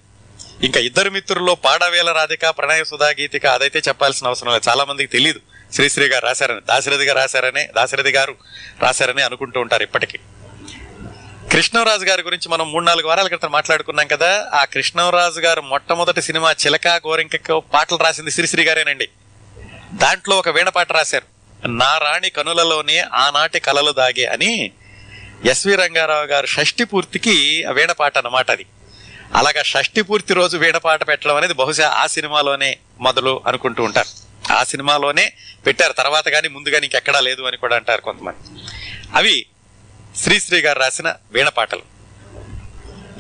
ఇంకా 0.64 0.80
ఇద్దరు 0.80 1.10
మిత్రుల్లో 1.10 1.54
పాడవేల 1.54 2.12
రాధిక 2.12 2.48
ప్రణయ 2.48 2.84
సుధా 2.84 3.08
గీతిక 3.08 3.46
అదైతే 3.46 3.82
చెప్పాల్సిన 3.88 4.26
అవసరం 4.26 4.52
లేదు. 4.52 4.68
చాలా 4.68 4.84
మందికి 4.84 5.12
తెలియదు 5.12 5.40
శ్రీశ్రీ 5.72 6.06
గారు 6.08 6.26
రాశారని 6.26 6.60
దాశరథి 6.60 7.04
గారు 7.04 7.18
రాశారని 7.18 7.66
దాశరథి 7.66 8.10
గారు 8.10 8.36
రాశారని 8.80 9.22
అనుకుంటూ 9.22 9.60
ఉంటారు 9.60 9.82
ఇప్పటికీ. 9.82 10.18
కృష్ణరాజు 11.52 12.04
గారి 12.04 12.22
గురించి 12.22 12.48
మనం 12.48 12.72
మూడు 12.72 12.84
నాలుగు 12.84 13.06
వారాల 13.06 13.26
క్రితం 13.26 13.50
మాట్లాడుకున్నాం 13.50 14.06
కదా 14.06 14.50
ఆ 14.54 14.64
కృష్ణరాజు 14.64 15.40
గారు 15.40 15.60
మొట్టమొదటి 15.60 16.22
సినిమా 16.22 16.52
చిలక 16.52 16.88
గోరింక 16.88 17.52
పాటలు 17.52 17.98
రాసింది 17.98 18.30
శ్రీశ్రీ 18.30 18.64
గారేనండి. 18.64 19.08
దాంట్లో 20.02 20.38
ఒక 20.38 20.48
వీణపాట 20.48 20.92
రాశారు. 20.92 21.26
నా 21.68 21.98
రాణి 21.98 22.30
కనులలోనే 22.30 22.98
ఆనాటి 22.98 23.60
కలలు 23.60 23.92
దాగే 23.92 24.24
అని 24.24 24.70
ఎస్వి 25.44 25.74
రంగారావు 25.76 26.26
గారు 26.26 26.46
షష్టి 26.46 26.84
పూర్తికి 26.84 27.64
వీణపాట 27.72 28.18
అన్నమాట 28.18 28.50
అది. 28.50 28.66
అలాగా 29.34 29.62
షష్టి 29.62 30.02
పూర్తి 30.02 30.34
రోజు 30.34 30.56
వీణపాట 30.56 31.08
పెట్టడం 31.08 31.36
అనేది 31.36 31.52
బహుశా 31.52 31.88
ఆ 31.88 32.06
సినిమాలోనే 32.06 32.78
మొదలు 33.00 33.42
అనుకుంటూ 33.46 33.82
ఉంటారు. 33.84 34.10
ఆ 34.52 34.64
సినిమాలోనే 34.64 35.32
పెట్టారు. 35.66 35.92
తర్వాత 35.92 36.28
కానీ 36.28 36.48
ముందు 36.48 36.68
కానీ 36.68 36.84
ఇంకెక్కడా 36.86 37.20
లేదు 37.20 37.42
అని 37.42 37.56
కూడా 37.56 37.76
అంటారు 37.76 38.00
కొంతమంది. 38.00 38.60
అవి 39.14 39.46
శ్రీశ్రీ 40.16 40.60
గారు 40.60 40.78
రాసిన 40.78 41.14
వీణపాటలు. 41.32 41.82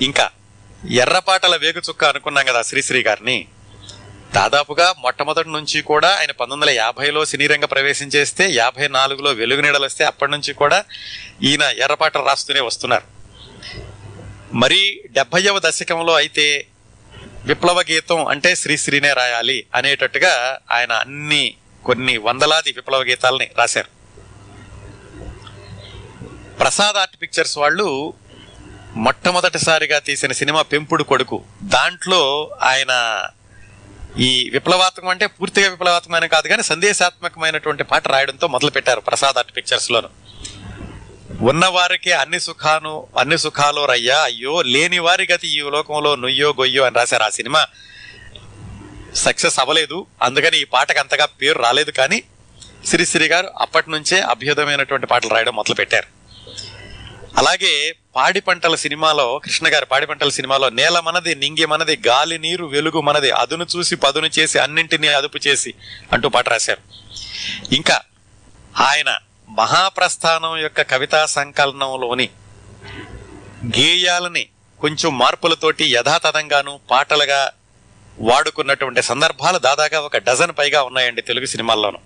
ఇంకా 0.04 0.30
ఎర్రపాటల 0.90 1.56
వేగుచుక్క 1.56 2.04
అనుకున్నాం 2.04 2.44
కదా 2.46 2.62
శ్రీశ్రీ 2.62 3.02
గారిని. 3.02 3.46
దాదాపుగా 4.34 4.94
మొట్టమొదటి 4.98 5.48
నుంచి 5.48 5.82
కూడా 5.82 6.08
ఆయన 6.18 6.30
పంతొమ్మిది 6.30 6.70
వందల 6.70 6.82
యాభైలో 6.82 7.24
సినీ 7.24 7.46
రంగ 7.46 7.64
ప్రవేశం 7.64 8.06
చేస్తే 8.06 8.50
యాభై 8.50 8.88
నాలుగులో 8.88 9.30
వెలుగు 9.30 9.60
నీడలు 9.60 9.84
వస్తే 9.84 10.04
అప్పటి 10.04 10.30
నుంచి 10.30 10.52
కూడా 10.52 10.84
ఈయన 11.42 11.62
ఎర్రపాటలు 11.62 12.26
రాస్తూనే 12.26 12.60
వస్తున్నారు. 12.60 13.02
మరి 14.52 15.00
డెబ్బైవ 15.10 15.60
దశకంలో 15.64 16.14
అయితే 16.14 16.66
విప్లవ 17.44 17.80
గీతం 17.80 18.26
అంటే 18.26 18.54
శ్రీశ్రీనే 18.54 19.12
రాయాలి 19.12 19.64
అనేటట్టుగా 19.74 20.58
ఆయన 20.70 20.92
అన్ని 20.92 21.54
కొన్ని 21.84 22.16
వందలాది 22.16 22.72
విప్లవ 22.72 23.02
గీతాలని 23.02 23.48
రాశారు. 23.58 23.90
ప్రసాద్ 26.56 26.96
ఆర్ట్ 26.96 27.22
పిక్చర్స్ 27.22 27.58
వాళ్ళు 27.58 28.14
మొట్టమొదటిసారిగా 28.96 29.98
తీసిన 29.98 30.32
సినిమా 30.32 30.62
పెంపుడు 30.62 31.02
కొడుకు. 31.02 31.44
దాంట్లో 31.62 32.50
ఆయన 32.62 33.22
ఈ 34.18 34.50
విప్లవాత్మకం 34.52 35.08
అంటే 35.08 35.26
పూర్తిగా 35.26 35.70
విప్లవాత్మకమైన 35.70 36.26
కాదు 36.26 36.48
కానీ 36.48 36.62
సందేశాత్మకమైనటువంటి 36.62 37.84
పాట 37.84 38.08
రాయడంతో 38.08 38.46
మొదలు 38.48 38.70
పెట్టారు 38.70 39.00
ప్రసాద్ 39.00 39.38
ఆర్ట్ 39.38 39.56
పిక్చర్స్ 39.56 39.90
లోను. 39.90 40.08
ఉన్నవారికి 41.40 42.12
అన్ని 42.12 42.40
సుఖాను 42.40 43.06
అన్ని 43.18 43.38
సుఖాలు 43.38 43.84
రయ్యా 43.84 44.18
అయ్యో 44.18 44.62
లేని 44.62 44.98
వారి 44.98 45.28
గతి 45.32 45.48
ఈ 45.48 45.60
లోకంలో 45.60 46.16
నుయ్యో 46.16 46.50
గొయ్యో 46.50 46.84
అని 46.84 46.96
రాశారు 46.96 47.22
ఆ 47.22 47.28
సినిమా. 47.28 47.66
సక్సెస్ 49.14 49.58
అవ్వలేదు. 49.58 50.06
అందుకని 50.22 50.60
ఈ 50.60 50.64
పాటకు 50.64 50.98
అంతగా 50.98 51.26
పేరు 51.26 51.62
రాలేదు 51.62 51.90
కానీ 51.90 52.22
శ్రీశ్రీ 52.86 53.28
గారు 53.28 53.48
అప్పటి 53.58 53.90
నుంచే 53.90 54.20
అభ్యుదమైనటువంటి 54.20 55.06
పాటలు 55.06 55.30
రాయడం 55.30 55.56
మొదలు 55.56 55.74
పెట్టారు 55.74 56.13
అలాగే 57.38 57.94
పాడి 58.16 58.40
పంటల 58.40 58.74
సినిమాలో 58.74 59.38
కృష్ణ 59.38 59.68
గారి 59.68 59.86
పాడి 59.86 60.06
పంటల 60.06 60.28
సినిమాలో 60.28 60.68
నేల 60.70 61.00
మనది 61.00 61.34
నింగి 61.34 61.66
మనది 61.66 62.02
గాలి 62.06 62.38
నీరు 62.38 62.64
వెలుగు 62.64 63.00
మనది 63.00 63.30
అదును 63.30 63.66
చూసి 63.76 63.96
పదును 63.96 64.30
చేసి 64.38 64.58
అన్నింటినీ 64.58 65.08
అదుపు 65.08 65.38
చేసి 65.46 65.74
అంటూ 66.12 66.28
పాట 66.28 66.48
రాశారు. 66.48 66.82
ఇంకా 67.74 68.00
ఆయన 68.80 69.18
మహాప్రస్థానం 69.50 70.56
యొక్క 70.56 70.82
కవితా 70.82 71.26
సంకలనంలోని 71.26 72.28
గేయాలని 73.78 74.46
కొంచెం 74.80 75.18
మార్పులతోటి 75.18 75.84
యథాతథంగాను 75.92 76.80
పాటలుగా 76.90 77.52
వాడుకున్నటువంటి 78.20 79.02
సందర్భాలు 79.02 79.58
దాదాగా 79.58 80.00
ఒక 80.00 80.16
డజన్ 80.16 80.52
పైగా 80.58 80.82
ఉన్నాయండి 80.82 81.22
తెలుగు 81.22 81.46
సినిమాల్లోనూ. 81.46 81.98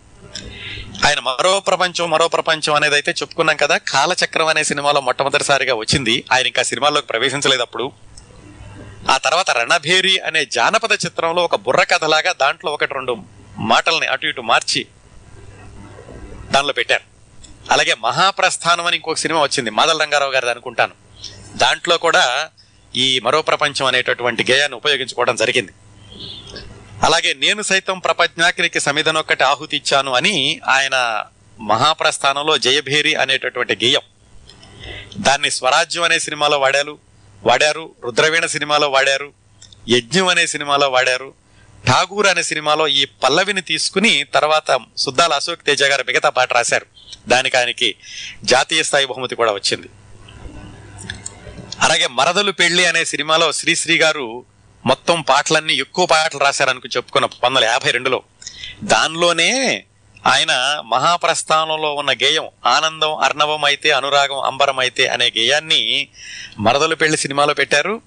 ఆయన 1.06 1.20
మరో 1.20 1.60
ప్రపంచం 1.60 2.10
మరో 2.10 2.28
ప్రపంచం 2.28 2.74
అనేది 2.74 2.94
అయితే 2.94 3.10
చెప్పుకున్నాం 3.10 3.56
కదా. 3.56 3.76
కాలచక్రం 3.76 4.46
అనే 4.46 4.64
సినిమాలో 4.64 5.00
మొట్టమొదటిసారిగా 5.00 5.74
వచ్చింది. 5.74 6.24
ఆయన 6.32 6.46
ఇంకా 6.46 6.62
సినిమాల్లోకి 6.62 7.06
ప్రవేశించలేదు 7.06 7.62
అప్పుడు 7.62 7.92
ఆ 9.10 9.16
తర్వాత 9.16 9.50
రణభేరి 9.50 10.18
అనే 10.18 10.44
జానపద 10.44 10.92
చిత్రంలో 10.92 11.44
ఒక 11.44 11.54
బుర్ర 11.54 11.82
కథలాగా 11.82 12.32
దాంట్లో 12.32 12.72
ఒకటి 12.72 12.94
రెండు 12.94 13.16
మాటల్ని 13.58 14.06
అటు 14.06 14.26
ఇటు 14.26 14.40
మార్చి 14.40 14.86
దానిలో 16.50 16.72
పెట్టారు. 16.72 17.02
అలాగే 17.72 17.94
మహాప్రస్థానం 17.94 18.86
అని 18.86 18.96
ఇంకొక 18.96 19.16
సినిమా 19.16 19.42
వచ్చింది. 19.42 19.70
మాదల 19.70 20.02
రంగారావు 20.02 20.32
గారిది 20.32 20.50
అనుకుంటాను. 20.50 20.92
దాంట్లో 21.56 21.98
కూడా 21.98 22.50
ఈ 22.96 23.20
మరో 23.20 23.42
ప్రపంచం 23.42 23.86
అనేటటువంటి 23.86 24.52
గేయాన్ని 24.52 24.76
ఉపయోగించుకోవడం 24.76 25.36
జరిగింది. 25.36 25.72
అలాగే 27.02 27.34
నేను 27.34 27.62
సైతం 27.62 27.98
ప్రపంచాగ్నికి 27.98 28.80
సమిధనొక్కటి 28.80 29.44
ఆహుతి 29.44 29.76
ఇచ్చాను 29.76 30.12
అని 30.12 30.60
ఆయన 30.68 31.24
మహాప్రస్థానంలో 31.60 32.58
జయభేరి 32.58 33.14
అనేటటువంటి 33.14 33.74
గేయం. 33.84 34.00
దాన్ని 35.18 35.50
స్వరాజ్యం 35.50 36.02
అనే 36.02 36.18
సినిమాలో 36.18 36.58
వాడారు 36.58 36.98
వాడారు 37.42 37.94
రుద్రవీణ 38.04 38.46
సినిమాలో 38.46 38.88
వాడారు 38.88 39.32
యజ్ఞం 39.88 40.26
అనే 40.26 40.46
సినిమాలో 40.46 40.88
వాడారు 40.88 41.34
ఠాగూర్ 41.86 42.26
అనే 42.26 42.42
సినిమాలో 42.42 42.88
ఈ 42.88 43.04
పల్లవిని 43.04 43.60
తీసుకుని 43.60 44.24
తర్వాత 44.24 44.78
సుద్దాల 44.96 45.32
అశోక్ 45.32 45.62
తేజ 45.62 45.82
గారు 45.82 46.04
మిగతా 46.06 46.28
పాట 46.28 46.52
రాశారు. 46.52 46.86
దానికి 47.28 47.56
ఆయనకి 47.56 47.94
జాతీయ 48.44 48.82
స్థాయి 48.82 49.06
బహుమతి 49.06 49.34
కూడా 49.34 49.52
వచ్చింది. 49.52 49.88
అలాగే 51.80 52.06
మరదలు 52.06 52.52
పెళ్ళి 52.52 52.84
అనే 52.84 53.04
సినిమాలో 53.04 53.52
శ్రీశ్రీ 53.52 53.98
గారు 53.98 54.44
మొత్తం 54.88 55.20
పాటలన్నీ 55.20 55.74
ఎక్కువ 55.74 56.06
పాటలు 56.06 56.40
రాశారనుకు 56.40 56.88
చెప్పుకున్న 56.96 57.26
పంతొమ్మిది 57.26 57.66
వందల 57.66 57.72
యాభై 57.72 57.90
రెండులో. 57.90 58.22
దానిలోనే 58.84 59.84
ఆయన 60.26 60.82
మహాప్రస్థానంలో 60.84 61.94
ఉన్న 61.94 62.12
గేయం 62.12 62.48
ఆనందం 62.66 63.14
అర్ణవం 63.14 63.64
అయితే 63.64 63.90
అనురాగం 63.90 64.40
అంబరం 64.40 64.78
అయితే 64.78 65.06
అనే 65.06 65.32
గేయాన్ని 65.38 66.08
మరదలు 66.58 66.94
పెళ్ళి 66.94 67.18
సినిమాలో 67.18 67.54
పెట్టారు. 67.54 68.02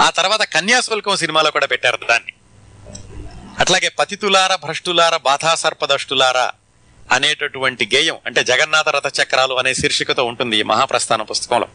ఆ 0.00 0.10
తర్వాత 0.10 0.42
కన్యాశుల్కం 0.42 1.16
సినిమాలో 1.16 1.50
కూడా 1.50 1.66
పెట్టారు 1.66 1.98
దాన్ని. 2.10 2.32
అట్లాగే 3.58 3.88
పతితులార 3.88 4.54
భ్రష్టులార 4.54 5.16
బాధాసర్పదష్టులార 5.16 6.50
అనేటటువంటి 7.12 7.90
గేయం 7.94 8.16
అంటే 8.26 8.44
జగన్నాథ 8.44 8.88
రథ 8.88 9.20
చక్రాలు 9.22 9.54
అనే 9.54 9.74
శీర్షికతో 9.74 10.24
ఉంటుంది 10.24 10.58
ఈ 10.58 10.62
మహాప్రస్థాన 10.62 11.22
పుస్తకంలో. 11.22 11.68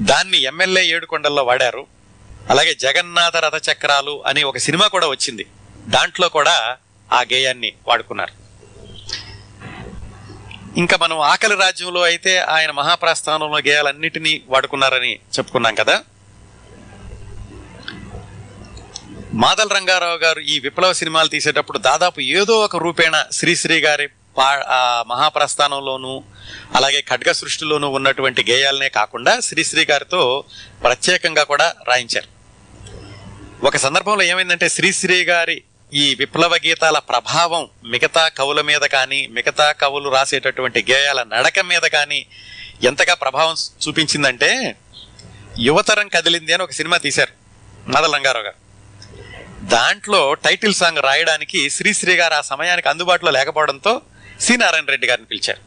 దాన్ని 0.00 0.42
ఎమ్మెల్యే 0.42 0.86
ఏడుకొండల్లో 0.86 1.42
వాడారు. 1.42 2.01
అలాగే 2.50 2.74
జగన్నాథ 2.74 3.36
రథ 3.36 3.62
చక్రాలు 3.70 4.22
అని 4.26 4.42
ఒక 4.42 4.56
సినిమా 4.56 4.86
కూడా 4.86 5.06
వచ్చింది. 5.06 5.46
దాంట్లో 5.88 6.28
కూడా 6.28 6.76
ఆ 7.12 7.20
గేయాన్ని 7.20 7.72
వాడుకున్నారు. 7.88 8.42
ఇంకా 10.76 10.96
మనం 10.96 11.18
ఆకలి 11.18 11.54
రాజ్యంలో 11.54 12.00
అయితే 12.00 12.38
ఆయన 12.38 12.70
మహాప్రస్థానంలో 12.70 13.58
గేయాలన్నిటినీ 13.58 14.42
వాడుకున్నారని 14.48 15.12
చెప్పుకున్నాం 15.12 15.74
కదా. 15.74 16.00
మాదల 19.34 19.68
రంగారావు 19.68 20.16
గారు 20.16 20.40
ఈ 20.40 20.58
విప్లవ 20.58 20.92
సినిమాలు 20.92 21.28
తీసేటప్పుడు 21.28 21.78
దాదాపు 21.78 22.20
ఏదో 22.20 22.60
ఒక 22.60 22.76
రూపేణ 22.76 23.24
శ్రీశ్రీ 23.32 23.80
గారి 23.80 24.06
పా 24.06 24.64
ఆ 24.66 25.04
మహాప్రస్థానంలోను 25.06 26.24
అలాగే 26.76 27.04
ఖడ్గ 27.08 27.32
సృష్టిలోనూ 27.32 27.88
ఉన్నటువంటి 27.88 28.50
గేయాలనే 28.50 28.88
కాకుండా 28.88 29.40
శ్రీశ్రీ 29.40 29.84
గారితో 29.84 30.44
ప్రత్యేకంగా 30.82 31.42
కూడా 31.42 31.74
రాయించారు. 31.88 32.31
ఒక 33.68 33.76
సందర్భంలో 33.76 34.22
ఏమైందంటే 34.22 34.68
శ్రీశ్రీ 34.68 35.24
గారి 35.24 35.62
ఈ 35.92 36.04
విప్లవ 36.20 36.54
గీతాల 36.64 36.98
ప్రభావం 37.10 37.64
మిగతా 37.92 38.28
కవుల 38.38 38.60
మీద 38.60 38.84
కానీ 38.94 39.26
మిగతా 39.36 39.66
కవులు 39.72 40.08
రాసేటటువంటి 40.14 40.80
గేయాల 40.90 41.20
నడక 41.32 41.60
మీద 41.60 41.84
కానీ 41.96 42.26
ఎంతగా 42.88 43.14
ప్రభావం 43.14 43.54
చూపించిందంటే 43.84 44.50
యువతరం 45.58 46.08
కదిలింది 46.08 46.52
అని 46.54 46.62
ఒక 46.62 46.70
సినిమా 46.70 46.96
తీశారు 46.96 47.32
మాదల 47.92 48.10
రంగారావు 48.16 48.44
గారు. 48.44 48.58
దాంట్లో 49.74 50.34
టైటిల్ 50.46 50.74
సాంగ్ 50.74 50.98
రాయడానికి 51.08 51.70
శ్రీశ్రీ 51.70 52.14
గారు 52.14 52.34
ఆ 52.34 52.40
సమయానికి 52.40 52.88
అందుబాటులో 52.88 53.30
లేకపోవడంతో 53.38 53.92
సి 54.40 54.56
నారాయణ 54.56 54.90
రెడ్డి 54.94 55.06
గారిని 55.06 55.28
పిలిచారు. 55.32 55.62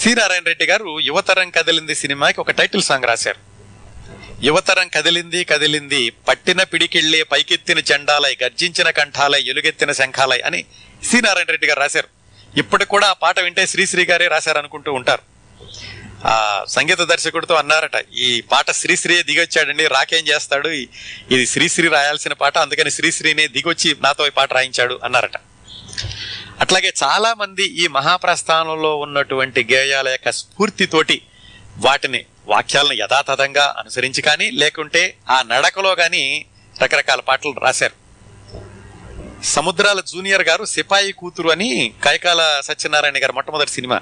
సి 0.00 0.14
నారాయణ 0.14 0.44
రెడ్డి 0.52 0.66
గారు 0.72 1.00
యువతరం 1.10 1.50
కదిలింది 1.50 1.94
సినిమాకి 1.94 2.40
ఒక 2.40 2.50
టైటిల్ 2.50 2.82
సాంగ్ 2.82 3.08
రాశారు. 3.12 3.40
యువతరం 4.42 4.88
కదిలింది 4.88 5.44
కదిలింది. 5.44 6.10
పట్టిన 6.10 6.62
పిడికిళ్ళే 6.62 7.22
పైకెత్తిన 7.22 7.78
చెండాలై 7.78 8.36
గర్జించిన 8.42 8.90
కంఠాలై 8.90 9.42
ఎలుగెత్తిన 9.42 9.92
శంఖాలై 9.92 10.40
అని 10.40 10.64
సి. 11.04 11.20
నారాయణ 11.20 11.46
రెడ్డి 11.48 11.66
గారు 11.66 11.80
రాశారు. 11.80 12.08
ఇప్పటికి 12.58 12.90
కూడా 12.90 13.06
ఆ 13.06 13.12
పాట 13.12 13.40
వింటే 13.40 13.66
శ్రీశ్రీ 13.66 14.04
గారే 14.04 14.28
రాశారు 14.28 14.58
అనుకుంటూ 14.58 14.92
ఉంటారు. 14.92 15.22
ఆ 16.26 16.64
సంగీత 16.68 16.98
దర్శకుడితో 16.98 17.54
అన్నారట 17.54 18.04
ఈ 18.14 18.40
పాట 18.40 18.70
శ్రీశ్రీయే 18.70 19.22
దిగొచ్చాడండి 19.22 19.86
రాకేం 19.86 20.28
చేస్తాడు? 20.28 20.68
ఇది 20.68 21.46
శ్రీశ్రీ 21.46 21.88
రాయాల్సిన 21.88 22.32
పాట 22.32 22.58
అందుకని 22.58 22.90
శ్రీశ్రీనే 22.90 23.48
దిగొచ్చి 23.48 23.96
నాతో 24.00 24.26
ఈ 24.26 24.30
పాట 24.30 24.52
రాయించాడు 24.52 25.00
అన్నారట. 25.04 25.36
అట్లాగే 26.60 26.92
చాలా 27.02 27.34
మంది 27.34 27.64
ఈ 27.64 27.86
మహాప్రస్థానంలో 27.86 28.96
ఉన్నటువంటి 28.96 29.66
గేయాల 29.72 30.08
యొక్క 30.08 30.30
స్ఫూర్తితోటి 30.30 31.22
వాటిని 31.76 32.24
వాక్యాలను 32.48 32.92
యథాతథంగా 32.92 33.74
అనుసరించి 33.78 34.22
కానీ 34.22 34.50
లేకుంటే 34.50 35.16
ఆ 35.30 35.42
నడకలో 35.42 35.94
కానీ 35.94 36.46
రకరకాల 36.82 37.20
పాటలు 37.20 37.54
రాశారు. 37.60 38.08
సముద్రాల 39.44 40.00
జూనియర్ 40.00 40.42
గారు 40.42 40.64
సిపాయి 40.64 41.12
కూతురు 41.12 41.50
అని 41.50 41.92
కైకాల 42.04 42.60
సత్యనారాయణ 42.64 43.22
గారు 43.22 43.32
మొట్టమొదటి 43.32 43.70
సినిమా. 43.70 44.00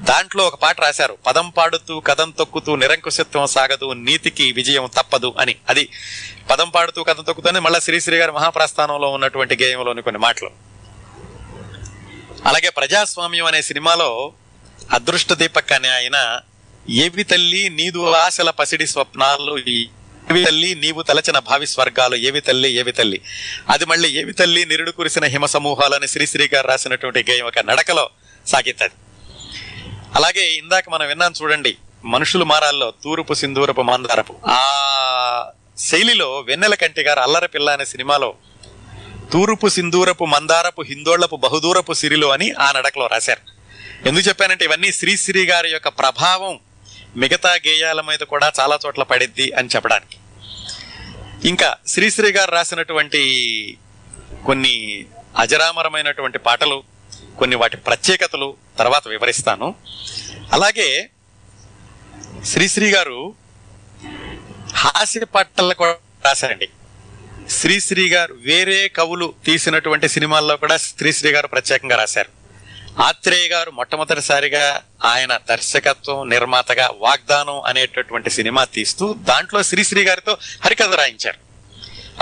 దాంట్లో 0.00 0.46
ఒక 0.46 0.54
పాట 0.54 0.80
రాశారు 0.80 1.18
పదం 1.26 1.50
పాడుతూ 1.50 2.00
కథం 2.00 2.30
తొక్కుతూ 2.30 2.76
నిరంకుశత్వం 2.76 3.46
సాగదు 3.46 3.92
నీతికి 3.92 4.52
విజయం 4.52 4.90
తప్పదు 4.96 5.34
అని. 5.40 5.56
అది 5.68 5.88
పదం 6.50 6.70
పాడుతూ 6.70 7.02
కథం 7.02 7.22
తొక్కుతూ 7.22 7.48
అని 7.48 7.60
మళ్ళీ 7.60 7.80
శ్రీశ్రీ 7.80 8.18
గారి 8.18 8.32
మహాప్రస్థానంలో 8.32 9.08
ఉన్నటువంటి 9.08 9.58
గేయంలోని 9.62 10.02
కొన్ని 10.02 10.18
మాటలు. 10.18 10.50
అలాగే 12.46 12.68
ప్రజాస్వామ్యం 12.68 13.44
అనే 13.44 13.62
సినిమాలో 13.62 14.32
అదృష్ట 14.92 15.32
దీపక్ 15.32 15.72
అనే 15.72 15.88
ఆయన 15.88 16.40
ఏవి 16.90 17.24
తల్లి 17.24 17.68
నీదు 17.68 18.10
ఆశల 18.10 18.50
పసిడి 18.50 18.86
స్వప్నాలు 18.86 19.58
ఏవి 19.58 20.44
తల్లి 20.44 20.74
నీవు 20.74 21.02
తలచిన 21.02 21.38
భావి 21.38 21.66
స్వర్గాలు 21.66 22.16
ఏవి 22.16 22.40
తల్లి 22.40 22.72
ఏవి 22.72 22.92
తల్లి. 22.92 23.20
అది 23.70 23.84
మళ్ళీ 23.84 24.08
ఏవి 24.08 24.32
తల్లి 24.32 24.66
నిరుడు 24.66 24.90
కురిసిన 24.90 25.24
హిమ 25.24 25.46
సమూహాలని 25.46 26.08
శ్రీశ్రీ 26.08 26.50
గారు 26.54 26.66
రాసినటువంటి 26.66 27.24
గేయం 27.30 27.46
ఒక 27.46 27.58
నడకలో 27.58 28.10
సాగిత్తది. 28.46 28.92
అలాగే 30.14 30.50
ఇందాక 30.50 30.90
మనం 30.90 31.06
విన్నాం 31.06 31.32
చూడండి 31.42 31.76
మనుషులు 32.04 32.44
మారాల్లో 32.44 32.92
తూర్పు 33.04 33.34
సింధూరపు 33.34 33.82
మందారపు. 33.82 34.34
ఆ 34.46 35.50
శైలిలో 35.78 36.40
వెన్నెల 36.40 36.74
కంటి 36.74 37.02
గారు 37.02 37.20
అల్లర 37.20 37.46
పిల్ల 37.46 37.70
అనే 37.70 37.84
సినిమాలో 37.84 38.34
తూర్పు 39.32 39.68
సింధూరపు 39.68 40.24
మందారపు 40.24 40.82
హిందోళ్ళపు 40.82 41.36
బహుదూరపు 41.36 41.92
సిరిలు 41.92 42.26
అని 42.26 42.52
ఆ 42.52 42.72
నడకలో 42.72 43.06
రాశారు. 43.06 43.56
ఎందుకు 44.08 44.28
చెప్పానంటే 44.28 44.64
ఇవన్నీ 44.64 44.92
శ్రీశ్రీ 44.92 45.46
గారి 45.46 45.70
యొక్క 45.70 45.88
ప్రభావం 45.88 46.58
మిగతా 47.16 47.54
గేయాల 47.54 48.00
మీద 48.00 48.18
కూడా 48.18 48.52
చాలా 48.60 48.78
చోట్ల 48.86 49.02
పడిద్ది 49.02 49.52
అని 49.52 49.68
చెప్పడానికి. 49.76 50.16
ఇంకా 51.48 51.76
శ్రీశ్రీ 51.86 52.32
గారు 52.32 52.50
రాసినటువంటి 52.50 53.78
కొన్ని 54.46 55.06
అజరామరమైనటువంటి 55.38 56.38
పాటలు 56.38 56.84
కొన్ని 57.38 57.56
వాటి 57.56 57.76
ప్రత్యేకతలు 57.76 58.56
తర్వాత 58.78 59.08
వివరిస్తాను. 59.08 59.74
అలాగే 60.52 61.10
శ్రీశ్రీ 62.44 62.90
గారు 62.90 63.34
హాస్య 64.74 65.24
పాటలు 65.24 65.74
కూడా 65.74 65.96
రాశారండి. 66.24 66.68
శ్రీశ్రీ 67.50 68.08
గారు 68.08 68.34
వేరే 68.34 68.88
కవులు 68.88 69.34
తీసినటువంటి 69.44 70.08
సినిమాల్లో 70.08 70.56
కూడా 70.56 70.76
శ్రీశ్రీ 70.76 71.32
గారు 71.32 71.46
ప్రత్యేకంగా 71.46 71.96
రాశారు. 71.96 72.45
ఆత్రేయ 73.00 73.48
గారు 73.48 73.70
మొట్టమొదటిసారిగా 73.70 74.82
ఆయన 75.04 75.38
దర్శకత్వం 75.48 76.28
నిర్మాతగా 76.28 76.90
వాగ్దానం 76.98 77.60
అనేటటువంటి 77.60 78.30
సినిమా 78.30 78.64
తీస్తూ 78.64 79.12
దాంట్లో 79.12 79.62
శ్రీశ్రీ 79.62 80.04
గారితో 80.04 80.36
హరికథ 80.64 80.94
రాయించారు. 80.94 81.38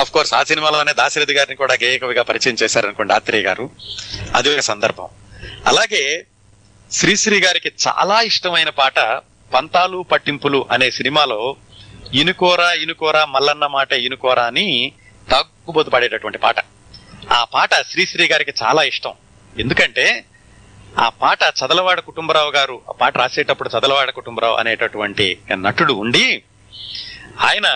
అఫ్ 0.00 0.10
కోర్స్ 0.10 0.34
ఆ 0.34 0.42
సినిమాలోనే 0.42 0.92
దాశరథి 0.92 1.32
గారిని 1.32 1.56
కూడా 1.56 1.74
గేయ 1.74 1.98
కవిగా 1.98 2.22
పరిచయం 2.22 2.56
చేశారనుకోండి 2.62 3.14
ఆత్రేయ 3.14 3.42
గారు. 3.42 3.70
అది 4.34 4.54
ఒక 4.54 4.60
సందర్భం. 4.60 5.08
అలాగే 5.66 6.26
శ్రీశ్రీ 6.92 7.40
గారికి 7.40 7.72
చాలా 7.88 8.20
ఇష్టమైన 8.20 8.68
పాట 8.68 8.98
పంతాలు 9.54 10.04
పట్టింపులు 10.12 10.66
అనే 10.70 10.90
సినిమాలో 10.90 11.56
ఇనుకోరా 12.14 12.72
ఇనుకోరా 12.72 13.24
మల్లన్న 13.24 13.66
మాట 13.66 13.92
ఇనుకోరా 13.92 14.44
అని 14.44 14.92
తాగుబోతు 15.30 15.90
పాడేటటువంటి 15.90 16.38
పాట. 16.38 16.56
ఆ 17.32 17.44
పాట 17.44 17.74
శ్రీశ్రీ 17.74 18.28
గారికి 18.28 18.52
చాలా 18.62 18.82
ఇష్టం. 18.82 19.12
ఎందుకంటే 19.58 20.24
ఆ 20.96 21.08
పాట 21.08 21.42
చదలవాడ 21.56 22.00
కుటుంబరావు 22.00 22.50
గారు 22.50 22.82
ఆ 22.88 22.92
పాట 22.92 23.18
రాసేటప్పుడు 23.18 23.68
చదలవాడ 23.68 24.10
కుటుంబరావు 24.10 24.54
అనేటటువంటి 24.54 25.26
నటుడు 25.54 25.92
ఉండి 25.94 26.26
ఆయన 27.40 27.66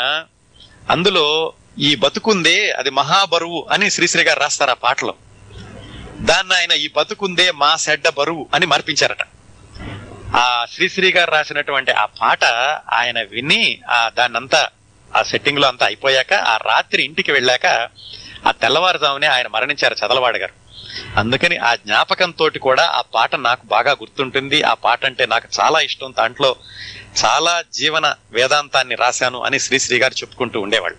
అందులో 0.90 1.54
ఈ 1.78 1.94
బతుకుందే 1.94 2.70
అది 2.70 2.90
మహాబరువు 2.90 3.66
అని 3.70 3.90
శ్రీశ్రీ 3.90 4.22
గారు 4.22 4.40
రాస్తారు 4.40 4.70
ఆ 4.70 4.74
పాటలో. 4.74 5.14
దాన్ని 6.20 6.54
ఆయన 6.54 6.72
ఈ 6.72 6.88
బతుకుందే 6.96 7.50
మా 7.52 7.76
సెడ్డ 7.76 8.08
బరువు 8.08 8.48
అని 8.54 8.66
మార్పించారట. 8.66 9.22
ఆ 10.36 10.66
శ్రీశ్రీ 10.72 11.12
గారు 11.12 11.30
రాసినటువంటి 11.30 11.92
ఆ 11.92 12.06
పాట 12.20 12.44
ఆయన 12.92 13.22
విని 13.22 13.82
ఆ 13.88 14.08
దాన్నంతా 14.08 14.62
ఆ 15.14 15.22
సెట్టింగ్లో 15.22 15.68
అంతా 15.68 15.86
అయిపోయాక 15.86 16.34
ఆ 16.34 16.56
రాత్రి 16.56 17.02
ఇంటికి 17.02 17.32
వెళ్ళాక 17.32 17.66
ఆ 18.46 18.52
తెల్లవారుజామునే 18.52 19.26
ఆయన 19.26 19.46
మరణించారు 19.46 19.94
చదలవాడ 19.94 20.36
గారు. 20.36 20.54
అందుకని 21.16 21.56
ఆ 21.56 21.74
జ్ఞాపకంతో 21.74 22.50
కూడా 22.62 22.86
ఆ 22.86 23.00
పాట 23.00 23.36
నాకు 23.36 23.66
బాగా 23.66 23.92
గుర్తుంటుంది. 23.92 24.62
ఆ 24.62 24.74
పాట 24.74 25.06
అంటే 25.06 25.26
నాకు 25.26 25.48
చాలా 25.60 25.80
ఇష్టం. 25.80 26.14
దాంట్లో 26.18 26.56
చాలా 27.24 27.64
జీవన 27.72 28.14
వేదాంతాన్ని 28.32 28.94
రాశాను 28.94 29.42
అని 29.42 29.60
శ్రీశ్రీ 29.60 29.98
గారు 29.98 30.14
చెప్పుకుంటూ 30.14 30.60
ఉండేవాళ్ళు. 30.60 30.98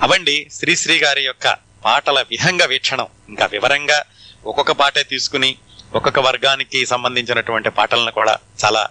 అవండి 0.00 0.48
శ్రీశ్రీ 0.52 0.98
గారి 0.98 1.22
యొక్క 1.24 1.56
పాటల 1.84 2.20
విహంగ 2.30 2.64
వీక్షణం. 2.64 3.06
ఇంకా 3.28 3.46
వివరంగా 3.46 4.02
ఒక్కొక్క 4.44 4.72
పాటే 4.72 5.02
తీసుకుని 5.02 5.56
ఒక్కొక్క 5.94 6.18
వర్గానికి 6.18 6.86
సంబంధించినటువంటి 6.86 7.70
పాటలను 7.70 8.10
కూడా 8.10 8.38
చాలా 8.64 8.88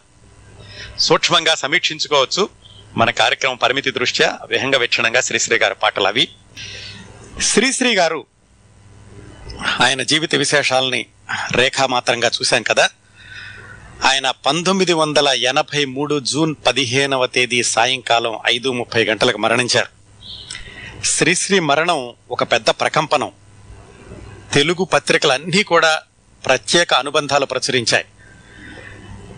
సూక్ష్మంగా 0.99 1.55
సమీక్షించుకోవచ్చు. 1.55 2.49
మన 2.95 3.11
కార్యక్రమం 3.11 3.55
పరిమితి 3.55 3.91
దృష్ట్యా 3.91 4.39
విహంగ 4.47 4.75
వీక్షణంగా 4.75 5.21
శ్రీశ్రీ 5.21 5.57
గారి 5.57 5.75
పాటలు 5.75 6.07
అవి. 6.07 6.27
శ్రీశ్రీ 7.41 7.95
గారు 7.95 8.25
ఆయన 9.63 10.03
జీవిత 10.03 10.35
విశేషాలని 10.35 11.05
రేఖామాత్రంగా 11.51 12.27
చూశాం 12.27 12.63
కదా. 12.63 12.89
ఆయన 14.05 14.31
పంతొమ్మిది 14.31 14.93
వందల 14.93 15.27
ఎనభై 15.27 15.85
మూడు 15.85 16.19
జూన్ 16.19 16.55
పదిహేనవ 16.67 17.25
తేదీ 17.25 17.63
సాయంకాలం 17.63 18.39
ఐదు 18.47 18.71
ముప్పై 18.71 19.03
గంటలకు 19.03 19.37
మరణించారు. 19.37 19.87
శ్రీశ్రీ 21.05 21.59
మరణం 21.59 22.13
ఒక 22.31 22.43
పెద్ద 22.43 22.69
ప్రకంపనం. 22.69 23.31
తెలుగు 24.53 24.83
పత్రికలన్నీ 24.83 25.63
కూడా 25.63 26.01
ప్రత్యేక 26.45 26.93
అనుబంధాలు 26.93 27.45
ప్రచురించాయి. 27.45 28.05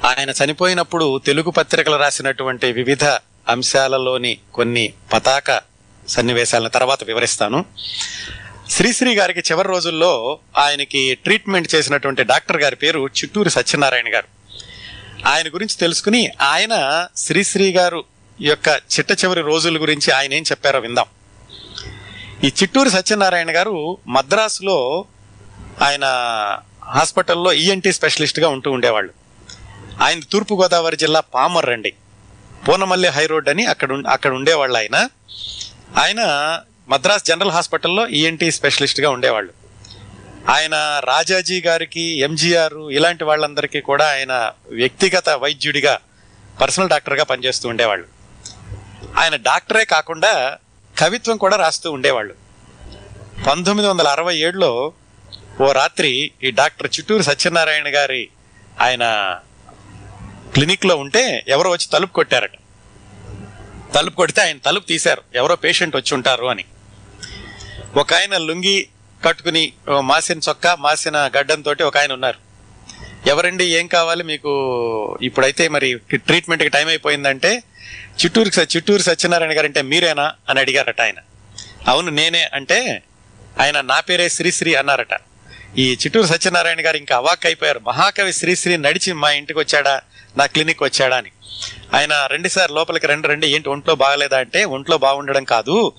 ఆయన 0.05 0.29
చనిపోయినప్పుడు 0.29 1.21
తెలుగు 1.25 1.51
పత్రికలు 1.51 1.95
రాసినటువంటి 1.95 2.71
వివిధ 2.71 3.03
అంశాలలోని 3.49 4.37
కొన్ని 4.53 4.93
పతాక 5.13 5.61
సన్నివేశాలను 6.07 6.69
తర్వాత 6.69 7.03
వివరిస్తాను. 7.03 7.65
శ్రీశ్రీ 8.69 9.15
గారికి 9.15 9.39
చివరి 9.39 9.67
రోజుల్లో 9.67 10.39
ఆయనకి 10.57 11.15
ట్రీట్మెంట్ 11.15 11.75
చేసినటువంటి 11.75 12.23
డాక్టర్ 12.23 12.57
గారి 12.57 12.75
పేరు 12.75 13.07
చిట్టూరి 13.07 13.49
సత్యనారాయణ 13.49 14.13
గారు. 14.13 14.27
ఆయన 15.27 15.47
గురించి 15.47 15.75
తెలుసుకుని 15.77 16.31
ఆయన 16.41 17.07
శ్రీశ్రీ 17.15 17.71
గారు 17.71 18.03
యొక్క 18.41 18.67
చిట్ట 18.67 19.11
చివరి 19.11 19.41
రోజుల 19.41 19.81
గురించి 19.81 20.11
ఆయన 20.11 20.33
ఏం 20.33 20.43
చెప్పారో 20.43 20.79
విందాం. 20.79 21.05
ఈ 22.43 22.47
చిట్టూరి 22.47 22.89
సత్యనారాయణ 22.89 23.55
గారు 23.55 23.97
మద్రాసులో 24.07 25.05
ఆయన 25.81 26.03
హాస్పిటల్లో 26.83 27.53
ఈఎన్టీ 27.53 27.91
స్పెషలిస్ట్గా 27.91 28.47
ఉంటూ 28.47 28.71
ఉండేవాళ్ళు. 28.71 29.13
ఆయన 30.01 30.19
తూర్పుగోదావరి 30.31 30.97
జిల్లా 30.97 31.19
పామర్ 31.19 31.65
రండి 31.65 31.93
పూనమల్లి 32.67 33.07
హై 33.07 33.25
రోడ్ 33.25 33.49
అని 33.49 33.65
అక్కడ 33.65 34.03
అక్కడ 34.09 34.33
ఉండేవాళ్ళు 34.33 34.77
ఆయన. 34.77 35.09
ఆయన 35.97 36.21
మద్రాస్ 36.87 37.23
జనరల్ 37.23 37.51
హాస్పిటల్లో 37.51 38.07
ఈఎన్టీ 38.07 38.51
స్పెషలిస్ట్గా 38.51 39.09
ఉండేవాళ్ళు. 39.09 39.53
ఆయన 40.49 41.01
రాజాజీ 41.03 41.61
గారికి 41.61 42.01
ఎంజీఆర్ 42.01 42.73
ఇలాంటి 42.73 43.23
వాళ్ళందరికీ 43.23 43.81
కూడా 43.81 44.11
ఆయన 44.11 44.51
వ్యక్తిగత 44.69 45.29
వైద్యుడిగా 45.29 45.99
పర్సనల్ 46.61 46.89
డాక్టర్గా 46.89 47.23
పనిచేస్తూ 47.23 47.69
ఉండేవాళ్ళు. 47.69 48.07
ఆయన 49.17 49.35
డాక్టరే 49.35 49.85
కాకుండా 49.85 50.57
కవిత్వం 50.99 51.37
కూడా 51.37 51.55
రాస్తూ 51.55 51.91
ఉండేవాళ్ళు. 51.91 52.35
పంతొమ్మిది 53.47 53.89
వందల 53.89 54.07
అరవై 54.07 54.37
ఏడులో 54.37 54.93
ఓ 55.61 55.71
రాత్రి 55.71 56.31
ఈ 56.43 56.51
డాక్టర్ 56.51 56.87
చిట్టూరు 56.99 57.23
సత్యనారాయణ 57.23 57.95
గారి 57.95 58.29
ఆయన 58.81 59.39
క్లినిక్లో 60.53 60.95
ఉంటే 60.95 61.45
ఎవరో 61.47 61.69
వచ్చి 61.69 61.87
తలుపు 61.93 62.13
కొట్టారట. 62.13 62.51
తలుపు 63.95 64.15
కొడితే 64.15 64.41
ఆయన 64.41 64.57
తలుపు 64.57 64.87
తీశారు. 64.87 65.21
ఎవరో 65.35 65.55
పేషెంట్ 65.55 65.95
వచ్చి 65.95 66.13
ఉంటారు 66.13 66.45
అని. 66.45 66.63
ఒక 67.97 68.13
ఆయన 68.13 68.37
లుంగి 68.37 68.87
కట్టుకుని 69.25 69.73
ఓ 69.89 70.01
మాసిన 70.01 70.39
చొక్కా 70.49 70.75
మాసిన 70.75 71.17
గడ్డంతో 71.37 71.87
ఒక 71.87 71.97
ఆయన 71.97 72.13
ఉన్నారు. 72.13 72.37
ఎవరండి 73.29 73.65
ఏం 73.65 73.87
కావాలి 73.87 74.23
మీకు? 74.23 74.51
ఇప్పుడైతే 75.21 75.67
మరి 75.67 75.95
ట్రీట్మెంట్కి 76.13 76.69
టైం 76.69 76.87
అయిపోయిందంటే 76.87 77.63
చిట్టూరు 78.23 78.49
స- 78.49 78.75
చిట్టూరు 78.75 79.01
సత్యనారాయణ 79.01 79.57
గారు 79.57 79.65
అంటే 79.65 79.81
మీరేనా 79.81 80.33
అని 80.49 80.59
అడిగారట 80.59 81.01
ఆయన. 81.01 81.15
అవును 81.87 82.11
నేనే 82.11 82.49
అంటే 82.53 83.03
ఆయన 83.61 83.81
నా 83.81 83.99
పేరే 83.99 84.29
శ్రీశ్రీ 84.29 84.73
అన్నారట. 84.73 85.17
ఈ 85.77 85.93
చిట్టూరు 85.93 86.27
సత్యనారాయణ 86.27 86.85
గారు 86.85 86.97
ఇంకా 86.97 87.15
అవాక్ 87.15 87.45
అయిపోయారు 87.45 87.79
మహాకవి 87.79 88.33
శ్రీశ్రీ 88.33 88.77
నడిచి 88.77 89.13
మా 89.13 89.31
ఇంటికి 89.31 89.59
వచ్చాడా? 89.59 90.01
నా 90.37 90.45
క్లినిక్ 90.45 90.83
వచ్చాడా 90.83 91.17
అని. 91.17 91.31
ఆయన 91.93 92.27
రెండుసార్లు 92.31 92.75
లోపలికి 92.75 93.07
రెండు 93.07 93.27
రెండు. 93.27 93.45
ఏంటి 93.45 93.69
ఒంట్లో 93.69 93.95
బాగలేదా 93.95 94.37
అంటే 94.37 94.63
ఒంట్లో 94.63 94.97
బాగుండడం 94.97 95.43
కాదు. 95.43 95.93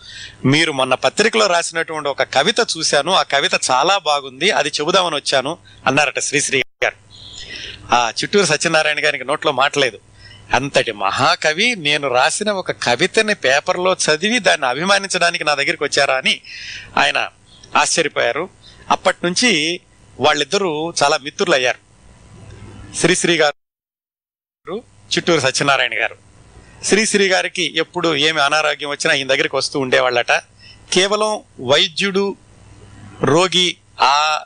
మీరు 0.45 0.72
మొన్న 0.72 0.95
పత్రికలో 0.95 1.47
రాసినటువంటి 1.47 2.09
ఒక 2.09 2.22
కవిత 2.22 2.57
చూశాను. 2.78 3.12
ఆ 3.12 3.22
కవిత 3.22 3.55
చాలా 3.70 3.99
బాగుంది. 3.99 4.51
అది 4.51 4.68
చెబుదామని 4.68 5.16
వచ్చాను 5.16 5.59
అన్నారట 5.87 6.18
శ్రీశ్రీ 6.18 6.62
గారు. 6.84 6.97
ఆ 7.95 8.11
చిట్టూరు 8.11 8.47
సత్యనారాయణ 8.47 9.05
గారికి 9.05 9.24
నోట్లో 9.24 9.53
మాటలేదు. 9.53 9.99
అంతటి 10.53 10.93
మహాకవి 10.93 11.74
నేను 11.76 12.09
రాసిన 12.09 12.51
ఒక 12.51 12.70
కవితని 12.70 13.34
పేపర్లో 13.34 13.93
చదివి 13.93 14.39
దాన్ని 14.39 14.66
అభిమానించడానికి 14.66 15.45
నా 15.45 15.55
దగ్గరికి 15.55 15.84
వచ్చారా 15.84 16.14
అని 16.14 16.41
ఆయన 16.99 17.28
ఆశ్చర్యపోయారు. 17.76 18.49
అప్పటి 18.91 19.16
నుంచి 19.24 19.80
వాళ్ళిద్దరూ 20.20 20.93
చాలా 21.03 21.18
మిత్రులయ్యారు. 21.22 21.78
శ్రీశ్రీ 22.97 23.37
గారు 23.37 23.65
చిట్టూరు 24.74 25.40
సత్యనారాయణ 25.40 26.02
గారు. 26.02 26.16
శ్రీశ్రీ 26.84 27.28
గారికి 27.28 27.74
ఎప్పుడు 27.76 28.16
ఏమి 28.16 28.40
అనారోగ్యం 28.40 28.90
వచ్చినా 28.90 29.14
ఈయన 29.14 29.26
దగ్గరికి 29.26 29.56
వస్తూ 29.56 29.80
ఉండేవాళ్ళట. 29.80 30.32
కేవలం 30.92 31.42
వైద్యుడు 31.60 32.36
రోగి 33.22 33.76
ఆ 34.00 34.40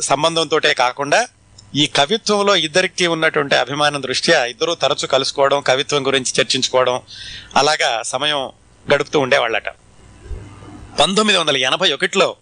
సంబంధంతో 0.00 0.60
కాకుండా 0.78 1.28
ఈ 1.74 1.86
కవిత్వంలో 1.86 2.56
ఇద్దరికి 2.56 3.06
ఉన్నటువంటి 3.06 3.54
అభిమానం 3.54 4.02
దృష్ట్యా 4.02 4.44
ఇద్దరు 4.44 4.74
తరచు 4.74 5.06
కలుసుకోవడం 5.06 5.60
కవిత్వం 5.60 6.06
గురించి 6.06 6.32
చర్చించుకోవడం 6.40 7.00
అలాగా 7.56 8.02
సమయం 8.02 8.50
గడుపుతూ 8.94 9.20
ఉండేవాళ్ళట. 9.20 9.68
పంతొమ్మిది 11.00 11.38
వందల 11.38 11.56
ఎనభై 11.56 11.92
ఒకటిలో 11.92 12.36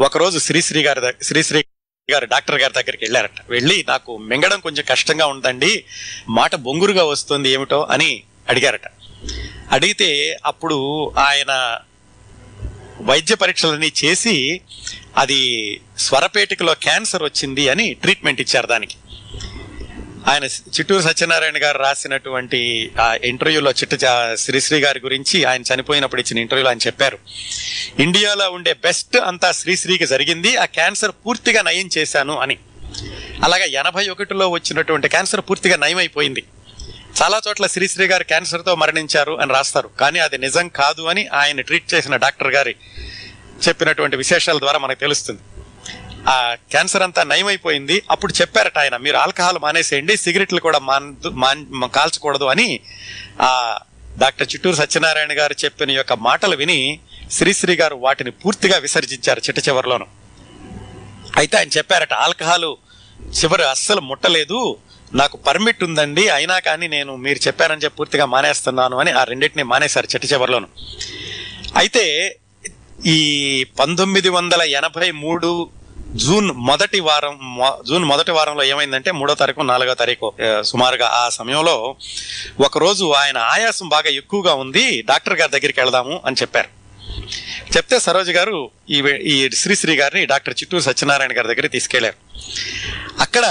ఒకరోజు 0.00 0.38
శ్రీశ్రీ 0.38 0.82
గారి 0.82 1.24
శ్రీశ్రీ 1.24 1.64
గారు 2.10 2.24
డాక్టర్ 2.24 2.60
గారి 2.60 2.72
దగ్గరికి 2.72 3.04
వెళ్ళారట. 3.04 3.40
వెళ్ళి 3.48 3.84
నాకు 3.88 4.16
మింగడం 4.16 4.60
కొంచెం 4.60 4.84
కష్టంగా 4.88 5.26
ఉందండి 5.26 5.84
మాట 6.28 6.54
బొంగురుగా 6.54 7.04
వస్తుంది 7.04 7.50
ఏమిటో 7.50 7.82
అని 7.82 8.22
అడిగారట. 8.48 8.86
అడిగితే 9.70 10.36
అప్పుడు 10.46 11.08
ఆయన 11.18 11.78
వైద్య 13.00 13.34
పరీక్షలన్నీ 13.34 13.92
చేసి 14.04 14.60
అది 15.16 15.40
స్వరపేటికలో 15.98 16.74
క్యాన్సర్ 16.74 17.22
వచ్చింది 17.22 17.68
అని 17.68 17.94
ట్రీట్మెంట్ 17.94 18.40
ఇచ్చారు 18.40 18.66
దానికి. 18.66 18.94
ఆయన 20.28 20.44
చిట్టూరు 20.44 21.02
సత్యనారాయణ 21.02 21.54
గారు 21.62 21.78
రాసినటువంటి 21.78 22.90
ఆ 23.00 23.18
ఇంటర్వ్యూలో 23.24 23.70
చిట్ట 23.70 24.04
శ్రీశ్రీ 24.34 24.80
గారి 24.80 25.00
గురించి 25.00 25.44
ఆయన 25.44 25.62
చనిపోయినప్పుడు 25.74 26.20
ఇచ్చిన 26.20 26.38
ఇంటర్వ్యూలో 26.38 26.68
ఆయన 26.68 26.78
చెప్పారు. 26.78 27.18
ఇండియాలో 27.98 28.50
ఉండే 28.50 28.72
బెస్ట్ 28.72 29.16
అంతా 29.16 29.52
శ్రీశ్రీకి 29.52 30.06
జరిగింది 30.06 30.56
ఆ 30.56 30.64
క్యాన్సర్ 30.64 31.12
పూర్తిగా 31.26 31.62
నయం 31.62 31.88
చేశాను 31.98 32.38
అని. 32.38 32.58
అలాగే 33.44 33.66
ఎనభై 33.68 34.08
ఒకటిలో 34.08 34.48
వచ్చినటువంటి 34.48 35.08
క్యాన్సర్ 35.08 35.40
పూర్తిగా 35.40 35.76
నయమైపోయింది. 35.76 36.42
చాలా 37.22 37.40
చోట్ల 37.48 37.66
శ్రీశ్రీ 37.66 38.06
గారు 38.06 38.24
క్యాన్సర్తో 38.24 38.74
మరణించారు 38.74 39.40
అని 39.40 39.52
రాస్తారు. 39.52 39.90
కానీ 40.00 40.18
అది 40.18 40.38
నిజం 40.38 40.68
కాదు 40.68 41.02
అని 41.02 41.26
ఆయన 41.26 41.60
ట్రీట్ 41.60 41.94
చేసిన 41.94 42.16
డాక్టర్ 42.16 42.54
గారి 42.54 42.74
చెప్పినటువంటి 43.68 44.16
విశేషాల 44.16 44.58
ద్వారా 44.58 44.78
మనకు 44.78 45.00
తెలుస్తుంది. 45.00 45.40
ఆ 46.28 46.56
క్యాన్సర్ 46.70 47.02
అంతా 47.02 47.22
నయమైపోయింది. 47.22 48.02
అప్పుడు 48.10 48.32
చెప్పారట 48.40 48.78
ఆయన 48.78 48.96
మీరు 48.96 49.16
ఆల్కహాల్ 49.16 49.58
మానేసేయండి 49.58 50.16
సిగరెట్లు 50.16 50.60
కూడా 50.60 50.78
మాన్- 50.78 51.30
మాన్- 51.30 51.86
కాల్చకూడదు 51.86 52.44
అని 52.44 52.80
ఆ 53.40 53.80
డాక్టర్ 54.18 54.48
చిట్టూరు 54.52 54.76
సత్యనారాయణ 54.76 55.28
గారు 55.32 55.54
చెప్పిన 55.64 55.90
యొక్క 55.90 56.12
మాటలు 56.12 56.56
విని 56.56 57.00
శ్రీశ్రీ 57.30 57.76
గారు 57.76 57.96
వాటిని 57.96 58.30
పూర్తిగా 58.30 58.78
విసర్జించారు 58.78 59.40
చిట్ట 59.40 59.68
చివరిలోను. 59.68 60.06
అయితే 61.36 61.56
ఆయన 61.56 61.68
చెప్పారట 61.68 62.12
ఆల్కహాల్ 62.12 62.76
చివరి 63.44 63.64
అస్సలు 63.64 64.00
ముట్టలేదు 64.00 64.76
నాకు 65.14 65.36
పర్మిట్ 65.36 65.84
ఉందండి 65.84 66.28
అయినా 66.28 66.58
కానీ 66.58 66.88
నేను 66.88 67.16
మీరు 67.16 67.46
చెప్పారని 67.46 67.80
చెప్పి 67.84 67.96
పూర్తిగా 67.96 68.24
మానేస్తున్నాను 68.24 68.96
అని 68.96 69.10
ఆ 69.10 69.24
రెండింటిని 69.24 69.62
మానేశారు 69.62 70.06
చిట్ట 70.06 70.32
చివరిలోను. 70.32 70.68
అయితే 71.76 72.36
ఈ 73.06 73.64
పంతొమ్మిది 73.78 74.28
వందల 74.28 74.62
ఎనభై 74.62 75.10
మూడు 75.10 75.70
జూన్ 76.16 76.50
మొదటి 76.50 77.00
వారం 77.00 77.60
జూన్ 77.86 78.04
మొదటి 78.04 78.30
వారంలో 78.30 78.64
ఏమైందంటే 78.64 79.10
మూడో 79.10 79.34
తారీఖు 79.34 79.60
నాలుగో 79.60 79.94
తారీఖు 79.94 80.32
సుమారుగా 80.62 81.06
ఆ 81.06 81.28
సమయంలో 81.28 81.96
ఒకరోజు 82.60 83.12
ఆయన 83.12 83.38
ఆయాసం 83.38 83.88
బాగా 83.88 84.10
ఎక్కువగా 84.10 84.54
ఉంది 84.54 85.02
డాక్టర్ 85.02 85.34
గారి 85.34 85.52
దగ్గరికి 85.52 85.80
వెళదాము 85.80 86.22
అని 86.26 86.36
చెప్పారు. 86.40 86.68
చెప్తే 87.76 87.98
సరోజ్ 87.98 88.30
గారు 88.30 88.70
ఈ 88.90 88.98
ఈ 89.02 89.50
శ్రీశ్రీ 89.50 89.96
గారిని 89.96 90.26
డాక్టర్ 90.26 90.54
చిట్టూరు 90.62 90.82
సత్యనారాయణ 90.82 91.30
గారి 91.30 91.48
దగ్గరికి 91.48 91.68
తీసుకెళ్ళారు. 91.68 92.16
అక్కడ 93.20 93.44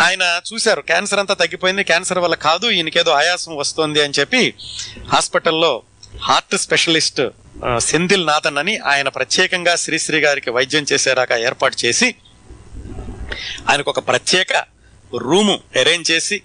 ఆయన 0.00 0.40
చూశారు 0.52 0.80
క్యాన్సర్ 0.80 1.18
అంతా 1.18 1.34
తగ్గిపోయింది 1.34 1.84
క్యాన్సర్ 1.84 2.18
వల్ల 2.18 2.34
కాదు 2.34 2.66
ఈయనకేదో 2.70 3.10
ఆయాసం 3.10 3.56
వస్తుంది 3.56 4.02
అని 4.02 4.12
చెప్పి 4.20 4.54
హాస్పిటల్లో 5.12 5.82
హార్ట్ 6.20 6.56
స్పెషలిస్ట్ 6.56 7.20
ఆ, 7.64 7.78
సెంధిల్ 7.82 8.26
నాథన్ 8.26 8.58
అని 8.58 8.78
ఆయన 8.86 9.08
ప్రత్యేకంగా 9.08 9.76
శ్రీశ్రీ 9.76 10.18
గారికి 10.20 10.50
వైద్యం 10.50 10.86
చేసేలాగా 10.92 11.36
ఏర్పాటు 11.46 11.76
చేసి 11.84 12.08
ఆయనకు 13.68 13.90
ఒక 13.90 14.06
ప్రత్యేక 14.06 14.52
రూము 15.12 15.54
అరేంజ్ 15.76 16.10
చేసి 16.10 16.36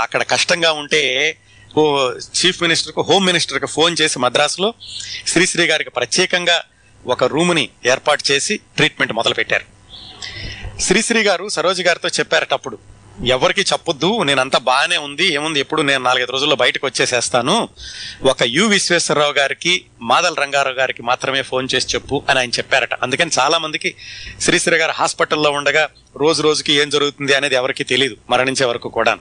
అక్కడ 0.00 0.22
కష్టంగా 0.28 0.72
ఉంటే 0.72 1.02
ఓ 1.76 1.82
చీఫ్ 2.36 2.62
మినిస్టర్కు 2.62 3.02
హోమ్ 3.02 3.26
మినిస్టర్కి 3.26 3.66
ఫోన్ 3.66 3.96
చేసి 4.00 4.18
మద్రాసులో 4.18 4.68
శ్రీశ్రీ 5.26 5.66
గారికి 5.66 5.90
ప్రత్యేకంగా 5.90 6.56
ఒక 7.04 7.24
రూముని 7.24 7.64
ఏర్పాటు 7.86 8.32
చేసి 8.32 8.60
ట్రీట్మెంట్ 8.76 9.12
మొదలుపెట్టారు. 9.12 9.66
శ్రీశ్రీ 10.80 11.22
గారు 11.22 11.48
సరోజ 11.48 11.80
గారితో 11.80 12.08
చెప్పారట 12.08 12.52
అప్పుడు 12.52 12.76
ఎవరికి 13.26 13.60
చెప్పొద్దు 13.60 14.22
నేనంతా 14.22 14.58
బాగానే 14.58 14.96
ఉంది 14.96 15.34
ఏముంది 15.34 15.60
ఎప్పుడు 15.60 15.82
నేను 15.82 16.04
నాలుగైదు 16.04 16.32
రోజుల్లో 16.32 16.56
బయటకు 16.56 16.86
వచ్చేసేస్తాను. 16.86 17.68
ఒక 18.22 18.42
యు 18.42 18.66
విశ్వేశ్వరరావు 18.66 19.32
గారికి 19.32 19.84
మాదల 20.02 20.34
రంగారావు 20.34 20.74
గారికి 20.74 21.02
మాత్రమే 21.02 21.42
ఫోన్ 21.42 21.68
చేసి 21.74 21.94
చెప్పు 21.94 22.22
అని 22.28 22.38
ఆయన 22.38 22.50
చెప్పారట. 22.50 22.94
అందుకని 22.94 23.30
చాలా 23.38 23.58
మందికి 23.58 23.94
శ్రీశ్రీ 24.40 24.76
గారు 24.76 24.92
హాస్పిటల్లో 24.92 25.50
ఉండగా 25.50 25.88
రోజు 26.16 26.42
రోజుకి 26.42 26.72
ఏం 26.72 26.90
జరుగుతుంది 26.90 27.34
అనేది 27.34 27.54
ఎవరికి 27.54 27.84
తెలియదు 27.84 28.16
మరణించే 28.30 28.66
వరకు 28.66 28.88
కూడా 28.88 29.18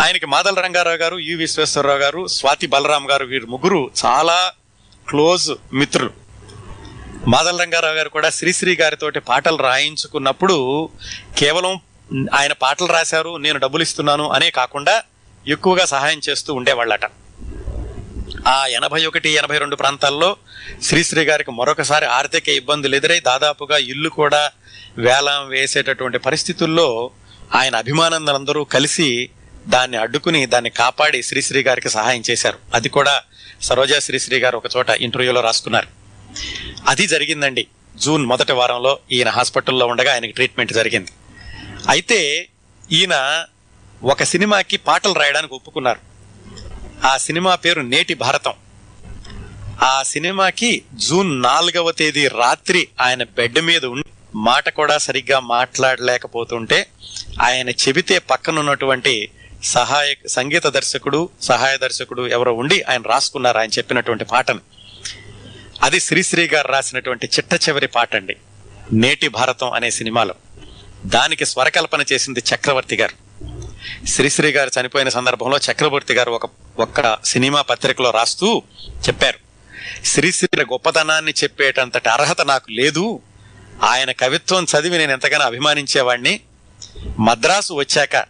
ఆయనకి 0.00 0.26
మాదల 0.26 0.60
రంగారావు 0.60 0.96
గారు 0.96 1.16
యు 1.16 1.38
విశ్వేశ్వరరావు 1.38 1.98
గారు 1.98 2.26
స్వాతి 2.26 2.66
బలరాం 2.66 3.10
గారు 3.10 3.24
వీరు 3.24 3.46
ముగ్గురు 3.46 3.90
చాలా 4.06 4.52
క్లోజ్ 5.08 5.50
మిత్రులు. 5.72 6.10
మాదల 7.28 7.62
రంగారావు 7.62 7.94
గారు 7.94 8.08
కూడా 8.08 8.30
శ్రీశ్రీ 8.30 8.76
గారితోటి 8.76 9.20
పాటలు 9.20 9.56
రాయించుకున్నప్పుడు 9.56 10.88
కేవలం 11.38 11.80
ఆయన 12.34 12.52
పాటలు 12.52 12.86
రాశారు 12.86 13.36
నేను 13.36 13.58
డబ్బులు 13.58 13.82
ఇస్తున్నాను 13.82 14.28
అనే 14.28 14.50
కాకుండా 14.50 15.02
ఎక్కువగా 15.48 15.84
సహాయం 15.84 16.20
చేస్తూ 16.28 16.54
ఉండేవాళ్ళట. 16.54 17.00
ఆ 18.48 18.66
ఎనభై 18.66 19.06
ఒకటి 19.06 19.28
ఎనభై 19.30 19.58
రెండు 19.58 19.76
ప్రాంతాల్లో 19.76 20.36
శ్రీశ్రీ 20.82 21.24
గారికి 21.24 21.50
మరొకసారి 21.50 22.06
ఆర్థిక 22.06 22.48
ఇబ్బందులు 22.48 22.96
ఎదురై 22.96 23.20
దాదాపుగా 23.20 23.76
ఇల్లు 23.76 24.08
కూడా 24.08 24.50
వేలం 24.98 25.48
వేసేటటువంటి 25.48 26.18
పరిస్థితుల్లో 26.18 27.10
ఆయన 27.54 27.76
అభిమానందరందరూ 27.76 28.64
కలిసి 28.64 29.28
దాన్ని 29.68 29.96
అడ్డుకుని 29.96 30.46
దాన్ని 30.46 30.70
కాపాడి 30.70 31.22
శ్రీశ్రీ 31.22 31.62
గారికి 31.62 31.88
సహాయం 31.88 32.22
చేశారు. 32.30 32.58
అది 32.74 32.88
కూడా 32.88 33.22
సరోజా 33.62 33.98
శ్రీశ్రీ 33.98 34.38
గారు 34.38 34.56
ఒక 34.56 34.76
చోట 34.76 34.90
ఇంటర్వ్యూలో 34.90 35.40
రాసుకున్నారు. 35.40 35.88
అది 36.88 37.06
జరిగిందండి. 37.06 37.66
జూన్ 37.96 38.26
మొదటి 38.26 38.52
వారంలో 38.52 38.98
ఈయన 39.12 39.28
హాస్పిటల్లో 39.28 39.86
ఉండగా 39.86 40.12
ఆయనకి 40.12 40.32
ట్రీట్మెంట్ 40.32 40.72
జరిగింది. 40.72 41.10
అయితే 41.88 42.48
ఈయన 42.92 43.44
ఒక 44.02 44.22
సినిమాకి 44.22 44.76
పాటలు 44.76 45.12
రాయడానికి 45.12 45.54
ఒప్పుకున్నారు. 45.54 46.00
ఆ 47.06 47.16
సినిమా 47.16 47.54
పేరు 47.54 47.80
నేటి 47.80 48.14
భారతం. 48.14 48.52
ఆ 49.82 50.02
సినిమాకి 50.02 50.82
జూన్ 50.94 51.42
నాలుగవ 51.42 51.92
తేదీ 51.92 52.28
రాత్రి 52.28 52.88
ఆయన 53.00 53.24
బెడ్ 53.24 53.60
మీద 53.60 53.84
ఉండి 53.84 54.08
మాట 54.34 54.68
కూడా 54.68 54.98
సరిగ్గా 54.98 55.40
మాట్లాడలేకపోతుంటే 55.40 56.86
ఆయన 57.42 57.70
చెబితే 57.70 58.18
పక్కనున్నటువంటి 58.18 59.28
సహాయ 59.64 60.14
సంగీత 60.28 60.66
దర్శకుడు 60.66 61.28
సహాయ 61.42 61.76
దర్శకుడు 61.78 62.26
ఎవరో 62.28 62.52
ఉండి 62.52 62.82
ఆయన 62.82 63.02
రాసుకున్నారు 63.02 63.58
ఆయన 63.58 63.70
చెప్పినటువంటి 63.70 64.24
పాటను. 64.24 64.60
అది 65.82 66.00
శ్రీశ్రీ 66.00 66.48
గారు 66.48 66.68
రాసినటువంటి 66.68 67.26
చిట్ట 67.26 67.68
చివరి 67.68 67.86
పాట 67.86 68.16
అండి 68.16 68.36
నేటి 68.92 69.28
భారతం 69.28 69.70
అనే 69.70 69.90
సినిమాలో. 69.90 70.34
దానికి 71.04 71.46
స్వరకల్పన 71.46 72.04
చేసింది 72.12 72.42
చక్రవర్తి 72.54 72.96
గారు. 72.96 73.26
శ్రీశ్రీ 74.06 74.50
గారు 74.50 74.70
చనిపోయిన 74.80 75.08
సందర్భంలో 75.08 75.58
చక్రవర్తి 75.58 76.14
గారు 76.14 76.30
ఒక 76.30 76.50
ఒక్క 76.78 77.18
సినిమా 77.24 77.62
పత్రికలో 77.62 78.10
రాస్తూ 78.10 78.62
చెప్పారు. 79.08 79.38
శ్రీశ్రీ 80.04 80.64
గొప్పతనాన్ని 80.64 81.34
చెప్పేటంతటి 81.42 82.08
అర్హత 82.08 82.40
నాకు 82.40 82.70
లేదు. 82.70 83.20
ఆయన 83.82 84.12
కవిత్వం 84.12 84.64
చదివి 84.64 84.98
నేను 84.98 85.12
ఎంతగానో 85.12 85.44
అభిమానించేవాడిని 85.44 86.40
మద్రాసు 87.18 87.74
వచ్చాక 87.74 88.26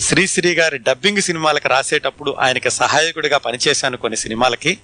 శ్రీశ్రీ 0.00 0.54
గారి 0.54 0.78
డబ్బింగ్ 0.78 1.22
సినిమాలకు 1.22 1.68
రాసేటప్పుడు 1.68 2.36
ఆయనకి 2.40 2.70
సహాయకుడిగా 2.70 3.38
పనిచేశాను 3.38 3.96
కొన్ని 3.96 4.16
సినిమాలకి. 4.16 4.78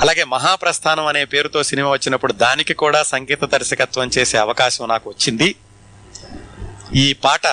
అలాగే 0.00 0.24
మహాప్రస్థానం 0.24 1.06
అనే 1.06 1.24
పేరుతో 1.24 1.62
సినిమా 1.62 1.90
వచ్చినప్పుడు 1.90 2.32
దానికి 2.32 2.74
కూడా 2.74 3.02
సంగీత 3.02 3.44
దర్శకత్వం 3.44 4.10
చేసే 4.18 4.38
అవకాశం 4.38 4.88
నాకు 4.88 5.10
వచ్చింది. 5.10 5.54
ఈ 6.94 7.12
పాట 7.12 7.46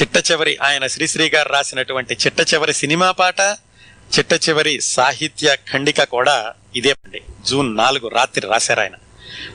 చిట్ట 0.00 0.30
చివరి 0.30 0.58
ఆయన 0.62 0.86
శ్రీశ్రీ 0.86 1.28
గారు 1.28 1.48
రాసినటువంటి 1.48 2.14
చిట్ట 2.14 2.54
చివరి 2.54 2.72
సినిమా 2.72 3.10
పాట 3.10 3.40
చిట్ట 4.18 4.48
చివరి 4.48 4.80
సాహిత్య 4.80 5.56
ఖండిక 5.72 6.02
కూడా 6.02 6.54
ఇదే 6.76 6.90
అండి. 6.90 7.20
జూన్ 7.46 7.76
నాలుగు 7.76 8.08
రాత్రి 8.08 8.46
రాశారు 8.46 8.80
ఆయన. 8.80 8.94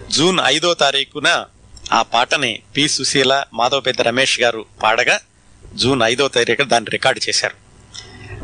జూన్ 0.09 0.39
ఐదో 0.45 0.73
తారీఖున 0.73 1.45
ఆ 1.93 2.01
పాటని 2.01 2.61
పి 2.77 2.87
సుశీల 2.87 3.43
మాధవపెద్ద 3.53 4.01
రమేష్ 4.01 4.39
గారు 4.39 4.65
పాడగా 4.83 5.19
జూన్ 5.75 6.01
ఐదో 6.03 6.27
తారీఖు 6.27 6.63
దాన్ని 6.63 6.91
రికార్డు 6.91 7.29
చేశారు. 7.29 7.55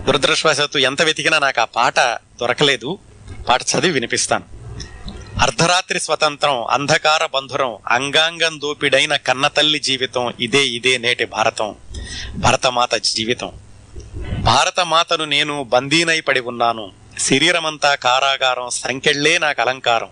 దురదృష్టవశాత్తు 0.06 0.78
ఎంత 0.78 1.02
వెతికినా 1.02 1.40
నాకు 1.40 1.62
ఆ 1.62 1.66
పాట 1.66 2.00
దొరకలేదు. 2.40 3.00
పాట 3.50 3.62
చదివి 3.62 3.92
వినిపిస్తాను. 3.92 4.57
అర్ధరాత్రి 5.42 6.00
స్వతంత్రం 6.00 6.66
అంధకార 6.66 7.26
బంధురం 7.26 7.78
అంగాంగం 7.88 8.60
దోపిడైన 8.62 9.16
కన్నతల్లి 9.16 9.80
జీవితం 9.80 10.34
ఇదే 10.40 10.68
ఇదే 10.68 10.98
నేటి 10.98 11.26
భారతం. 11.26 11.76
భరతమాత 12.36 12.96
జీవితం. 12.96 13.52
భారతమాతను 14.40 15.26
నేను 15.26 15.64
బందీనై 15.64 16.22
పడి 16.22 16.40
ఉన్నాను. 16.40 16.92
శరీరమంతా 17.20 17.96
కారాగారం 17.96 18.70
సంకెళ్ళే 18.70 19.38
నాకు 19.38 19.62
అలంకారం. 19.62 20.10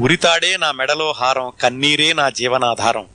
ఉరితాడే 0.00 0.56
నా 0.56 0.72
మెడలో 0.72 1.12
హారం 1.12 1.52
కన్నీరే 1.62 2.12
నా 2.12 2.30
జీవనాధారం. 2.30 3.06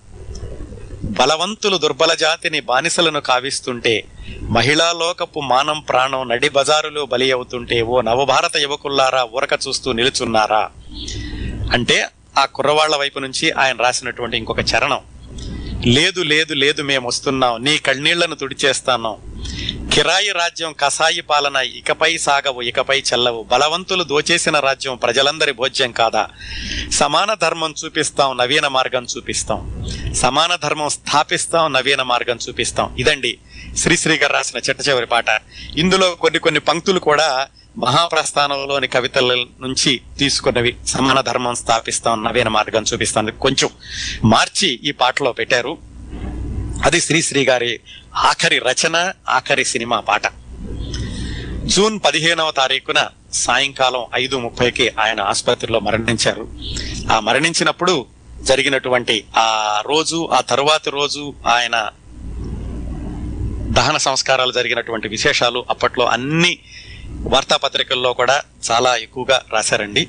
బలవంతులు 1.04 1.78
దుర్బల 1.78 2.14
జాతిని 2.14 2.60
బానిసలను 2.60 3.20
కావిస్తుంటే 3.20 4.04
మహిళా 4.42 4.92
లోకపు 4.92 5.40
మానం 5.40 5.80
ప్రాణం 5.80 6.30
నడి 6.30 6.50
బజారులో 6.50 7.06
బలి 7.06 7.32
అవుతుంటే 7.32 7.82
ఓ 7.82 8.02
నవభారత 8.02 8.58
యువకుల్లారా 8.58 9.24
ఊరక 9.24 9.60
చూస్తూ 9.68 9.92
నిలుచున్నారా? 9.92 10.70
అంటే 11.72 12.08
ఆ 12.38 12.46
కుర్రవాళ్ళ 12.46 12.96
వైపు 12.96 13.20
నుంచి 13.20 13.52
ఆయన 13.52 13.78
రాసినటువంటి 13.78 14.38
ఇంకొక 14.38 14.60
చరణం. 14.60 15.00
లేదు 15.86 16.22
లేదు 16.22 16.54
లేదు 16.54 16.82
మేము 16.82 17.08
వస్తున్నాం. 17.08 17.64
నీ 17.64 17.78
కళ్ళీళ్ళను 17.78 18.36
తుడిచేస్తాను. 18.36 19.18
కిరాయి 19.94 20.32
రాజ్యం 20.32 20.76
కసాయి 20.80 21.22
పాలన 21.22 21.56
ఇకపై 21.56 22.18
సాగవు 22.18 22.62
ఇకపై 22.62 23.02
చెల్లవు. 23.02 23.44
బలవంతులు 23.44 24.04
దోచేసిన 24.04 24.60
రాజ్యం 24.60 24.96
ప్రజలందరి 24.96 25.52
భోజ్యం 25.52 25.92
కాదా? 25.92 26.28
సమాన 26.92 27.34
ధర్మం 27.34 27.76
చూపిస్తాం 27.86 28.38
నవీన 28.38 28.68
మార్గం 28.68 29.08
చూపిస్తాం. 29.18 29.86
సమాన 30.16 30.56
ధర్మం 30.56 30.90
స్థాపిస్తాం 30.90 31.74
నవీన 31.74 32.02
మార్గం 32.02 32.40
చూపిస్తాం. 32.50 32.96
ఇదండి 33.00 33.38
శ్రీశ్రీ 33.78 34.18
గారు 34.18 34.34
రాసిన 34.34 34.60
చిట్ట 34.60 34.90
చివరి 34.90 35.06
పాట. 35.06 35.26
ఇందులో 35.78 36.16
కొన్ని 36.16 36.40
కొన్ని 36.40 36.60
పంక్తులు 36.60 37.00
కూడా 37.00 37.48
మహాప్రస్థానంలోని 37.78 38.88
కవితల 38.88 39.46
నుంచి 39.62 40.02
తీసుకున్నవి 40.20 40.76
సమాన 40.88 41.22
ధర్మం 41.22 41.56
స్థాపిస్తాం 41.56 42.24
నవీన 42.24 42.48
మార్గం 42.48 42.84
చూపిస్తాం 42.94 43.26
కొంచెం 43.42 43.70
మార్చి 44.24 44.80
ఈ 44.84 44.92
పాటలో 44.92 45.32
పెట్టారు. 45.34 45.78
అది 46.86 47.02
శ్రీశ్రీ 47.02 47.46
గారి 47.46 47.80
ఆఖరి 48.16 48.60
రచన 48.60 49.12
ఆఖరి 49.30 49.66
సినిమా 49.66 50.00
పాట. 50.00 50.22
జూన్ 51.66 52.00
పదిహేనవ 52.06 52.52
తారీఖున 52.52 53.08
సాయంకాలం 53.34 54.06
ఐదు 54.16 54.36
ముప్పైకి 54.36 54.90
ఆయన 55.00 55.22
ఆసుపత్రిలో 55.22 55.80
మరణించారు. 55.80 56.48
ఆ 57.12 57.20
మరణించినప్పుడు 57.20 58.06
జరిగినటువంటి 58.42 59.24
ఆ 59.38 59.82
రోజు 59.86 60.30
ఆ 60.34 60.42
తరువాతి 60.42 60.90
రోజు 60.90 61.34
ఆయన 61.48 61.90
దహన 63.72 63.98
సంస్కారాలు 63.98 64.52
జరిగినటువంటి 64.52 65.08
విశేషాలు 65.08 65.66
అప్పట్లో 65.70 66.06
అన్ని 66.06 66.60
వార్తాపత్రికల్లో 67.22 68.14
కూడా 68.14 68.42
చాలా 68.72 68.96
ఎక్కువగా 68.96 69.42
రాశారండి. 69.54 70.08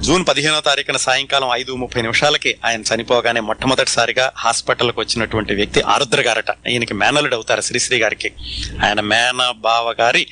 జూన్ 0.00 0.26
పదిహేనో 0.28 0.60
తారీఖున 0.60 0.96
సాయంకాలం 0.96 1.48
ఐదు 1.52 1.72
ముప్పై 1.72 2.02
నిమిషాలకి 2.02 2.56
ఆయన 2.64 2.82
చనిపోగానే 2.94 3.40
మొట్టమొదటిసారిగా 3.40 4.32
హాస్పిటల్కి 4.36 5.00
వచ్చినటువంటి 5.00 5.54
వ్యక్తి 5.54 5.80
ఆరుద్ర 5.80 6.20
గారట. 6.20 6.68
ఈయనకి 6.68 6.94
మేనలుడు 6.94 7.34
అవుతారు 7.34 7.60
శ్రీశ్రీ 7.60 7.98
గారికి. 7.98 8.32
ఆయన 8.84 9.00
మేన 9.00 9.52
బావ 9.56 9.94
గారి 10.00 10.26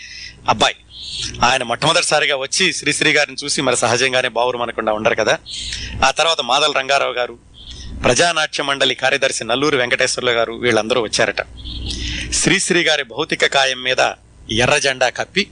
అబ్బాయి. 0.49 0.77
ఆయన 1.45 1.63
మొట్టమొదటిసారిగా 1.63 2.37
వచ్చి 2.37 2.73
శ్రీశ్రీ 2.73 3.13
గారిని 3.13 3.37
చూసి 3.45 3.63
మరి 3.63 3.77
సహజంగానే 3.77 4.29
బావురు 4.29 4.59
అనకుండా 4.59 4.93
ఉండరు 4.93 5.15
కదా. 5.15 5.39
ఆ 6.05 6.11
తర్వాత 6.11 6.41
మాదల 6.41 6.73
రంగారావు 6.73 7.13
గారు 7.13 7.39
ప్రజానాట్య 8.05 8.63
మండలి 8.63 8.95
కార్యదర్శి 8.95 9.45
నల్లూరు 9.45 9.77
వెంకటేశ్వర్లు 9.77 10.31
గారు 10.31 10.53
వీళ్ళందరూ 10.53 11.01
వచ్చారట. 11.01 11.43
శ్రీశ్రీ 12.33 12.83
గారి 12.83 13.03
భౌతిక 13.03 13.47
కాయం 13.47 13.83
మీద 13.83 14.13
ఎర్ర 14.53 14.79
జెండా 14.79 15.09
కప్పి 15.09 15.47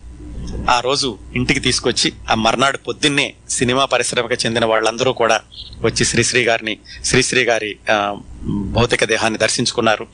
ఆ 0.70 0.80
రోజు 0.80 1.18
ఇంటికి 1.34 1.60
తీసుకొచ్చి 1.60 2.12
ఆ 2.30 2.34
మర్నాడు 2.34 2.78
పొద్దున్నే 2.78 3.34
సినిమా 3.50 3.84
పరిశ్రమకు 3.84 4.34
చెందిన 4.34 4.64
వాళ్ళందరూ 4.64 5.12
కూడా 5.12 5.40
వచ్చి 5.80 6.04
శ్రీశ్రీ 6.04 6.44
గారిని 6.44 6.78
శ్రీశ్రీ 7.04 7.44
గారి 7.44 7.78
భౌతిక 8.72 9.04
దేహాన్ని 9.04 9.38
దర్శించుకున్నారు. 9.38 10.06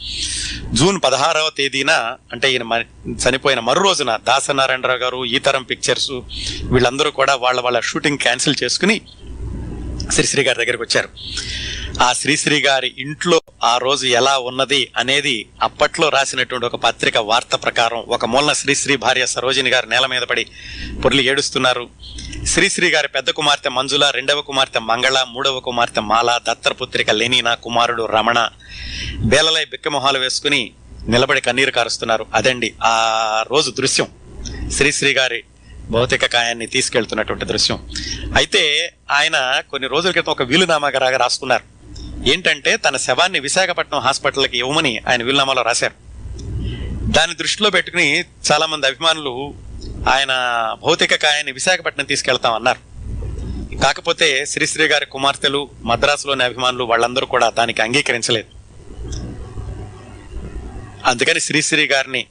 జూన్ 0.72 1.00
పదహారవ 1.04 1.50
తేదీన 1.56 1.90
అంటే 2.32 2.52
ఈయన 2.52 2.62
మ- 2.62 2.86
చనిపోయిన 3.28 3.60
మరో 3.60 3.82
రోజున 3.82 4.16
దాసనారాయణరావు 4.16 4.98
గారు 4.98 5.24
ఈతరం 5.24 5.62
పిక్చర్స్ 5.62 6.12
వీళ్ళందరూ 6.64 7.10
కూడా 7.10 7.34
వాళ్ళ 7.34 7.60
వాళ్ళ 7.60 7.80
షూటింగ్ 7.80 8.18
క్యాన్సిల్ 8.18 8.54
చేసుకుని 8.64 9.00
శ్రీశ్రీ 10.12 10.44
గారి 10.44 10.58
దగ్గరికి 10.58 10.82
వచ్చారు. 10.82 11.08
ఆ 12.02 12.12
శ్రీశ్రీ 12.12 12.60
గారి 12.60 12.94
ఇంట్లో 12.98 13.40
ఆ 13.64 13.78
రోజు 13.78 14.06
ఎలా 14.06 14.38
ఉన్నది 14.38 14.88
అనేది 14.96 15.46
అప్పట్లో 15.62 16.08
రాసినటువంటి 16.08 16.66
ఒక 16.66 16.76
పత్రిక 16.76 17.18
వార్త 17.18 17.54
ప్రకారం 17.54 17.98
ఒక 17.98 18.24
మూలన 18.24 18.52
శ్రీశ్రీ 18.52 18.96
భార్య 18.96 19.26
సరోజిని 19.26 19.70
గారు 19.70 19.86
నేల 19.86 20.06
మీద 20.06 20.22
పడి 20.22 20.46
పొర్లి 21.04 21.24
ఏడుస్తున్నారు. 21.24 21.88
శ్రీశ్రీ 22.44 22.90
గారి 22.90 23.08
పెద్ద 23.08 23.30
కుమార్తె 23.30 23.68
మంజుల 23.68 24.10
రెండవ 24.10 24.40
కుమార్తె 24.40 24.78
మంగళ 24.78 25.24
మూడవ 25.28 25.60
కుమార్తె 25.60 26.00
మాల 26.00 26.40
దత్తపుత్రిక 26.48 27.10
లెనీనా 27.10 27.54
కుమారుడు 27.54 28.02
రమణ 28.02 28.48
బేలలై 29.18 29.64
బిక్కమొహాలు 29.64 30.18
వేసుకుని 30.18 30.72
నిలబడి 31.08 31.40
కన్నీరు 31.40 31.70
కారుస్తున్నారు. 31.70 32.26
అదండి 32.34 32.74
ఆ 32.84 33.44
రోజు 33.50 33.70
దృశ్యం. 33.70 34.08
శ్రీశ్రీ 34.70 35.12
గారి 35.12 35.42
భౌతిక 35.90 36.26
కాయాన్ని 36.26 36.66
తీసుకెళ్తున్నటువంటి 36.66 37.44
దృశ్యం. 37.44 37.90
అయితే 38.36 38.92
ఆయన 39.10 39.62
కొన్ని 39.70 39.88
రోజుల 39.88 40.10
క్రితం 40.10 40.32
ఒక 40.32 40.42
వీలునామాగా 40.42 40.98
రాగా 40.98 41.16
రాసుకున్నారు 41.16 41.64
ఏంటంటే 42.28 42.76
తన 42.76 42.96
శవాన్ని 42.96 43.40
విశాఖపట్నం 43.40 44.00
హాస్పిటల్కి 44.00 44.58
ఇవ్వమని 44.58 45.00
ఆయన 45.08 45.22
వీలునామాలో 45.22 45.62
రాశారు. 45.62 45.94
దాన్ని 47.02 47.36
దృష్టిలో 47.36 47.70
పెట్టుకుని 47.70 48.24
చాలా 48.52 48.66
మంది 48.66 48.86
అభిమానులు 48.86 49.54
ఆయన 50.08 50.32
భౌతిక 50.82 51.14
కాయాన్ని 51.14 51.52
విశాఖపట్నం 51.52 52.04
తీసుకెళ్తాం 52.04 52.54
అన్నారు 52.54 52.94
కాకపోతే 53.76 54.46
శ్రీశ్రీ 54.46 54.86
గారి 54.86 55.06
కుమార్తెలు 55.06 55.70
మద్రాసులోని 55.82 56.44
అభిమానులు 56.44 56.84
వాళ్ళందరూ 56.84 57.26
కూడా 57.26 57.50
దానికి 57.50 57.82
అంగీకరించలేదు. 57.82 58.48
అందుకని 61.06 61.40
శ్రీశ్రీ 61.40 61.86
గారిని 61.86 62.26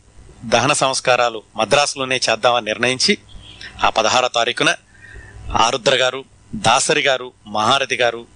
దహన 0.46 0.74
సంస్కారాలు 0.74 1.44
మద్రాసులోనే 1.56 2.16
చేద్దామని 2.16 2.66
నిర్ణయించి 2.66 3.18
ఆ 3.82 3.90
పదహారో 3.90 4.28
తారీఖున 4.28 4.76
ఆరుద్ర 5.52 5.96
గారు 5.96 6.26
దాసరి 6.56 7.02
గారు 7.02 7.34
మహారథి 7.48 7.96
గారు 7.96 8.28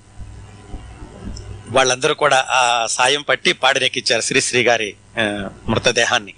వాళ్ళందరూ 1.70 2.14
కూడా 2.14 2.48
ఆ 2.50 2.86
సాయం 2.90 3.22
పట్టి 3.22 3.54
పాడినెక్కిచ్చారు 3.54 4.22
శ్రీశ్రీ 4.22 4.64
గారి 4.64 4.96
మృతదేహాన్ని. 5.68 6.34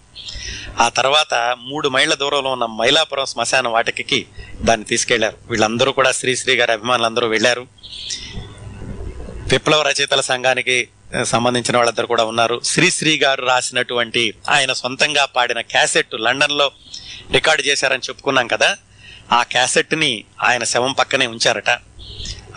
ఆ 0.79 0.89
తర్వాత 0.89 1.55
మూడు 1.59 1.89
మైళ్ళ 1.89 2.13
దూరంలో 2.13 2.51
ఉన్న 2.51 2.65
మైలాపురం 2.65 3.25
శ్మశాన 3.25 3.67
వాటికి 3.67 4.25
దాన్ని 4.61 4.85
తీసుకెళ్ళారు. 4.85 5.37
వీళ్ళందరూ 5.45 5.91
కూడా 5.91 6.11
శ్రీశ్రీ 6.11 6.55
గారి 6.55 6.71
అభిమానులందరూ 6.71 7.27
వెళ్ళారు. 7.27 7.67
విప్లవ 9.51 9.81
రచయితల 9.81 10.21
సంఘానికి 10.21 10.87
సంబంధించిన 11.23 11.77
వాళ్ళందరూ 11.77 12.07
కూడా 12.07 12.23
ఉన్నారు. 12.23 12.61
శ్రీశ్రీ 12.63 13.17
గారు 13.17 13.45
రాసినటువంటి 13.45 14.33
ఆయన 14.49 14.73
సొంతంగా 14.73 15.25
పాడిన 15.25 15.61
క్యాసెట్ 15.61 16.15
లండన్లో 16.15 16.71
రికార్డు 17.31 17.63
చేశారని 17.67 18.01
చెప్పుకున్నాం 18.09 18.47
కదా. 18.47 18.77
ఆ 19.31 19.43
క్యాసెట్ని 19.43 20.23
ఆయన 20.43 20.63
శవం 20.63 20.91
పక్కనే 20.91 21.27
ఉంచారట. 21.27 21.69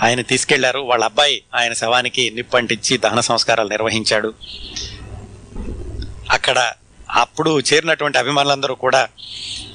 ఆయన 0.02 0.20
తీసుకెళ్ళారు. 0.20 0.78
వాళ్ళ 0.78 1.04
అబ్బాయి 1.04 1.42
ఆయన 1.54 1.72
శవానికి 1.72 2.30
నిప్పంటించి 2.34 2.96
దహన 2.98 3.20
సంస్కారాలు 3.20 3.68
నిర్వహించాడు. 3.68 4.34
అక్కడ 6.30 6.72
అప్పుడు 7.10 7.60
చేరినటువంటి 7.60 8.18
అభిమానులందరూ 8.18 8.74
కూడా 8.74 9.08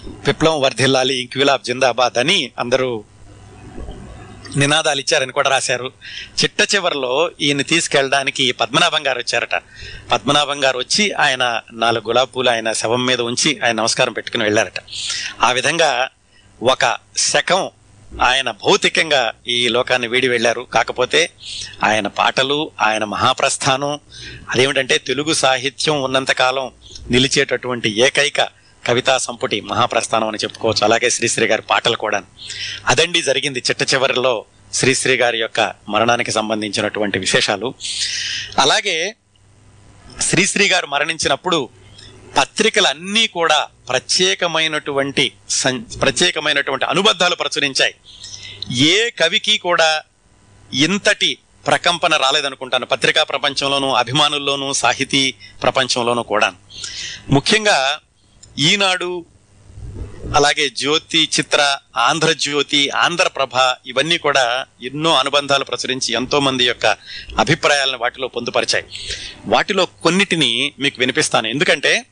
విప్లవం 0.08 0.62
వర్ధిల్లాలి 0.62 1.16
ఇంక్విలాబ్ 1.16 1.62
జిందాబాద్ 1.62 2.18
అని 2.18 2.52
అందరూ 2.60 3.04
నినాదాలు 4.58 5.00
ఇచ్చారని 5.00 5.32
కూడా 5.32 5.50
రాశారు. 5.50 5.91
చిట్ట 6.43 6.76
చివరిలో 6.76 7.32
ఈయన 7.41 7.62
తీసుకెళ్ళడానికి 7.62 8.52
పద్మనాభం 8.52 9.08
గారు 9.08 9.20
వచ్చారట. 9.20 9.56
పద్మనాభం 10.12 10.64
గారు 10.64 10.78
వచ్చి 10.78 11.12
ఆయన 11.12 11.62
నాలుగు 11.74 12.08
గులాబీ 12.08 12.32
పూలు 12.36 12.50
ఆయన 12.50 12.72
శవం 12.72 13.06
మీద 13.06 13.22
ఉంచి 13.22 13.60
ఆయన 13.66 13.76
నమస్కారం 13.76 14.14
పెట్టుకుని 14.14 14.43
వెళ్ళారట. 14.43 14.84
ఆ 15.41 15.52
విధంగా 15.52 16.10
ఒక 16.62 16.97
శకం 17.18 17.70
ఆయన 18.22 18.51
భౌతికంగా 18.51 19.34
ఈ 19.47 19.68
లోకాన్ని 19.68 20.08
వీడి 20.08 20.28
వెళ్ళారు. 20.28 20.62
కాకపోతే 20.62 21.30
ఆయన 21.84 22.08
పాటలు 22.08 22.72
ఆయన 22.82 23.03
మహాప్రస్థానం 23.03 23.99
అదేమిటంటే 24.49 24.97
తెలుగు 24.97 25.34
సాహిత్యం 25.34 26.01
ఉన్నంతకాలం 26.01 26.72
నిలిచేటటువంటి 27.12 27.99
ఏకైక 27.99 28.41
కవితా 28.88 29.18
సంపుటి 29.18 29.62
మహాప్రస్థానం 29.62 30.28
అని 30.28 30.38
చెప్పుకోవచ్చు. 30.38 30.86
అలాగే 30.86 31.10
శ్రీశ్రీ 31.10 31.47
గారి 31.47 31.62
పాటలు 31.62 31.95
కూడా. 31.95 32.24
అదండి 32.86 33.22
జరిగింది 33.22 33.64
చిట్ట 33.70 33.93
చివరిలో 33.93 34.45
శ్రీశ్రీ 34.74 35.16
గారి 35.16 35.39
యొక్క 35.39 35.74
మరణానికి 35.89 36.32
సంబంధించినటువంటి 36.32 37.20
విశేషాలు. 37.20 37.74
అలాగే 38.60 39.16
శ్రీశ్రీ 40.22 40.68
గారు 40.68 40.88
మరణించినప్పుడు 40.88 41.70
పత్రికలన్నీ 42.38 43.28
కూడా 43.28 43.67
ప్రత్యేకమైనటువంటి 43.89 45.32
సం- 45.49 45.99
ప్రత్యేకమైనటువంటి 46.01 46.86
అనుబంధాలు 46.86 47.36
ప్రచురించాయి. 47.36 47.95
ఏ 48.78 49.09
కవికి 49.09 49.57
కూడా 49.57 50.03
ఇంతటి 50.73 51.38
ప్రకంపన 51.67 52.15
రాలేదనుకుంటాను. 52.15 52.86
పత్రికా 52.86 53.23
ప్రపంచంలోనూ 53.23 53.91
అభిమానుల్లోనూ 53.91 54.73
సాహితీ 54.73 55.34
ప్రపంచంలోనూ 55.63 56.23
కూడా 56.23 56.53
ముఖ్యంగా 57.30 57.99
ఈనాడు 58.59 59.25
అలాగే 60.36 60.69
జ్యోతి 60.69 61.30
చిత్ర 61.39 61.78
ఆంధ్రజ్యోతి 61.97 62.89
ఆంధ్రప్రభ 62.89 63.73
ఇవన్నీ 63.86 64.17
కూడా 64.17 64.65
ఎన్నో 64.84 65.15
అనుబంధాలు 65.15 65.63
ప్రచురించి 65.63 66.13
ఎంతో 66.13 66.39
మంది 66.39 66.65
యొక్క 66.65 66.86
అభిప్రాయాలను 67.38 67.97
వాటిలో 67.97 68.28
పొందుపరిచాయి. 68.28 68.86
వాటిలో 69.45 69.86
కొన్నిటిని 69.86 70.73
మీకు 70.80 70.95
వినిపిస్తాను. 70.99 71.47
ఎందుకంటే 71.47 72.05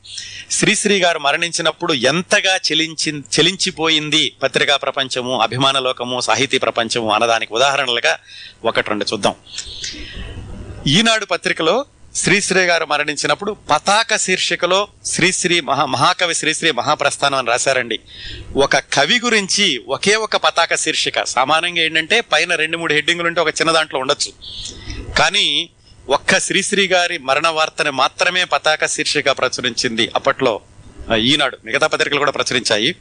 శ్రీశ్రీ 0.50 1.00
గారు 1.00 1.18
మరణించినప్పుడు 1.18 1.92
ఎంతగా 1.92 2.56
చెలించి 2.56 3.18
చెలించిపోయింది 3.18 4.32
పత్రికా 4.42 4.76
ప్రపంచము 4.76 5.40
అభిమాన 5.40 5.78
లోకము 5.78 6.20
సాహితీ 6.20 6.58
ప్రపంచము 6.58 7.12
అన్నదానికి 7.12 7.54
ఉదాహరణలుగా 7.54 8.18
ఒకటి 8.64 8.88
రెండు 8.88 9.06
చూద్దాం. 9.12 9.34
ఈనాడు 10.86 11.24
పత్రికలో 11.24 11.84
శ్రీశ్రీ 12.16 12.60
గారు 12.60 12.84
మరణించినప్పుడు 12.84 13.56
పతాక 13.70 14.16
శీర్షికలో 14.16 14.88
శ్రీశ్రీ 15.06 15.60
మహా 15.60 15.84
మహాకవి 15.84 16.34
శ్రీశ్రీ 16.34 16.70
మహాప్రస్థానం 16.70 17.38
అని 17.38 17.48
రాశారండి. 17.48 18.00
ఒక 18.56 18.76
కవి 18.76 19.20
గురించి 19.24 19.78
ఒకే 19.88 20.14
ఒక 20.16 20.36
పతాక 20.36 20.74
శీర్షిక. 20.74 21.22
సామాన్యంగా 21.22 21.82
ఏంటంటే 21.82 22.20
పైన 22.20 22.54
రెండు 22.54 22.78
మూడు 22.78 22.94
హెడ్డింగులు 22.94 23.28
ఉంటే 23.28 23.40
ఒక 23.40 23.48
చిన్న 23.48 23.72
దాంట్లో 23.72 24.00
ఉండొచ్చు. 24.00 24.32
కానీ 25.18 25.70
ఒక్క 26.08 26.38
శ్రీశ్రీ 26.40 26.88
గారి 26.88 27.18
మరణ 27.18 27.48
వార్తని 27.48 27.90
మాత్రమే 27.90 28.44
పతాక 28.44 28.86
శీర్షిక 28.86 29.30
ప్రచురించింది 29.30 30.10
అప్పట్లో 30.14 30.60
ఈనాడు. 31.16 31.58
మిగతా 31.64 31.86
పత్రికలు 31.86 32.18
కూడా 32.18 32.30
ప్రచురించాయి. 32.30 32.94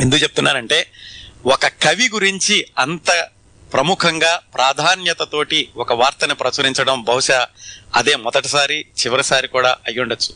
ఎందుకు 0.00 0.22
చెప్తున్నానంటే 0.22 0.86
ఒక 1.46 1.66
కవి 1.66 2.10
గురించి 2.14 2.66
అంత 2.78 3.28
ప్రముఖంగా 3.74 4.40
ప్రాధాన్యతతోటి 4.54 5.68
ఒక 5.76 5.92
వార్తను 5.92 6.34
ప్రచురించడం 6.34 7.02
బహుశా 7.02 7.46
అదే 7.96 8.16
మొదటిసారి 8.16 8.86
చివరిసారి 9.00 9.48
కూడా 9.48 9.76
అయి 9.86 10.00
ఉండొచ్చు. 10.00 10.30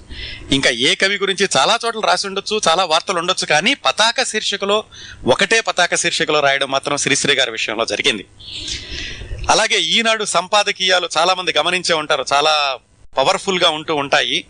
ఇంకా 0.55 0.71
ఏ 0.71 0.95
కవి 0.95 1.17
గురించి 1.19 1.49
చాలా 1.57 1.79
చోట్ల 1.87 2.01
రాసి 2.01 2.27
ఉండొచ్చు 2.27 2.61
చాలా 2.69 2.85
వార్తలు 2.85 3.19
ఉండొచ్చు 3.19 3.47
కానీ 3.47 3.75
పతాక 3.75 4.23
శీర్షికలో 4.23 4.85
ఒకటే 5.27 5.61
పతాక 5.61 5.95
శీర్షికలో 5.95 6.41
రాయడం 6.41 6.71
మాత్రం 6.71 6.97
శ్రీశ్రీ 6.97 7.35
గారి 7.35 7.51
విషయంలో 7.51 7.85
జరిగింది. 7.85 8.27
అలాగే 9.51 9.79
ఈనాడు 9.81 10.25
సంపాదకీయాలు 10.25 11.09
చాలా 11.19 11.35
మంది 11.35 11.55
గమనించే 11.59 11.95
ఉంటారు 11.95 12.25
చాలా 12.33 12.79
పవర్ఫుల్గా 13.19 13.71
ఉంటూ 13.71 13.95
ఉంటాయి. 13.95 14.45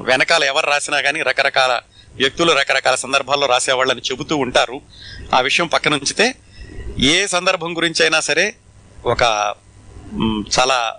వెనకాల 0.00 0.44
ఎవరు 0.44 0.66
రాసినా 0.66 1.00
కానీ 1.00 1.22
రకరకాల 1.22 1.80
వ్యక్తులు 2.14 2.52
రకరకాల 2.52 2.94
సందర్భాల్లో 2.94 3.46
రాసేవాళ్ళని 3.46 4.00
చెబుతూ 4.10 4.36
ఉంటారు. 4.36 4.80
ఆ 5.34 5.40
విషయం 5.40 5.66
పక్కనుంచితే 5.66 6.34
ఏ 7.00 7.26
సందర్భం 7.26 7.76
గురించి 7.76 8.02
అయినా 8.02 8.20
సరే 8.20 8.54
ఒక 9.04 9.22
చాలా 10.58 10.98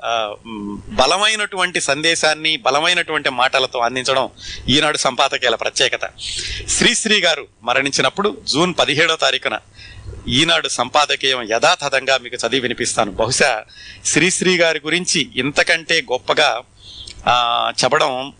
బలమైనటువంటి 0.89 1.81
సందేశాన్ని 1.81 2.57
బలమైనటువంటి 2.57 3.29
మాటలతో 3.29 3.79
అందించడం 3.79 4.29
ఈనాడు 4.69 4.97
సంపాదకీయాల 4.97 5.55
ప్రత్యేకత. 5.55 6.05
శ్రీశ్రీ 6.69 7.21
గారు 7.21 7.47
మరణించినప్పుడు 7.63 8.37
జూన్ 8.47 8.73
పదిహేడో 8.79 9.15
తారీఖున 9.15 9.59
ఈనాడు 10.27 10.67
సంపాదకీయం 10.67 11.41
యథాతథంగా 11.51 12.17
మీకు 12.17 12.35
చదివి 12.35 12.61
వినిపిస్తాను. 12.61 13.11
బహుశా 13.11 13.63
శ్రీశ్రీ 14.05 14.57
గారి 14.57 14.81
గురించి 14.85 15.29
ఇంతకంటే 15.35 16.01
గొప్పగా 16.01 16.61
చెప్పడం 17.83 18.33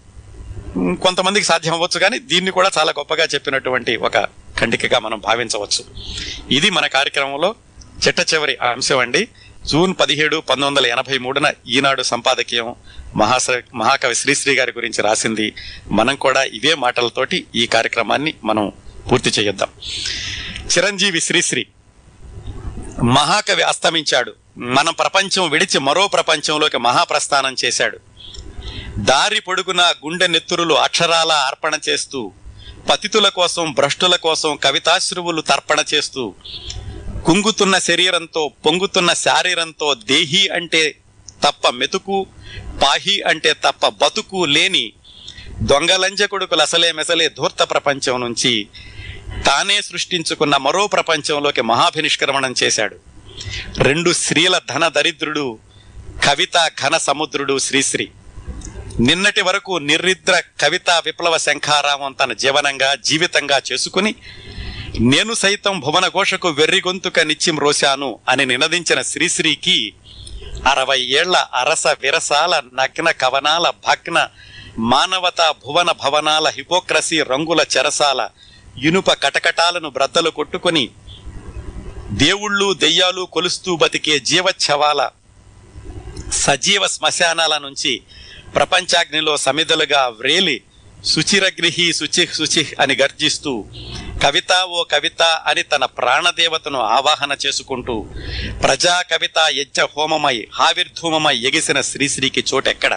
కొంతమందికి 1.03 1.45
సాధ్యం 1.45 1.74
అవ్వచ్చు 1.74 1.99
కానీ 1.99 2.20
దీన్ని 2.20 2.51
కూడా 2.51 2.72
చాలా 2.78 2.91
గొప్పగా 2.99 3.26
చెప్పినటువంటి 3.26 3.95
ఒక 3.95 4.18
ఖండికగా 4.62 4.99
మనం 4.99 5.20
భావించవచ్చు. 5.20 5.86
ఇది 6.51 6.70
మన 6.70 6.88
కార్యక్రమంలో 6.88 7.55
చిట్ట 8.07 8.34
చివరి 8.34 8.55
అంశం 8.55 8.97
అండి. 8.97 9.28
జూన్ 9.66 9.93
పదిహేడు 9.99 10.38
పంతొమ్మిది 10.38 10.68
వందల 10.68 10.86
ఎనభై 10.88 11.18
మూడున 11.18 11.53
ఈనాడు 11.68 12.03
సంపాదకీయం 12.03 12.76
మహాస 13.16 13.47
మహాకవి 13.76 14.16
శ్రీశ్రీ 14.16 14.55
గారి 14.55 14.74
గురించి 14.76 15.03
రాసింది. 15.03 15.53
మనం 15.91 16.16
కూడా 16.16 16.43
ఇవే 16.43 16.76
మాటలతోటి 16.76 17.45
ఈ 17.55 17.68
కార్యక్రమాన్ని 17.68 18.34
మనం 18.43 18.72
పూర్తి 19.12 19.30
చేయిద్దాం 19.30 19.70
చిరంజీవి 20.78 21.22
శ్రీశ్రీ 21.22 21.66
మహాకవి 23.03 23.64
అస్తమించాడు. 23.64 24.36
మన 24.57 24.89
ప్రపంచం 24.89 25.49
విడిచి 25.49 25.80
మరో 25.80 26.07
ప్రపంచంలోకి 26.07 26.78
మహాప్రస్థానం 26.78 27.55
చేశాడు. 27.66 27.99
దారి 28.97 29.39
పొడుగున 29.39 29.82
గుండె 29.82 30.28
నెత్తురులు 30.28 30.74
అక్షరాల 30.74 31.32
అర్పణ 31.32 31.80
చేస్తూ 31.89 32.32
పతితుల 32.88 33.27
కోసం 33.30 33.73
భ్రష్టుల 33.73 34.15
కోసం 34.15 34.55
కవితాశ్రువులు 34.63 35.41
తర్పణ 35.41 35.84
చేస్తూ 35.93 36.36
కుంగుతున్న 37.25 37.77
శరీరంతో 37.80 38.51
పొంగుతున్న 38.65 39.13
శారీరంతో 39.13 39.93
దేహి 39.93 40.47
అంటే 40.47 40.95
తప్ప 41.43 41.69
మెతుకు 41.69 42.25
పాహి 42.84 43.21
అంటే 43.21 43.53
తప్ప 43.53 43.88
బతుకు 43.88 44.45
లేని 44.45 44.93
దొంగలంజ 45.61 46.23
కొడుకులు 46.23 46.61
అసలే 46.61 46.91
మెసలే 46.91 47.30
ధూర్త 47.30 47.63
ప్రపంచం 47.63 48.21
నుంచి 48.21 48.67
తానే 49.45 49.82
సృష్టించుకున్న 49.82 50.57
మరో 50.57 50.88
ప్రపంచంలోకి 50.88 51.61
మహాభినిష్క్రమణం 51.61 52.55
చేశాడు. 52.63 52.95
రెండు 53.77 54.13
స్త్రీల 54.13 54.61
ధన 54.69 54.88
దరిద్రుడు 54.88 55.59
కవిత 56.25 56.71
ఘన 56.84 56.97
సముద్రుడు 56.97 57.59
శ్రీశ్రీ. 57.59 58.07
నిన్నటి 58.99 59.41
వరకు 59.47 59.73
నిర్నిద్ర 59.89 60.35
కవిత 60.61 60.89
విప్లవ 61.05 61.35
శంఖారామం 61.39 62.13
తన 62.13 62.31
జీవనంగా 62.41 62.89
జీవితంగా 63.03 63.57
చేసుకుని 63.67 64.11
నేను 65.11 65.33
సైతం 65.41 65.75
భువన 65.79 66.05
ఘోషకు 66.09 66.49
వెర్రి 66.57 66.79
గొంతుక 66.79 67.19
నిత్యం 67.29 67.57
రోశాను 67.57 68.09
అని 68.29 68.43
నినదించిన 68.45 68.99
శ్రీశ్రీకి 69.03 69.77
అరవై 70.71 70.99
ఏళ్ళ 71.19 71.35
అరస 71.55 71.85
విరసాల 72.01 72.53
నగ్న 72.73 73.09
కవనాల 73.21 73.65
భగ్న 73.85 74.17
మానవత 74.89 75.41
భువన 75.63 75.91
భవనాల 76.01 76.47
హిపోక్రసీ 76.57 77.19
రంగుల 77.31 77.61
చెరసాల 77.73 78.21
ఇనుప 78.81 79.11
కటకటాలను 79.23 79.89
బ్రద్దలు 79.89 80.31
కొట్టుకొని 80.31 80.85
దేవుళ్ళు 82.19 82.67
దెయ్యాలు 82.81 83.23
కొలుస్తూ 83.33 83.71
బతికే 83.77 84.15
జీవచ్ఛవాల 84.25 85.01
సజీవ 86.39 86.83
శ్మశానాల 86.87 87.53
నుంచి 87.61 87.93
ప్రపంచాగ్నిలో 88.55 89.37
సమిదలుగా 89.37 90.07
వ్రేలి 90.19 90.57
శుచిరగ్నిహి 91.05 91.93
శుచి 91.93 92.27
శుచి 92.33 92.75
అని 92.79 92.95
గర్జిస్తూ 92.95 93.53
కవిత 94.23 94.53
ఓ 94.69 94.83
కవిత 94.83 95.21
అని 95.47 95.63
తన 95.63 95.85
ప్రాణదేవతను 95.85 96.79
ఆవాహన 96.89 97.31
చేసుకుంటూ 97.45 97.95
ప్రజా 98.63 99.01
కవిత 99.11 99.39
యజ్ఞ 99.51 99.81
హోమమై 99.93 100.47
హావిర్ధూమమై 100.53 101.35
ఎగిసిన 101.39 101.81
శ్రీశ్రీకి 101.81 102.43
చోటెక్కడ? 102.53 102.93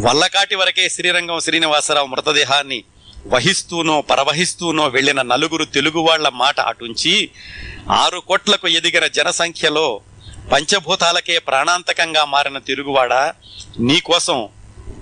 వల్లకాటి 0.00 0.54
వరకే 0.54 0.88
శ్రీరంగం 0.88 1.40
శ్రీనివాసరావు 1.40 2.06
మృతదేహాన్ని 2.06 2.80
వహిస్తూనో 3.26 4.00
పరవహిస్తూనో 4.00 4.88
వెళ్ళిన 4.88 5.22
నలుగురు 5.22 5.64
తెలుగు 5.64 6.00
వాళ్ళ 6.00 6.28
మాట 6.34 6.60
అటుంచి 6.60 7.14
ఆరు 7.90 8.20
కోట్లకు 8.20 8.68
ఎదిగిన 8.68 9.06
జనసంఖ్యలో 9.06 9.86
పంచభూతాలకే 10.52 11.38
ప్రాణాంతకంగా 11.38 12.24
మారిన 12.24 12.58
తిరుగువాడ? 12.58 13.12
నీకోసం 13.78 14.48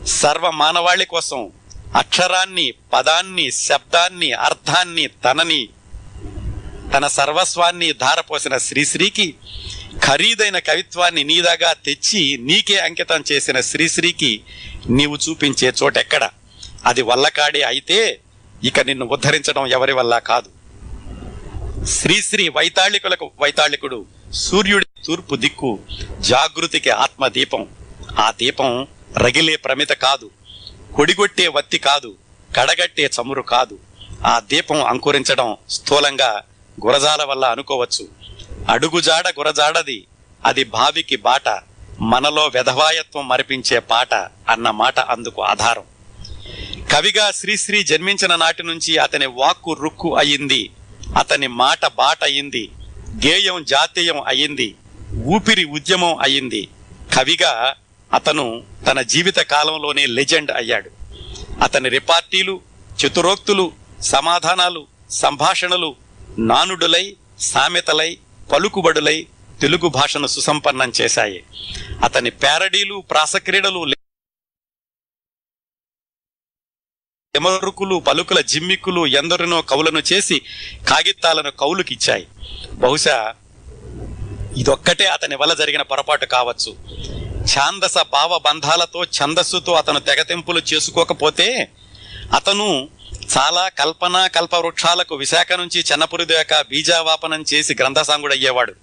సర్వ 0.07 0.51
మానవాళి 0.51 1.05
కోసం 1.05 1.53
అక్షరాన్ని 1.95 2.73
పదాన్ని 2.93 3.51
శబ్దాన్ని 3.51 4.33
అర్థాన్ని 4.33 5.07
తనని 5.07 5.69
తన 6.95 7.07
సర్వస్వాన్ని 7.07 7.93
ధారపోసిన 7.93 8.59
శ్రీశ్రీకి 8.59 9.35
ఖరీదైన 10.07 10.59
కవిత్వాన్ని 10.59 11.25
నీదాగా 11.25 11.73
తెచ్చి 11.73 12.39
నీకే 12.41 12.79
అంకితం 12.79 13.25
చేసిన 13.33 13.61
శ్రీశ్రీకి 13.61 14.41
నీవు 14.91 15.17
చూపించే 15.17 15.73
చోటెక్కడ? 15.83 16.31
అది 16.85 17.03
వల్లకాడే 17.03 17.63
అయితే 17.63 18.21
ఇక 18.65 18.81
నిన్ను 18.81 19.07
ఉద్ధరించడం 19.07 19.67
ఎవరి 19.67 19.93
వల్ల 19.93 20.19
కాదు. 20.19 20.58
శ్రీశ్రీ 21.97 22.45
వైతాళికులకు 22.57 23.27
వైతాళికుడు 23.43 23.99
సూర్యుడి 24.45 24.87
తూర్పు 25.07 25.35
దిక్కు 25.37 25.71
జాగృతికి 26.31 26.91
ఆత్మ 27.05 27.27
దీపం 27.37 27.63
ఆ 28.25 28.27
దీపం 28.41 28.71
రగిలే 29.25 29.57
ప్రమిత 29.57 29.93
కాదు 30.05 30.31
కొడిగొట్టే 30.97 31.47
వత్తి 31.57 31.79
కాదు 31.79 32.11
కడగట్టే 32.51 33.11
చమురు 33.17 33.43
కాదు. 33.55 33.77
ఆ 34.27 34.35
దీపం 34.51 34.81
అంకురించడం 34.85 35.57
స్థూలంగా 35.71 36.31
గురజాల 36.79 37.23
వల్ల 37.25 37.45
అనుకోవచ్చు. 37.55 38.05
అడుగుజాడ 38.71 39.27
గురజాడది 39.39 39.99
అది 40.45 40.65
భావికి 40.77 41.17
బాట 41.29 41.49
మనలో 42.13 42.47
వెధవాయత్వం 42.55 43.29
మరిపించే 43.29 43.79
పాట 43.93 44.13
అన్న 44.53 44.71
మాట 44.83 44.99
అందుకు 45.15 45.41
ఆధారం. 45.43 45.87
కవిగా 46.93 47.27
శ్రీశ్రీ 47.33 47.83
జన్మించిన 47.83 48.37
నాటి 48.37 48.63
నుంచి 48.63 48.93
అతని 49.07 49.27
వాక్కు 49.41 49.73
రుక్కు 49.85 50.11
అయింది 50.17 50.63
అతని 51.17 51.47
మాట 51.47 51.87
బాట 51.87 52.25
అయింది 52.25 52.71
గేయం 53.27 53.65
జాతీయం 53.65 54.23
అయింది 54.27 54.75
ఊపిరి 55.25 55.65
ఉద్యమం 55.65 56.17
అయింది. 56.17 56.69
కవిగా 57.17 57.75
అతను 58.15 58.63
తన 58.87 59.03
జీవిత 59.03 59.37
కాలంలోనే 59.37 60.07
లెజెండ్ 60.07 60.51
అయ్యాడు. 60.51 60.91
అతని 61.63 61.89
రిపార్టీలు 61.89 62.61
చతురోక్తులు 63.01 63.73
సమాధానాలు 64.03 64.87
సంభాషణలు 65.11 65.97
నానుడులై 66.39 67.17
సామెతలై 67.39 68.19
పలుకుబడులై 68.53 69.27
తెలుగు 69.61 69.89
భాషను 69.89 70.27
సుసంపన్నం 70.27 70.93
చేశాయి. 71.01 71.45
అతని 72.05 72.31
ప్యారడీలు 72.31 73.05
ప్రాసక్రీడలు 73.11 73.85
ఎమరుకులు 77.35 77.97
పలుకుల 78.09 78.41
జిమ్మికులు 78.51 79.03
ఎందరినో 79.21 79.59
కవులను 79.63 80.01
చేసి 80.11 80.37
కాగితాలను 80.89 81.51
కవులుకిచ్చాయి 81.61 82.25
బహుశా 82.85 83.17
ఇదొక్కటే 84.57 85.07
అతని 85.07 85.37
వల్ల 85.37 85.53
జరిగిన 85.55 85.83
పొరపాటు 85.83 86.27
కావచ్చు. 86.27 86.71
ఛాందస 87.53 87.97
భావ 88.15 88.33
బంధాలతో 88.47 89.01
ఛందస్సుతో 89.17 89.73
అతను 89.73 90.01
తెగతెంపులు 90.09 90.63
చేసుకోకపోతే 90.73 91.49
అతను 92.35 92.89
చాలా 93.39 93.69
కల్పన 93.69 94.29
వృక్షాలకు 94.55 95.15
విశాఖ 95.15 95.53
నుంచి 95.53 95.85
చెన్నపురి 95.93 96.25
దాకా 96.25 96.63
బీజావాపనం 96.63 97.45
చేసి 97.55 97.77
గ్రంథసాంగుడయ్యేవాడు. 97.81 98.75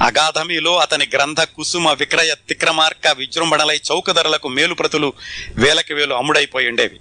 అగాధమిలో 0.00 0.76
అతని 0.78 1.08
గ్రంథ 1.14 1.40
కుసుమ 1.40 1.92
విక్రయ 1.92 2.34
తిక్రమార్క 2.48 3.08
విజృంభణలై 3.08 3.80
చౌక 3.92 4.10
ధరలకు 4.10 4.48
మేలు 4.48 4.74
ప్రతులు 4.74 5.12
వేలకి 5.54 5.94
వేలు 5.94 6.14
అమ్ముడైపోయి 6.14 6.68
ఉండేవి. 6.68 7.00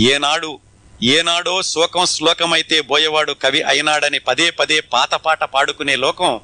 ఏనాడు 0.00 0.58
ఏనాడో 1.02 1.62
శోకం 1.62 2.06
శ్లోకమైతే 2.06 2.80
బోయేవాడు 2.80 3.32
కవి 3.32 3.62
అయినాడని 3.62 4.18
పదే 4.18 4.50
పదే 4.50 4.80
పాత 4.80 5.14
పాట 5.14 5.44
పాడుకునే 5.44 5.96
లోకం 5.96 6.40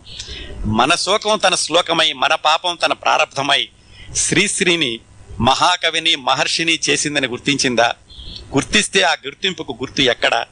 మన 0.64 0.94
శోకం 0.94 1.38
తన 1.38 1.54
శ్లోకమై 1.54 2.12
మన 2.12 2.34
పాపం 2.34 2.78
తన 2.84 2.92
ప్రారంధమై 2.92 3.68
శ్రీశ్రీని 4.16 5.00
మహాకవిని 5.40 6.16
మహర్షిని 6.16 6.78
చేసిందని 6.90 7.26
గుర్తించిందా? 7.26 7.94
గుర్తిస్తే 8.54 9.02
ఆ 9.02 9.12
గుర్తింపుకు 9.12 9.72
గుర్తు 9.72 10.00
ఎక్కడ? 10.00 10.44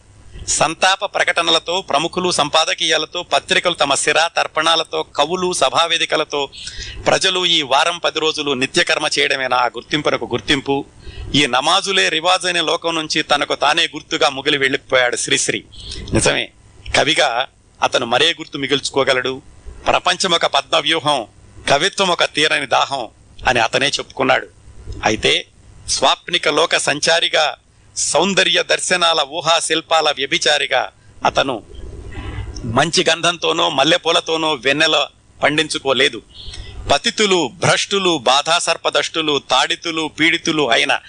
సంతాప 0.48 1.04
ప్రకటనలతో 1.04 1.80
ప్రముఖులు 1.80 2.30
సంపాదకీయాలతో 2.30 3.22
పత్రికలు 3.22 3.74
తమ 3.74 3.94
సిరా 3.94 4.28
తర్పణాలతో 4.28 5.02
కవులు 5.02 5.52
సభావేదికలతో 5.52 6.48
ప్రజలు 7.06 7.46
ఈ 7.46 7.62
వారం 7.62 7.98
పది 7.98 8.18
రోజులు 8.18 8.52
నిత్యకర్మ 8.52 9.08
చేయడమేనా? 9.18 9.56
ఆ 9.56 9.66
గుర్తింపునకు 9.66 10.24
గుర్తింపు. 10.24 10.84
ఈ 11.34 11.46
నమాజులే 11.46 12.08
రివాజ్ 12.08 12.46
అనే 12.46 12.60
లోకం 12.60 12.94
నుంచి 12.94 13.22
తనకు 13.22 13.54
తానే 13.54 13.84
గుర్తుగా 13.84 14.28
ముగిలి 14.28 14.58
వెళ్ళిపోయాడు 14.58 15.16
శ్రీశ్రీ. 15.16 15.64
నిజమే. 16.12 16.50
కవిగా 16.96 17.46
అతను 17.82 18.06
మరే 18.06 18.30
గుర్తు 18.30 18.58
మిగుల్చుకోగలడు? 18.58 19.42
ప్రపంచం 19.86 20.32
ఒక 20.32 20.46
పద్మవ్యూహం 20.46 21.26
కవిత్వం 21.68 22.08
ఒక 22.08 22.24
తీరని 22.24 22.66
దాహం 22.66 23.08
అని 23.48 23.60
అతనే 23.60 23.88
చెప్పుకున్నాడు. 23.88 24.46
అయితే 25.04 25.46
స్వాప్నిక 25.88 26.48
లోక 26.48 26.76
సంచారిగా 26.76 27.56
సౌందర్య 27.96 28.62
దర్శనాల 28.62 29.26
ఊహా 29.30 29.58
శిల్పాల 29.58 30.10
వ్యభిచారిగా 30.16 30.90
అతను 31.24 31.62
మంచి 32.64 33.04
గంధంతోనో 33.10 33.70
మల్లెపూలతోనో 33.70 34.52
వెన్నెల 34.54 35.06
పండించుకోలేదు. 35.42 36.22
పతితులు 36.92 37.50
భ్రష్టులు 37.54 38.18
బాధాసర్పదష్టులు 38.18 39.42
తాడితులు 39.50 40.10
పీడితులు 40.20 40.70
అయిన 40.70 41.00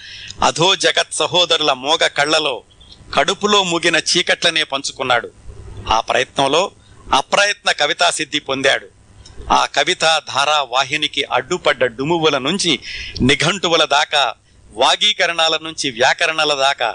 అధో 0.44 0.76
జగత్ 0.76 1.14
సహోదరుల 1.14 1.74
మోగ 1.74 2.08
కళ్ళలో 2.08 2.64
కడుపులో 3.14 3.64
ముగిన 3.64 3.96
చీకట్లనే 3.96 4.64
పంచుకున్నాడు. 4.64 5.32
ఆ 5.90 6.00
ప్రయత్నంలో 6.00 6.72
అప్రయత్న 7.14 7.72
కవితా 7.72 8.12
సిద్ధి 8.12 8.40
పొందాడు. 8.40 8.88
ఆ 9.54 9.66
కవితా 9.66 10.22
ధారావాహినికి 10.36 11.24
అడ్డుపడ్డ 11.24 11.86
డుమువుల 11.86 12.38
నుంచి 12.38 12.80
నిఘంటువుల 13.22 13.86
దాకా 13.86 14.34
వాగీకరణాల 14.82 15.56
నుంచి 15.68 15.88
వ్యాకరణాల 15.98 16.54
దాకా 16.66 16.90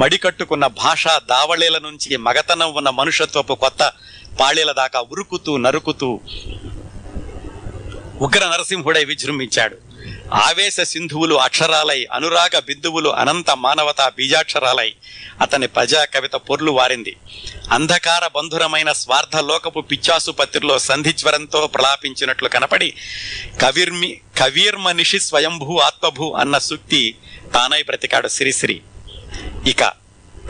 మడికట్టుకున్న 0.00 0.66
భాషా 0.82 1.14
దావళేల 1.32 1.76
నుంచి 1.78 2.12
మగతనం 2.26 2.70
ఉన్న 2.78 2.90
మనుషత్వపు 3.00 3.54
కొత్త 3.54 3.82
పాళేల 4.40 4.70
దాకా 4.72 5.00
ఉరుకుతూ 5.12 5.52
నరుకుతూ 5.64 6.10
ఉగ్ర 8.26 8.42
నరసింహుడై 8.52 9.04
విజృంభించాడు. 9.10 9.76
ఆవేశ 10.32 10.80
సింధువులు 10.80 11.34
అక్షరాలై 11.34 12.06
అనురాగ 12.12 12.58
బిందువులు 12.58 13.10
అనంత 13.10 13.50
మానవతా 13.50 14.08
బీజాక్షరాలై. 14.08 14.94
అతని 15.40 15.66
ప్రజా 15.66 16.04
కవిత 16.04 16.32
పొర్లు 16.32 16.72
వారింది. 16.72 17.16
అంధకార 17.70 18.26
బంధురమైన 18.26 18.92
స్వార్థ 18.92 19.36
లోకపు 19.36 19.80
పిచ్చాసుపత్రిలో 19.80 20.78
సంధిజ్వరంతో 20.78 21.66
ప్రలాపించినట్లు 21.66 22.48
కనపడి 22.48 22.94
కవిర్మి 23.62 24.20
కవీర్మనిషి 24.38 25.20
స్వయంభూ 25.20 25.78
ఆత్మభూ 25.78 26.32
అన్న 26.32 26.58
సూక్తి 26.58 27.14
తానై 27.54 27.82
బ్రతికాడు 27.82 28.28
సిరిసిరి. 28.28 28.80
ఇక 29.66 29.92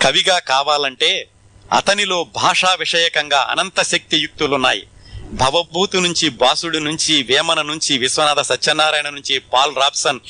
కవిగా 0.03 0.39
కావాలంటే 0.39 1.29
అతనిలో 1.73 2.25
భాషా 2.25 2.75
విషయకంగా 2.75 3.47
అనంత 3.51 3.83
శక్తి 3.83 4.19
యుక్తులున్నాయి 4.19 4.83
భవభూతు 5.41 5.99
నుంచి 5.99 6.27
బాసుడు 6.41 6.79
నుంచి 6.79 7.15
వేమన 7.29 7.61
నుంచి 7.63 7.93
విశ్వనాథ 7.99 8.41
సత్యనారాయణ 8.43 9.09
నుంచి 9.09 9.35
పాల్ 9.53 9.75
రాబ్సన్ 9.77 10.21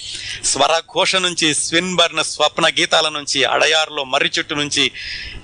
స్వరఘోష 0.50 1.16
నుంచి 1.24 1.48
స్విన్బర్న్ 1.60 2.24
స్వప్న 2.24 2.66
గీతాల 2.78 3.08
నుంచి 3.08 3.40
అడయార్లో 3.46 4.04
మర్రి 4.04 4.30
చెట్టు 4.34 4.54
నుంచి 4.54 4.84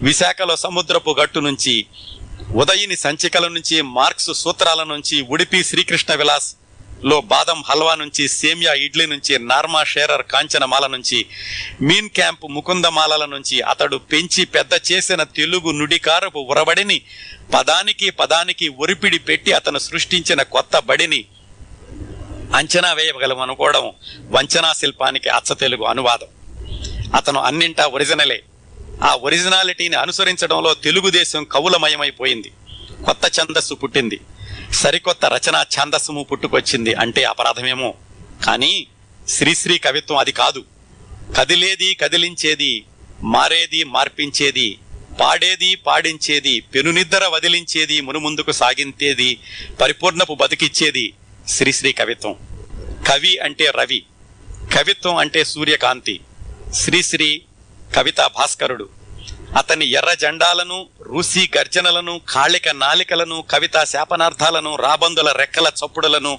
విశాఖలో 0.03 0.57
సముద్రపు 0.57 1.17
గట్టు 1.21 1.43
నుంచి 1.49 1.75
ఉదయిని 2.55 2.97
సంచికల 2.97 3.47
నుంచి 3.49 3.77
మార్క్స్ 3.97 4.33
సూత్రాల 4.43 4.83
నుంచి 4.93 5.17
ఉడిపి 5.31 5.61
శ్రీకృష్ణ 5.63 6.13
విలాస్ 6.15 6.49
లో 7.05 7.21
బాదం 7.21 7.63
హల్వా 7.67 7.95
నుంచి 7.95 8.29
సేమియా 8.29 8.75
ఇడ్లీ 8.75 9.07
నుంచి 9.07 9.39
నార్మా 9.39 9.85
షేరర్ 9.85 10.23
కాంచనమాల 10.23 10.87
నుంచి 10.87 11.27
మీన్ 11.81 12.09
క్యాంప్ 12.09 12.41
ముకుందమాలల 12.51 13.25
నుంచి 13.25 13.61
అతడు 13.61 13.97
పెంచి 13.97 14.45
పెద్ద 14.45 14.93
చేసిన 14.93 15.23
తెలుగు 15.23 15.71
నుడికారపు 15.71 16.39
ఉరబడిని 16.39 17.01
పదానికి 17.55 18.11
పదానికి 18.11 18.69
ఒరిపిడి 18.69 19.19
పెట్టి 19.19 19.53
అతను 19.53 19.79
సృష్టించిన 19.79 20.43
కొత్త 20.43 20.79
బడిని 20.79 21.25
అంచనా 22.55 22.93
వేయగలం 22.93 23.41
అనుకోవడం 23.41 23.93
వంచనా 24.31 24.73
శిల్పానికి 24.73 25.29
అచ్చ 25.29 25.55
తెలుగు 25.55 25.85
అనువాదం. 25.85 26.27
అతను 27.17 27.41
అన్నింటా 27.41 27.87
ఒరిజినలే. 27.87 28.43
ఆ 29.03 29.15
ఒరిజినాలిటీని 29.15 29.97
అనుసరించడంలో 29.97 30.75
తెలుగుదేశం 30.75 31.45
కవులమయమైపోయింది. 31.45 32.53
కొత్త 33.05 33.41
ఛందస్సు 33.41 33.75
పుట్టింది. 33.75 34.21
సరికొత్త 34.73 35.25
రచనా 35.25 35.63
ఛాందస్సుము 35.63 36.23
పుట్టుకొచ్చింది 36.25 36.95
అంటే 36.95 37.25
అపరాధమేమో. 37.25 37.95
కానీ 38.47 38.87
శ్రీశ్రీ 39.29 39.79
కవిత్వం 39.79 40.19
అది 40.19 40.33
కాదు. 40.33 40.65
కదిలేది 41.39 41.95
కదిలించేది 41.95 42.85
మారేది 43.23 43.85
మార్పించేది 43.85 44.79
పాడేది 45.21 45.75
పాడించేది 45.75 46.61
పెనునిద్దర 46.61 47.27
వదిలించేది 47.27 48.01
మునుముందుకు 48.01 48.53
సాగించేది 48.53 49.39
పరిపూర్ణపు 49.81 50.35
బతికిచ్చేది 50.35 51.13
శ్రీశ్రీ 51.49 51.93
కవిత్వం. 51.93 52.37
కవి 53.09 53.39
అంటే 53.39 53.71
రవి. 53.71 54.03
కవిత్వం 54.75 55.17
అంటే 55.17 55.45
సూర్యకాంతి. 55.45 56.21
శ్రీశ్రీ 56.75 57.43
కవితా 57.97 58.27
భాస్కరుడు. 58.27 58.98
అతని 59.57 59.87
ఎర్ర 59.87 60.15
జెండాలను 60.15 60.89
రుసి 61.03 61.51
గర్జనలను 61.57 62.21
కాళిక 62.29 62.69
నాలికలను 62.69 63.45
కవితా 63.51 63.85
శాపనార్థాలను 63.85 64.77
రాబందుల 64.77 65.33
రెక్కల 65.33 65.67
చప్పుడులను 65.67 66.39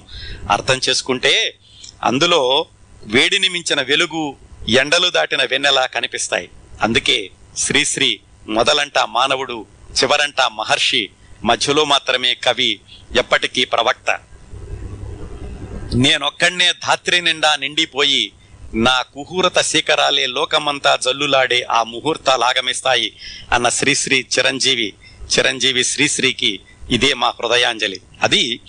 అర్థం 0.50 0.80
చేసుకుంటే 0.88 1.58
అందులో 2.04 2.66
వేడిని 3.02 3.48
మించిన 3.48 3.82
వెలుగు 3.82 4.36
ఎండలు 4.68 5.08
దాటిన 5.08 5.42
వెన్నెల 5.42 5.86
కనిపిస్తాయి. 5.86 6.50
అందుకే 6.82 7.30
శ్రీశ్రీ 7.56 8.20
మొదలంట 8.46 8.98
మానవుడు 8.98 9.66
చివరంట 10.00 10.40
మహర్షి 10.40 11.10
మధ్యలో 11.44 11.84
మాత్రమే 11.84 12.34
కవి 12.34 12.80
ఎప్పటికీ 13.18 13.64
ప్రవక్త. 13.64 14.18
నేనొక్కడ్నే 15.94 16.72
ధాత్రి 16.72 17.20
నిండా 17.20 17.56
నిండిపోయి 17.56 18.32
నా 18.74 19.02
కుహూరత 19.02 19.58
శిఖరాలే 19.60 20.26
లోకమంతా 20.26 20.96
జల్లులాడే 20.96 21.62
ఆ 21.62 21.82
ముహూర్తాలాగమిస్తాయి 21.82 23.16
అన్న 23.52 23.68
శ్రీశ్రీ 23.68 24.26
చిరంజీవి 24.38 24.92
చిరంజీవి 25.38 25.84
శ్రీశ్రీకి 25.84 26.60
ఇదే 26.90 27.14
మా 27.14 27.28
హృదయాంజలి. 27.28 28.00
అది 28.22 28.60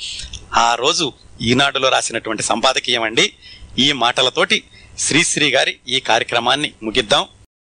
ఆ 0.54 0.76
రోజు 0.76 1.14
ఈనాడులో 1.42 1.90
రాసినటువంటి 1.90 2.44
సంపాదకీయం 2.44 3.04
అండి 3.04 3.34
ఈ 3.80 3.92
మాటలతోటి 3.92 4.64
శ్రీశ్రీ 4.98 5.52
గారి 5.52 5.80
ఈ 5.88 6.00
కార్యక్రమాన్ని 6.00 6.74
ముగిద్దాం. 6.84 7.28